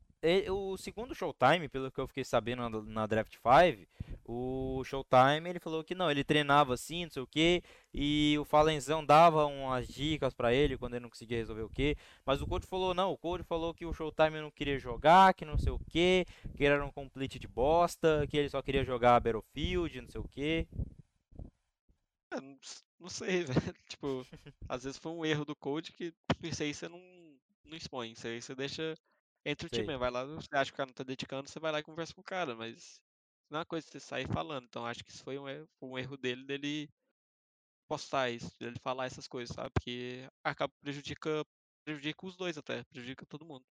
o 0.50 0.78
segundo 0.78 1.14
Showtime, 1.14 1.70
pelo 1.70 1.92
que 1.92 2.00
eu 2.00 2.08
fiquei 2.08 2.24
sabendo 2.24 2.68
na, 2.70 2.82
na 2.82 3.08
Draft 3.08 3.36
5, 3.36 3.88
o 4.26 4.84
Showtime 4.84 5.50
ele 5.50 5.60
falou 5.60 5.84
que 5.84 5.94
não, 5.94 6.10
ele 6.10 6.24
treinava 6.24 6.74
assim, 6.74 7.06
não 7.06 7.12
sei 7.12 7.22
o 7.22 7.28
que, 7.28 7.62
e 7.94 8.36
o 8.40 8.44
Falenzão 8.44 9.06
dava 9.06 9.46
umas 9.46 9.88
dicas 9.88 10.34
pra 10.34 10.54
ele 10.54 10.78
quando 10.78 10.96
ele 10.96 11.04
não 11.04 11.10
conseguia 11.10 11.38
resolver 11.38 11.62
o 11.62 11.70
que, 11.70 11.96
mas 12.26 12.42
o 12.42 12.48
coach 12.48 12.66
falou 12.66 12.94
não, 12.94 13.12
o 13.12 13.18
coach 13.18 13.44
falou 13.44 13.74
que 13.74 13.86
o 13.86 13.94
Showtime 13.94 14.42
não 14.42 14.52
queria 14.52 14.80
jogar, 14.80 15.34
que 15.34 15.46
não 15.46 15.58
sei 15.58 15.72
o 15.72 15.80
que, 15.80 16.26
que 16.56 16.66
era 16.66 16.84
um 16.84 16.92
complete 16.92 17.38
de 17.38 17.48
bosta, 17.48 18.26
que 18.28 18.38
ele 18.38 18.50
só 18.50 18.62
queria 18.62 18.84
jogar 18.84 19.20
Battlefield, 19.20 20.02
não 20.02 20.10
sei 20.10 20.22
o 20.22 20.28
que. 20.28 20.68
É, 22.32 22.42
não, 23.00 23.10
sei, 23.10 23.44
velho, 23.46 23.74
tipo, 23.88 24.26
às 24.68 24.84
vezes 24.84 25.00
foi 25.00 25.12
um 25.12 25.26
erro 25.26 25.46
do 25.46 25.56
Code 25.56 25.94
que 25.94 26.14
isso 26.44 26.64
aí 26.64 26.74
você 26.74 26.90
não, 26.90 27.02
não 27.64 27.78
expõe, 27.78 28.12
isso 28.12 28.28
aí 28.28 28.42
você 28.42 28.56
deixa 28.56 28.96
entre 29.48 29.68
o 29.68 29.70
time, 29.70 29.86
Sei. 29.86 29.88
mesmo, 29.88 30.00
vai 30.02 30.12
lá, 30.12 30.26
você 30.26 30.48
acha 30.56 30.72
que 30.72 30.76
o 30.76 30.78
cara 30.78 30.88
não 30.88 30.94
tá 30.94 31.04
dedicando, 31.04 31.50
você 31.50 31.60
vai 31.60 31.72
lá 31.72 31.80
e 31.80 31.84
conversa 31.84 32.14
com 32.14 32.22
o 32.22 32.24
cara, 32.24 32.56
mas 32.56 33.02
não 33.50 33.58
é 33.60 33.62
uma 33.62 33.66
coisa 33.66 33.86
que 33.88 33.92
você 33.94 34.00
sair 34.00 34.28
falando, 34.28 34.66
então 34.66 34.86
acho 34.86 35.04
que 35.04 35.12
isso 35.12 35.24
foi 35.24 35.40
um 35.40 35.48
erro, 35.50 35.68
um 35.82 35.98
erro 35.98 36.18
dele, 36.18 36.46
dele 36.46 36.90
postar 37.88 38.30
isso, 38.30 38.58
dele 38.60 38.78
falar 38.82 39.06
essas 39.06 39.28
coisas, 39.28 39.54
sabe, 39.56 39.72
porque 39.72 40.28
acaba 40.44 40.74
prejudica, 40.82 41.46
prejudica 41.86 42.26
os 42.26 42.36
dois 42.38 42.58
até, 42.58 42.84
prejudica 42.86 43.26
todo 43.26 43.46
mundo. 43.46 43.66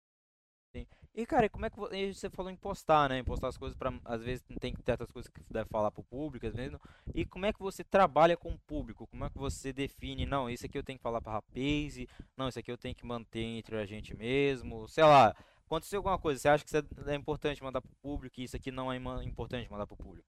Sim. 0.75 0.87
E 1.13 1.25
cara, 1.27 1.47
como 1.49 1.65
é 1.67 1.69
que 1.69 1.75
vo- 1.77 1.87
você 1.89 2.29
falou 2.31 2.51
em 2.51 2.55
postar, 2.55 3.07
né? 3.07 3.19
Em 3.19 3.23
postar 3.23 3.47
as 3.49 3.57
coisas 3.57 3.77
para 3.77 3.91
às 4.03 4.23
vezes 4.23 4.43
tem 4.59 4.73
certas 4.83 5.11
coisas 5.11 5.29
que 5.31 5.39
você 5.43 5.53
deve 5.53 5.69
falar 5.69 5.91
pro 5.91 6.03
público, 6.03 6.47
às 6.47 6.55
vezes 6.55 6.71
não. 6.71 6.79
E 7.13 7.23
como 7.25 7.45
é 7.45 7.53
que 7.53 7.59
você 7.59 7.83
trabalha 7.83 8.35
com 8.35 8.51
o 8.53 8.57
público? 8.59 9.05
Como 9.05 9.23
é 9.23 9.29
que 9.29 9.37
você 9.37 9.71
define, 9.71 10.25
não, 10.25 10.49
isso 10.49 10.65
aqui 10.65 10.75
eu 10.77 10.83
tenho 10.83 10.97
que 10.97 11.03
falar 11.03 11.21
pra 11.21 11.33
rapaz, 11.33 11.97
não, 12.35 12.47
isso 12.47 12.57
aqui 12.57 12.71
eu 12.71 12.77
tenho 12.77 12.95
que 12.95 13.05
manter 13.05 13.41
entre 13.43 13.77
a 13.77 13.85
gente 13.85 14.15
mesmo, 14.15 14.87
sei 14.87 15.03
lá. 15.03 15.35
Aconteceu 15.65 15.99
alguma 15.99 16.17
coisa, 16.19 16.39
você 16.39 16.47
acha 16.49 16.63
que 16.65 16.77
é 16.77 17.11
é 17.11 17.15
importante 17.15 17.63
mandar 17.63 17.81
pro 17.81 17.95
público 18.01 18.39
e 18.39 18.43
isso 18.43 18.55
aqui 18.55 18.71
não 18.71 18.91
é 18.91 18.97
importante 19.25 19.69
mandar 19.69 19.87
pro 19.87 19.97
público? 19.97 20.27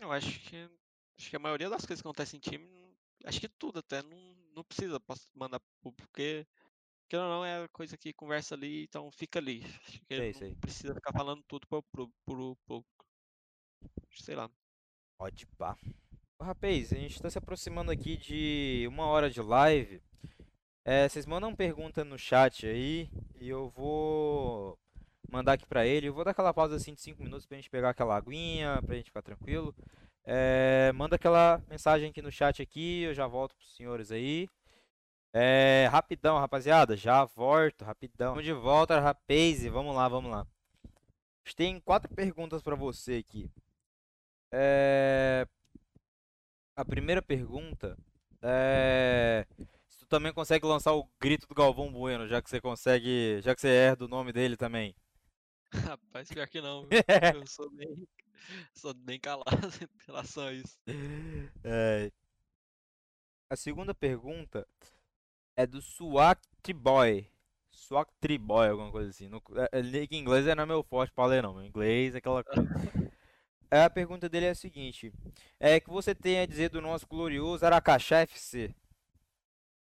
Eu 0.00 0.12
acho 0.12 0.40
que, 0.40 0.68
acho 1.18 1.30
que 1.30 1.36
a 1.36 1.38
maioria 1.38 1.68
das 1.70 1.84
coisas 1.84 2.02
que 2.02 2.06
acontecem 2.08 2.38
em 2.38 2.40
time, 2.40 2.68
acho 3.24 3.40
que 3.40 3.48
tudo 3.48 3.78
até, 3.80 4.02
não, 4.02 4.18
não 4.54 4.64
precisa 4.64 5.00
mandar 5.34 5.60
pro 5.60 5.68
público, 5.82 6.08
porque 6.10 6.46
não, 7.12 7.44
é 7.44 7.68
coisa 7.68 7.96
que 7.96 8.12
conversa 8.12 8.54
ali, 8.54 8.84
então 8.84 9.10
fica 9.12 9.38
ali. 9.38 9.62
Acho 9.88 10.00
que 10.06 10.16
Sei, 10.16 10.32
não 10.32 10.40
sei. 10.40 10.56
precisa 10.60 10.94
ficar 10.94 11.12
falando 11.12 11.42
tudo 11.48 11.66
pro, 11.66 11.82
pro- 12.24 12.84
sei 14.14 14.34
lá. 14.34 14.50
Pode 15.18 15.46
pá. 15.58 15.76
Rapaz, 16.40 16.92
a 16.92 16.96
gente 16.96 17.20
tá 17.20 17.30
se 17.30 17.38
aproximando 17.38 17.90
aqui 17.90 18.16
de 18.16 18.86
uma 18.88 19.06
hora 19.06 19.30
de 19.30 19.40
live. 19.40 20.02
É, 20.88 21.08
vocês 21.08 21.26
mandam 21.26 21.52
pergunta 21.52 22.04
no 22.04 22.16
chat 22.16 22.64
aí 22.64 23.10
e 23.40 23.48
eu 23.48 23.68
vou 23.70 24.78
mandar 25.28 25.54
aqui 25.54 25.66
pra 25.66 25.84
ele. 25.84 26.06
Eu 26.06 26.14
vou 26.14 26.22
dar 26.22 26.30
aquela 26.30 26.54
pausa 26.54 26.76
assim 26.76 26.94
de 26.94 27.00
5 27.00 27.20
minutos 27.20 27.44
pra 27.44 27.56
gente 27.56 27.68
pegar 27.68 27.90
aquela 27.90 28.16
aguinha, 28.16 28.80
pra 28.86 28.94
gente 28.94 29.06
ficar 29.06 29.20
tranquilo. 29.20 29.74
É, 30.22 30.92
manda 30.94 31.16
aquela 31.16 31.60
mensagem 31.68 32.10
aqui 32.10 32.22
no 32.22 32.30
chat 32.30 32.62
aqui, 32.62 33.02
eu 33.02 33.12
já 33.12 33.26
volto 33.26 33.56
pros 33.56 33.74
senhores 33.74 34.12
aí. 34.12 34.48
É, 35.32 35.88
rapidão, 35.90 36.38
rapaziada, 36.38 36.96
já 36.96 37.24
volto, 37.24 37.84
rapidão. 37.84 38.34
Vamos 38.34 38.44
de 38.44 38.52
volta, 38.52 39.00
rapaz, 39.00 39.66
vamos 39.66 39.92
lá, 39.92 40.06
vamos 40.08 40.30
lá. 40.30 40.46
Tem 41.56 41.80
quatro 41.80 42.14
perguntas 42.14 42.62
pra 42.62 42.76
você 42.76 43.24
aqui. 43.26 43.50
É, 44.52 45.48
a 46.76 46.84
primeira 46.84 47.20
pergunta 47.20 47.98
é 48.40 49.44
tu 50.06 50.08
também 50.08 50.32
consegue 50.32 50.64
lançar 50.64 50.94
o 50.94 51.08
grito 51.20 51.46
do 51.46 51.54
Galvão 51.54 51.92
Bueno, 51.92 52.28
já 52.28 52.40
que 52.40 52.48
você 52.48 52.60
consegue, 52.60 53.40
já 53.42 53.54
que 53.54 53.60
você 53.60 53.68
herda 53.68 54.04
o 54.04 54.08
nome 54.08 54.32
dele 54.32 54.56
também. 54.56 54.94
Rapaz, 55.72 56.28
pior 56.28 56.48
que 56.48 56.60
não? 56.60 56.86
Eu 57.34 57.46
sou 57.46 57.68
bem, 57.70 58.08
sou 58.72 58.94
bem 58.94 59.18
calado 59.18 59.50
em 59.82 60.06
relação 60.06 60.44
a 60.44 60.52
isso. 60.52 60.78
É, 61.64 62.10
a 63.50 63.56
segunda 63.56 63.94
pergunta 63.94 64.66
é 65.56 65.66
do 65.66 65.82
Swag 65.82 66.40
Boy. 66.74 67.28
Swag 67.70 68.08
Boy, 68.38 68.68
alguma 68.68 68.92
coisa 68.92 69.10
assim. 69.10 69.28
No, 69.28 69.42
é, 69.56 69.80
é, 69.80 70.06
que 70.06 70.16
inglês 70.16 70.46
não 70.46 70.62
é 70.62 70.66
meu 70.66 70.82
forte 70.84 71.12
pra 71.12 71.26
ler, 71.26 71.42
não. 71.42 71.54
Meu 71.54 71.64
inglês 71.64 72.14
é 72.14 72.18
aquela 72.18 72.44
coisa. 72.44 73.12
É, 73.68 73.82
a 73.82 73.90
pergunta 73.90 74.28
dele 74.28 74.46
é 74.46 74.50
a 74.50 74.54
seguinte: 74.54 75.12
É 75.58 75.80
que 75.80 75.90
você 75.90 76.14
tem 76.14 76.38
a 76.38 76.46
dizer 76.46 76.70
do 76.70 76.80
nosso 76.80 77.06
glorioso 77.06 77.66
Aracaxá 77.66 78.18
FC? 78.20 78.72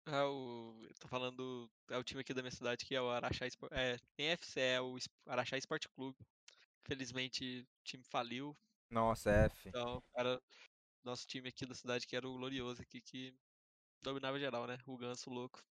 É 0.06 0.24
o. 0.24 0.76
eu 0.82 0.94
Tô 1.00 1.08
falando. 1.08 1.70
É 1.90 1.98
o 1.98 2.04
time 2.04 2.22
aqui 2.22 2.34
da 2.34 2.42
minha 2.42 2.52
cidade 2.52 2.86
que 2.86 2.96
é 2.96 3.02
o 3.02 3.10
Araxá 3.10 3.48
Sport. 3.48 3.72
É, 3.74 3.98
nem 4.18 4.30
FC, 4.30 4.60
é 4.60 4.82
o 4.82 4.98
Es- 4.98 5.10
Araxá 5.26 5.58
Esporte 5.58 5.88
Clube. 5.90 6.18
Felizmente 6.86 7.62
o 7.62 7.84
time 7.84 8.04
faliu. 8.04 8.56
Nossa, 8.90 9.30
F. 9.32 9.70
Então, 9.70 10.04
era 10.16 10.42
nosso 11.04 11.26
time 11.28 11.50
aqui 11.50 11.66
da 11.66 11.74
cidade 11.76 12.06
que 12.06 12.16
era 12.16 12.28
o 12.28 12.34
Glorioso 12.38 12.82
aqui 12.82 13.02
que 13.02 13.34
dominava 14.02 14.38
geral, 14.40 14.68
né? 14.68 14.78
O 14.86 14.98
Ganso 14.98 15.30
louco. 15.30 15.64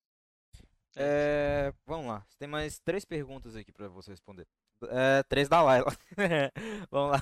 É. 0.95 1.67
É, 1.69 1.73
vamos 1.85 2.07
lá. 2.07 2.25
Tem 2.37 2.47
mais 2.47 2.79
três 2.79 3.05
perguntas 3.05 3.55
aqui 3.55 3.71
pra 3.71 3.87
você 3.87 4.11
responder. 4.11 4.47
É, 4.89 5.23
três 5.23 5.47
da 5.47 5.61
Laila. 5.61 5.91
Vamos 6.91 7.11
lá. 7.11 7.21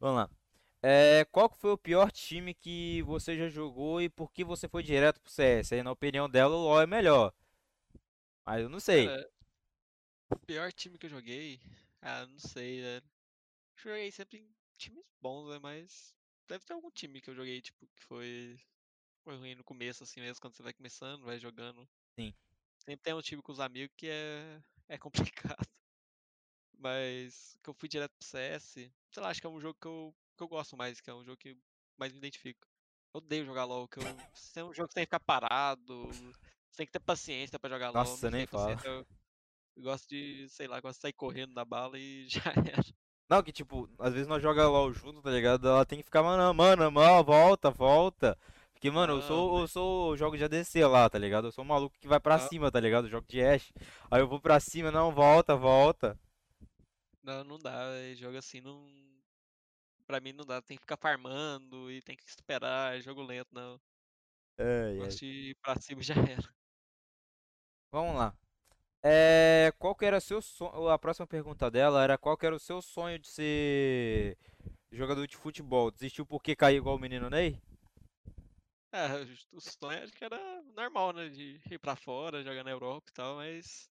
Vamos 0.00 0.16
lá. 0.16 0.30
É, 0.82 1.24
qual 1.26 1.50
foi 1.50 1.72
o 1.72 1.78
pior 1.78 2.10
time 2.12 2.54
que 2.54 3.02
você 3.02 3.36
já 3.36 3.48
jogou 3.48 4.00
e 4.00 4.08
por 4.08 4.32
que 4.32 4.44
você 4.44 4.68
foi 4.68 4.82
direto 4.82 5.20
pro 5.20 5.30
CS? 5.30 5.72
Aí, 5.72 5.82
na 5.82 5.90
opinião 5.90 6.30
dela, 6.30 6.54
o 6.54 6.62
LoL 6.62 6.82
é 6.82 6.86
melhor. 6.86 7.34
Mas 8.46 8.62
eu 8.62 8.68
não 8.68 8.78
sei. 8.78 9.06
Cara, 9.06 9.30
o 10.30 10.38
pior 10.38 10.72
time 10.72 10.96
que 10.96 11.06
eu 11.06 11.10
joguei. 11.10 11.60
Ah, 12.00 12.26
não 12.26 12.38
sei, 12.38 12.80
velho. 12.80 13.06
Joguei 13.76 14.10
sempre 14.12 14.38
em 14.38 14.54
times 14.76 15.04
bons, 15.20 15.50
né? 15.50 15.58
Mas 15.58 16.14
deve 16.46 16.64
ter 16.64 16.72
algum 16.72 16.90
time 16.90 17.20
que 17.20 17.30
eu 17.30 17.34
joguei, 17.34 17.60
tipo, 17.60 17.86
que 17.88 18.04
foi, 18.04 18.58
foi 19.24 19.36
ruim 19.36 19.54
no 19.54 19.64
começo, 19.64 20.04
assim 20.04 20.20
mesmo, 20.20 20.40
quando 20.40 20.54
você 20.54 20.62
vai 20.62 20.72
começando, 20.72 21.24
vai 21.24 21.38
jogando. 21.38 21.88
Sim. 22.18 22.32
Sempre 22.78 23.02
tem 23.02 23.14
um 23.14 23.20
time 23.20 23.42
com 23.42 23.52
os 23.52 23.60
amigos 23.60 23.94
que 23.96 24.08
é, 24.08 24.62
é 24.88 24.98
complicado. 24.98 25.58
Mas 26.78 27.56
que 27.62 27.68
eu 27.68 27.74
fui 27.74 27.88
direto 27.88 28.12
pro 28.16 28.26
CS, 28.26 28.64
sei 28.64 28.92
lá, 29.16 29.30
acho 29.30 29.40
que 29.40 29.46
é 29.46 29.50
um 29.50 29.60
jogo 29.60 29.76
que 29.80 29.86
eu, 29.86 30.14
que 30.38 30.44
eu 30.44 30.48
gosto 30.48 30.76
mais, 30.76 31.00
que 31.00 31.10
é 31.10 31.14
um 31.14 31.24
jogo 31.24 31.36
que 31.36 31.56
mais 31.98 32.12
me 32.12 32.18
identifico. 32.18 32.66
Eu 33.12 33.18
odeio 33.18 33.44
jogar 33.44 33.64
LOL, 33.64 33.88
que 33.88 33.98
eu, 33.98 34.02
é 34.06 34.64
um 34.64 34.72
jogo 34.72 34.88
que 34.88 34.94
você 34.94 35.00
tem 35.00 35.04
que 35.04 35.06
ficar 35.06 35.20
parado, 35.20 36.06
você 36.06 36.76
tem 36.76 36.86
que 36.86 36.92
ter 36.92 37.00
paciência 37.00 37.58
pra 37.58 37.68
jogar 37.68 37.90
LOL. 37.90 38.04
Nossa, 38.04 38.26
eu 38.26 38.30
não 38.30 38.38
nem 38.38 38.46
fala. 38.46 38.76
eu, 38.84 39.06
eu 39.76 39.82
gosto 39.82 40.08
de, 40.08 40.48
sei 40.48 40.66
lá, 40.68 40.80
gosto 40.80 40.96
de 40.98 41.02
sair 41.02 41.12
correndo 41.12 41.52
da 41.54 41.64
bala 41.64 41.98
e 41.98 42.26
já 42.30 42.50
era. 42.52 42.82
Não, 43.28 43.42
que 43.42 43.52
tipo, 43.52 43.90
às 43.98 44.12
vezes 44.14 44.26
nós 44.28 44.42
jogamos 44.42 44.72
LoL 44.72 44.92
junto, 44.92 45.20
tá 45.20 45.30
ligado? 45.30 45.68
Ela 45.68 45.84
tem 45.84 45.98
que 45.98 46.04
ficar, 46.04 46.22
mano, 46.22 46.54
mano, 46.54 46.90
mano, 46.90 47.24
volta, 47.24 47.70
volta. 47.70 48.38
Porque, 48.72 48.90
mano, 48.92 49.14
eu 49.14 49.22
sou, 49.22 49.58
eu 49.58 49.66
sou 49.68 50.16
jogo 50.16 50.36
de 50.38 50.44
ADC 50.44 50.84
lá, 50.86 51.10
tá 51.10 51.18
ligado? 51.18 51.48
Eu 51.48 51.52
sou 51.52 51.64
um 51.64 51.66
maluco 51.68 51.98
que 51.98 52.06
vai 52.06 52.20
pra 52.20 52.36
Ah. 52.36 52.38
cima, 52.38 52.70
tá 52.70 52.78
ligado? 52.78 53.06
Eu 53.06 53.10
jogo 53.10 53.26
de 53.28 53.42
Ashe. 53.42 53.72
Aí 54.08 54.20
eu 54.20 54.28
vou 54.28 54.40
pra 54.40 54.60
cima, 54.60 54.92
não, 54.92 55.10
volta, 55.12 55.56
volta. 55.56 56.16
Não, 57.22 57.42
não 57.42 57.58
dá, 57.58 57.74
jogo 58.14 58.36
assim 58.38 58.60
não. 58.60 58.86
Pra 60.08 60.20
mim 60.20 60.32
não 60.32 60.46
dá, 60.46 60.62
tem 60.62 60.78
que 60.78 60.82
ficar 60.82 60.96
farmando 60.96 61.90
e 61.92 62.00
tem 62.00 62.16
que 62.16 62.24
esperar, 62.26 62.96
é 62.96 63.00
jogo 63.02 63.22
lento, 63.22 63.50
não. 63.52 63.78
Ai, 64.58 65.02
ai. 65.02 65.08
De 65.08 65.26
ir 65.50 65.54
pra 65.56 65.78
cima 65.78 66.00
já 66.02 66.14
era. 66.14 66.48
Vamos 67.92 68.16
lá. 68.16 68.34
É, 69.02 69.70
qual 69.78 69.94
que 69.94 70.06
era 70.06 70.18
seu 70.18 70.40
sonho? 70.40 70.88
A 70.88 70.98
próxima 70.98 71.26
pergunta 71.26 71.70
dela 71.70 72.02
era 72.02 72.16
qual 72.16 72.38
que 72.38 72.46
era 72.46 72.56
o 72.56 72.58
seu 72.58 72.80
sonho 72.80 73.18
de 73.18 73.28
ser 73.28 74.38
jogador 74.90 75.26
de 75.26 75.36
futebol? 75.36 75.90
Desistiu 75.90 76.24
porque 76.24 76.56
caiu 76.56 76.78
igual 76.78 76.96
o 76.96 76.98
menino 76.98 77.28
Ney? 77.28 77.60
É, 78.90 79.06
o 79.52 79.60
sonho 79.60 80.02
acho 80.02 80.14
que 80.14 80.24
era 80.24 80.62
normal, 80.74 81.12
né? 81.12 81.28
De 81.28 81.60
ir 81.70 81.78
pra 81.78 81.94
fora, 81.94 82.42
jogar 82.42 82.64
na 82.64 82.70
Europa 82.70 83.10
e 83.10 83.12
tal, 83.12 83.36
mas. 83.36 83.90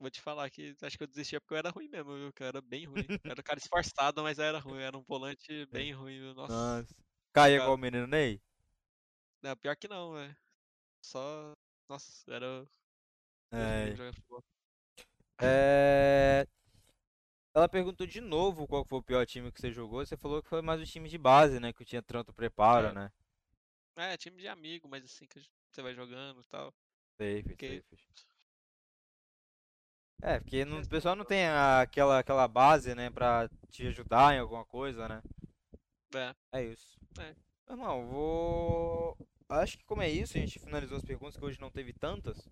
Vou 0.00 0.10
te 0.10 0.20
falar 0.20 0.50
que 0.50 0.74
acho 0.82 0.96
que 0.98 1.02
eu 1.04 1.08
desistia 1.08 1.40
porque 1.40 1.54
eu 1.54 1.58
era 1.58 1.70
ruim 1.70 1.88
mesmo, 1.88 2.14
viu? 2.14 2.32
Eu 2.38 2.46
era 2.46 2.60
bem 2.60 2.84
ruim. 2.84 3.06
Eu 3.08 3.30
era 3.30 3.40
um 3.40 3.44
cara 3.44 3.58
esforçado, 3.58 4.22
mas 4.22 4.38
era 4.38 4.58
ruim. 4.58 4.74
Eu 4.80 4.80
era 4.86 4.98
um 4.98 5.02
volante 5.04 5.66
bem 5.66 5.92
ruim, 5.92 6.18
viu? 6.18 6.34
Nossa. 6.34 6.52
Nossa. 6.52 7.50
Igual 7.50 7.74
o 7.74 7.78
menino 7.78 8.06
Ney? 8.06 8.40
Não, 9.42 9.56
pior 9.56 9.76
que 9.76 9.88
não, 9.88 10.12
velho. 10.14 10.36
Só. 11.04 11.52
Nossa, 11.88 12.08
era. 12.32 12.66
É. 13.52 13.94
É, 15.40 16.46
Ela 17.54 17.68
perguntou 17.68 18.06
de 18.06 18.20
novo 18.20 18.66
qual 18.66 18.84
foi 18.84 18.98
o 18.98 19.02
pior 19.02 19.24
time 19.26 19.52
que 19.52 19.60
você 19.60 19.70
jogou. 19.72 20.04
Você 20.04 20.16
falou 20.16 20.42
que 20.42 20.48
foi 20.48 20.60
mais 20.62 20.80
o 20.80 20.84
time 20.86 21.08
de 21.08 21.18
base, 21.18 21.60
né? 21.60 21.72
Que 21.72 21.84
tinha 21.84 22.02
tanto 22.02 22.32
preparo, 22.32 22.88
É. 22.88 22.92
né? 22.92 23.12
É, 23.96 24.16
time 24.16 24.40
de 24.40 24.48
amigo, 24.48 24.88
mas 24.88 25.04
assim 25.04 25.26
que 25.26 25.40
você 25.70 25.82
vai 25.82 25.94
jogando 25.94 26.40
e 26.40 26.44
tal. 26.48 26.72
Safe, 27.16 27.42
Porque- 27.44 27.82
safe. 27.82 28.26
É, 30.22 30.40
porque 30.40 30.64
não- 30.64 30.80
o 30.80 30.88
pessoal 30.88 31.14
não 31.14 31.24
tem 31.24 31.46
a- 31.46 31.82
aquela, 31.82 32.18
aquela 32.18 32.48
base, 32.48 32.94
né? 32.94 33.10
Pra 33.10 33.48
te 33.70 33.86
ajudar 33.86 34.34
em 34.34 34.38
alguma 34.38 34.64
coisa, 34.64 35.06
né? 35.08 35.22
É. 36.14 36.34
É 36.52 36.64
isso. 36.64 36.98
É. 37.20 37.34
Irmão, 37.70 38.06
vou. 38.06 39.16
Acho 39.48 39.76
que 39.78 39.84
como 39.84 40.02
é 40.02 40.08
isso, 40.08 40.36
a 40.36 40.40
gente 40.40 40.58
finalizou 40.58 40.96
as 40.96 41.04
perguntas, 41.04 41.36
que 41.36 41.44
hoje 41.44 41.60
não 41.60 41.70
teve 41.70 41.92
tantas. 41.92 42.48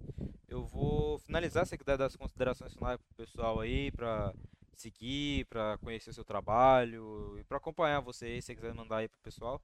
Eu 0.48 0.64
vou 0.66 1.18
finalizar, 1.20 1.64
se 1.64 1.70
você 1.70 1.78
quiser 1.78 1.96
dar 1.96 2.06
as 2.06 2.16
considerações 2.16 2.74
finais 2.74 2.98
pro 2.98 3.14
pessoal 3.16 3.60
aí, 3.60 3.90
pra 3.92 4.34
seguir, 4.76 5.46
pra 5.46 5.78
conhecer 5.78 6.12
seu 6.12 6.24
trabalho 6.24 7.38
e 7.38 7.44
pra 7.44 7.56
acompanhar 7.56 8.00
você 8.00 8.26
aí, 8.26 8.42
se 8.42 8.46
você 8.48 8.54
quiser 8.56 8.74
mandar 8.74 8.98
aí 8.98 9.08
pro 9.08 9.18
pessoal. 9.20 9.60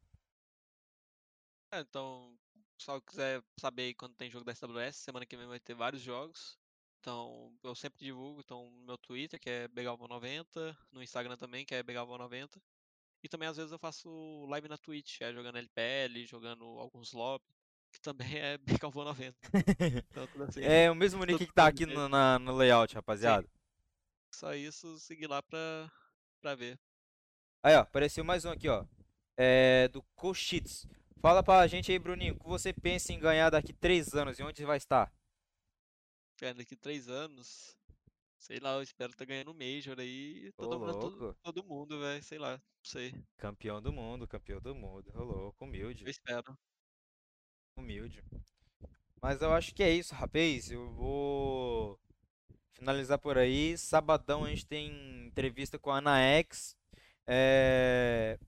É, 1.72 1.80
então, 1.80 2.34
se 2.54 2.58
o 2.58 2.76
pessoal 2.78 3.02
quiser 3.02 3.42
saber 3.60 3.82
aí 3.82 3.94
quando 3.94 4.14
tem 4.14 4.30
jogo 4.30 4.44
da 4.44 4.52
SWS, 4.54 4.98
semana 4.98 5.26
que 5.26 5.36
vem 5.36 5.46
vai 5.46 5.60
ter 5.60 5.74
vários 5.74 6.00
jogos. 6.02 6.57
Então, 7.00 7.52
eu 7.62 7.74
sempre 7.74 8.04
divulgo, 8.04 8.40
então, 8.40 8.70
no 8.70 8.84
meu 8.86 8.98
Twitter, 8.98 9.38
que 9.40 9.48
é 9.48 9.68
Begalvão90, 9.68 10.76
no 10.90 11.02
Instagram 11.02 11.36
também, 11.36 11.64
que 11.64 11.74
é 11.74 11.82
Begalvão90. 11.82 12.60
E 13.22 13.28
também, 13.28 13.48
às 13.48 13.56
vezes, 13.56 13.72
eu 13.72 13.78
faço 13.78 14.44
live 14.48 14.68
na 14.68 14.76
Twitch, 14.76 15.20
é 15.20 15.32
jogando 15.32 15.58
LPL, 15.58 16.26
jogando 16.26 16.64
alguns 16.78 17.12
lobby, 17.12 17.44
que 17.92 18.00
também 18.00 18.36
é 18.38 18.58
Begalvão90. 18.92 19.34
Então, 20.10 20.28
assim. 20.48 20.62
É 20.62 20.90
o 20.90 20.94
mesmo 20.94 21.24
nick 21.24 21.46
que 21.46 21.52
tá 21.52 21.66
aqui 21.68 21.86
no, 21.86 22.08
na- 22.08 22.38
no 22.38 22.54
layout, 22.56 22.94
rapaziada. 22.94 23.48
Só 24.34 24.54
isso, 24.54 24.98
seguir 24.98 25.26
lá 25.26 25.42
pra, 25.42 25.90
pra 26.40 26.54
ver. 26.54 26.78
Aí, 27.62 27.74
ó, 27.76 27.80
apareceu 27.80 28.24
mais 28.24 28.44
um 28.44 28.50
aqui, 28.50 28.68
ó. 28.68 28.84
É 29.36 29.88
do 29.88 30.02
Cochits. 30.14 30.86
Fala 31.20 31.42
pra 31.42 31.66
gente 31.66 31.90
aí, 31.90 31.98
Bruninho, 31.98 32.34
o 32.34 32.38
que 32.38 32.46
você 32.46 32.72
pensa 32.72 33.12
em 33.12 33.18
ganhar 33.18 33.50
daqui 33.50 33.72
três 33.72 34.14
anos 34.14 34.38
e 34.38 34.42
onde 34.42 34.64
vai 34.64 34.76
estar? 34.76 35.12
Cara, 36.38 36.54
daqui 36.54 36.76
três 36.76 37.08
anos, 37.08 37.76
sei 38.38 38.60
lá, 38.60 38.74
eu 38.74 38.82
espero 38.82 39.10
estar 39.10 39.24
ganhando 39.24 39.50
um 39.50 39.54
Major 39.54 39.98
aí, 39.98 40.52
tô 40.52 40.68
dominando 40.68 41.00
todo, 41.00 41.34
todo 41.42 41.64
mundo, 41.64 41.98
velho, 41.98 42.22
sei 42.22 42.38
lá, 42.38 42.52
não 42.52 42.84
sei, 42.84 43.12
Campeão 43.36 43.82
do 43.82 43.92
mundo, 43.92 44.26
campeão 44.28 44.60
do 44.60 44.72
mundo. 44.72 45.10
Ô, 45.16 45.24
louco, 45.24 45.64
eu 45.64 45.68
humilde, 45.68 46.08
espero. 46.08 46.56
humilde. 47.76 48.22
Mas 49.20 49.42
eu 49.42 49.52
acho 49.52 49.74
que 49.74 49.82
é 49.82 49.90
isso, 49.90 50.14
rapaz. 50.14 50.70
Eu 50.70 50.88
vou 50.92 51.98
finalizar 52.72 53.18
por 53.18 53.36
aí. 53.36 53.76
Sabadão 53.76 54.44
a 54.44 54.48
gente 54.48 54.64
tem 54.64 55.26
entrevista 55.26 55.76
com 55.76 55.90
a 55.90 55.98
Ana 55.98 56.20
X. 56.20 56.76
É... 57.26 58.38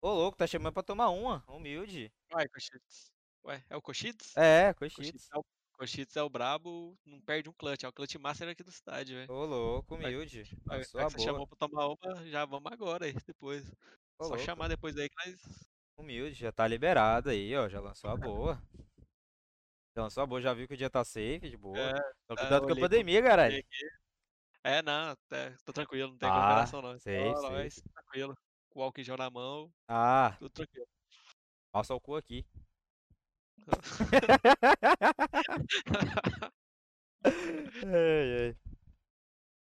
Ô, 0.00 0.08
louco, 0.10 0.38
tá 0.38 0.46
chamando 0.46 0.72
pra 0.72 0.84
tomar 0.84 1.10
uma. 1.10 1.42
Humilde. 1.48 2.12
Cochites. 2.30 3.12
Ué, 3.44 3.64
é 3.68 3.76
o 3.76 3.82
Cochites? 3.82 4.36
É, 4.36 4.72
Cochites 4.74 5.28
é 5.32 5.38
o, 5.38 5.44
Cochites 5.76 6.16
é 6.16 6.22
o 6.22 6.30
brabo, 6.30 6.96
não 7.04 7.20
perde 7.20 7.50
um 7.50 7.52
clutch, 7.52 7.84
é 7.84 7.88
o 7.88 7.92
clutch 7.92 8.14
master 8.16 8.48
aqui 8.48 8.62
do 8.62 8.70
estádio, 8.70 9.16
velho. 9.16 9.30
Ô, 9.30 9.44
louco, 9.44 9.96
Vai- 9.96 10.14
humilde. 10.14 10.42
Vai- 10.64 10.80
que 10.80 10.86
você 10.90 11.18
chamou 11.18 11.46
pra 11.46 11.56
tomar 11.58 11.86
uma, 11.88 12.26
já 12.26 12.44
vamos 12.46 12.72
agora 12.72 13.04
aí, 13.04 13.12
depois. 13.26 13.68
Ô, 14.18 14.24
Só 14.24 14.28
louco. 14.30 14.38
chamar 14.44 14.68
depois 14.68 14.96
aí 14.96 15.08
que 15.08 15.14
nós... 15.30 15.66
Humilde, 15.98 16.34
já 16.34 16.50
tá 16.52 16.66
liberado 16.66 17.30
aí, 17.30 17.54
ó. 17.56 17.68
Já 17.68 17.80
lançou 17.80 18.10
a 18.10 18.16
boa. 18.16 18.62
Já 19.96 20.02
lançou 20.02 20.22
a 20.22 20.26
boa, 20.26 20.40
já 20.40 20.52
viu 20.54 20.66
que 20.68 20.74
o 20.74 20.76
dia 20.76 20.90
tá 20.90 21.02
safe, 21.04 21.40
de 21.50 21.56
boa. 21.56 21.78
É, 21.78 21.94
Só 22.26 22.34
tá, 22.34 22.40
cuidado 22.42 22.66
com 22.66 22.72
a 22.72 22.76
pandemia, 22.80 23.22
caralho. 23.22 23.62
É, 24.62 24.82
não, 24.82 25.16
é, 25.32 25.50
tô 25.64 25.72
tranquilo, 25.72 26.10
não 26.12 26.18
tem 26.18 26.28
Ah, 26.28 26.66
não. 26.70 26.98
sei, 26.98 27.30
Só 27.34 27.40
sei. 27.40 27.50
nós, 27.50 27.82
tranquilo. 27.94 28.34
Com 28.70 28.80
o 28.80 28.82
álcool 28.82 29.00
em 29.00 29.04
gel 29.04 29.16
na 29.16 29.30
mão, 29.30 29.72
Ah, 29.88 30.36
tudo 30.38 30.50
tranquilo. 30.50 30.86
passa 31.72 31.94
o 31.94 32.00
cu 32.00 32.16
aqui. 32.16 32.44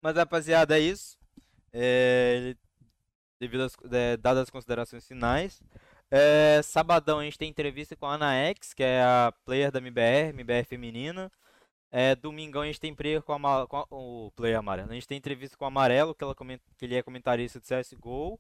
Mas, 0.02 0.16
rapaziada, 0.16 0.78
é 0.78 0.82
isso. 0.82 1.18
É, 1.74 2.56
devido 3.40 3.64
às, 3.64 3.76
é, 3.92 4.18
dadas 4.18 4.44
as 4.44 4.50
considerações 4.50 5.08
finais. 5.08 5.62
É, 6.12 6.62
sabadão 6.64 7.20
a 7.20 7.24
gente 7.26 7.38
tem 7.38 7.50
entrevista 7.50 7.96
com 7.96 8.06
a 8.08 8.16
Ana 8.16 8.34
X, 8.36 8.74
que 8.74 8.84
é 8.84 9.04
a 9.04 9.34
player 9.46 9.72
da 9.72 9.80
MBR, 9.80 10.30
MBR 10.30 10.66
feminina. 10.66 11.32
É, 11.92 12.16
domingão 12.16 12.64
a 12.64 12.68
gente 12.68 12.80
tem 12.82 12.96
player 12.96 13.22
com, 13.24 13.34
a, 13.34 13.68
com 13.68 13.78
a- 13.78 13.88
o 13.92 14.32
player 14.36 14.58
amarelo. 14.60 14.92
A 14.92 14.96
gente 14.96 15.08
tem 15.08 15.18
entrevista 15.18 15.58
com 15.58 15.66
o 15.66 15.68
Amarelo, 15.68 16.16
que, 16.16 16.24
ela 16.24 16.36
que 16.36 16.86
ele 16.86 16.96
é 16.96 17.04
comentarista 17.04 17.60
de 17.60 17.68
CSGO. 17.68 18.40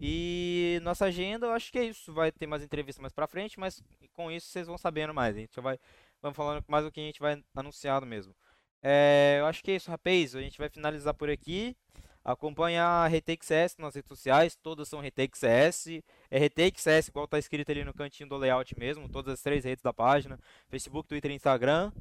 E 0.00 0.80
nossa 0.82 1.06
agenda, 1.06 1.46
eu 1.46 1.52
acho 1.52 1.70
que 1.70 1.78
é 1.78 1.84
isso. 1.84 2.12
Vai 2.12 2.32
ter 2.32 2.46
mais 2.46 2.62
entrevista 2.62 3.00
mais 3.00 3.12
pra 3.12 3.26
frente, 3.26 3.58
mas 3.58 3.82
com 4.12 4.30
isso 4.30 4.48
vocês 4.48 4.66
vão 4.66 4.76
sabendo 4.76 5.14
mais. 5.14 5.36
A 5.36 5.40
gente 5.40 5.60
vai 5.60 5.78
vamos 6.20 6.36
falando 6.36 6.64
mais 6.66 6.86
o 6.86 6.90
que 6.90 7.00
a 7.00 7.04
gente 7.04 7.20
vai 7.20 7.42
anunciando 7.54 8.06
mesmo. 8.06 8.34
É, 8.82 9.36
eu 9.40 9.46
acho 9.46 9.62
que 9.62 9.70
é 9.70 9.76
isso, 9.76 9.90
rapaz. 9.90 10.34
A 10.34 10.40
gente 10.40 10.58
vai 10.58 10.68
finalizar 10.68 11.14
por 11.14 11.30
aqui. 11.30 11.76
Acompanha 12.24 12.82
a 12.82 13.06
Retake 13.06 13.44
CS 13.44 13.76
nas 13.76 13.94
redes 13.94 14.08
sociais, 14.08 14.56
todas 14.56 14.88
são 14.88 15.00
Retake 15.00 15.36
CS. 15.36 16.02
É 16.30 16.38
Retake 16.38 16.80
CS, 16.80 17.08
igual 17.08 17.28
tá 17.28 17.38
escrito 17.38 17.70
ali 17.70 17.84
no 17.84 17.92
cantinho 17.92 18.28
do 18.28 18.36
layout 18.38 18.78
mesmo, 18.78 19.06
todas 19.10 19.34
as 19.34 19.42
três 19.42 19.62
redes 19.62 19.82
da 19.82 19.92
página: 19.92 20.40
Facebook, 20.70 21.06
Twitter 21.06 21.30
e 21.30 21.34
Instagram. 21.34 21.92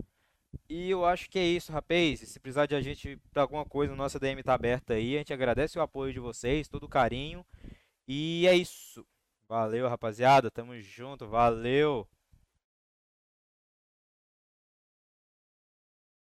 E 0.70 0.90
eu 0.90 1.06
acho 1.06 1.30
que 1.30 1.38
é 1.38 1.44
isso, 1.46 1.74
rapaz. 1.74 2.22
Se 2.22 2.40
precisar 2.40 2.66
de 2.66 2.76
a 2.76 2.82
gente 2.82 3.20
pra 3.34 3.42
alguma 3.42 3.66
coisa, 3.66 3.96
nossa 3.96 4.20
DM 4.20 4.42
tá 4.42 4.54
aberta 4.54 4.94
aí. 4.94 5.16
A 5.16 5.18
gente 5.20 5.34
agradece 5.34 5.78
o 5.78 5.82
apoio 5.82 6.14
de 6.14 6.20
vocês, 6.20 6.70
todo 6.70 6.84
o 6.84 6.90
carinho. 6.90 7.46
E 8.08 8.46
é 8.48 8.56
isso. 8.56 9.06
Valeu, 9.48 9.88
rapaziada. 9.88 10.52
Tamo 10.52 10.80
junto. 10.80 11.28
Valeu. 11.28 12.08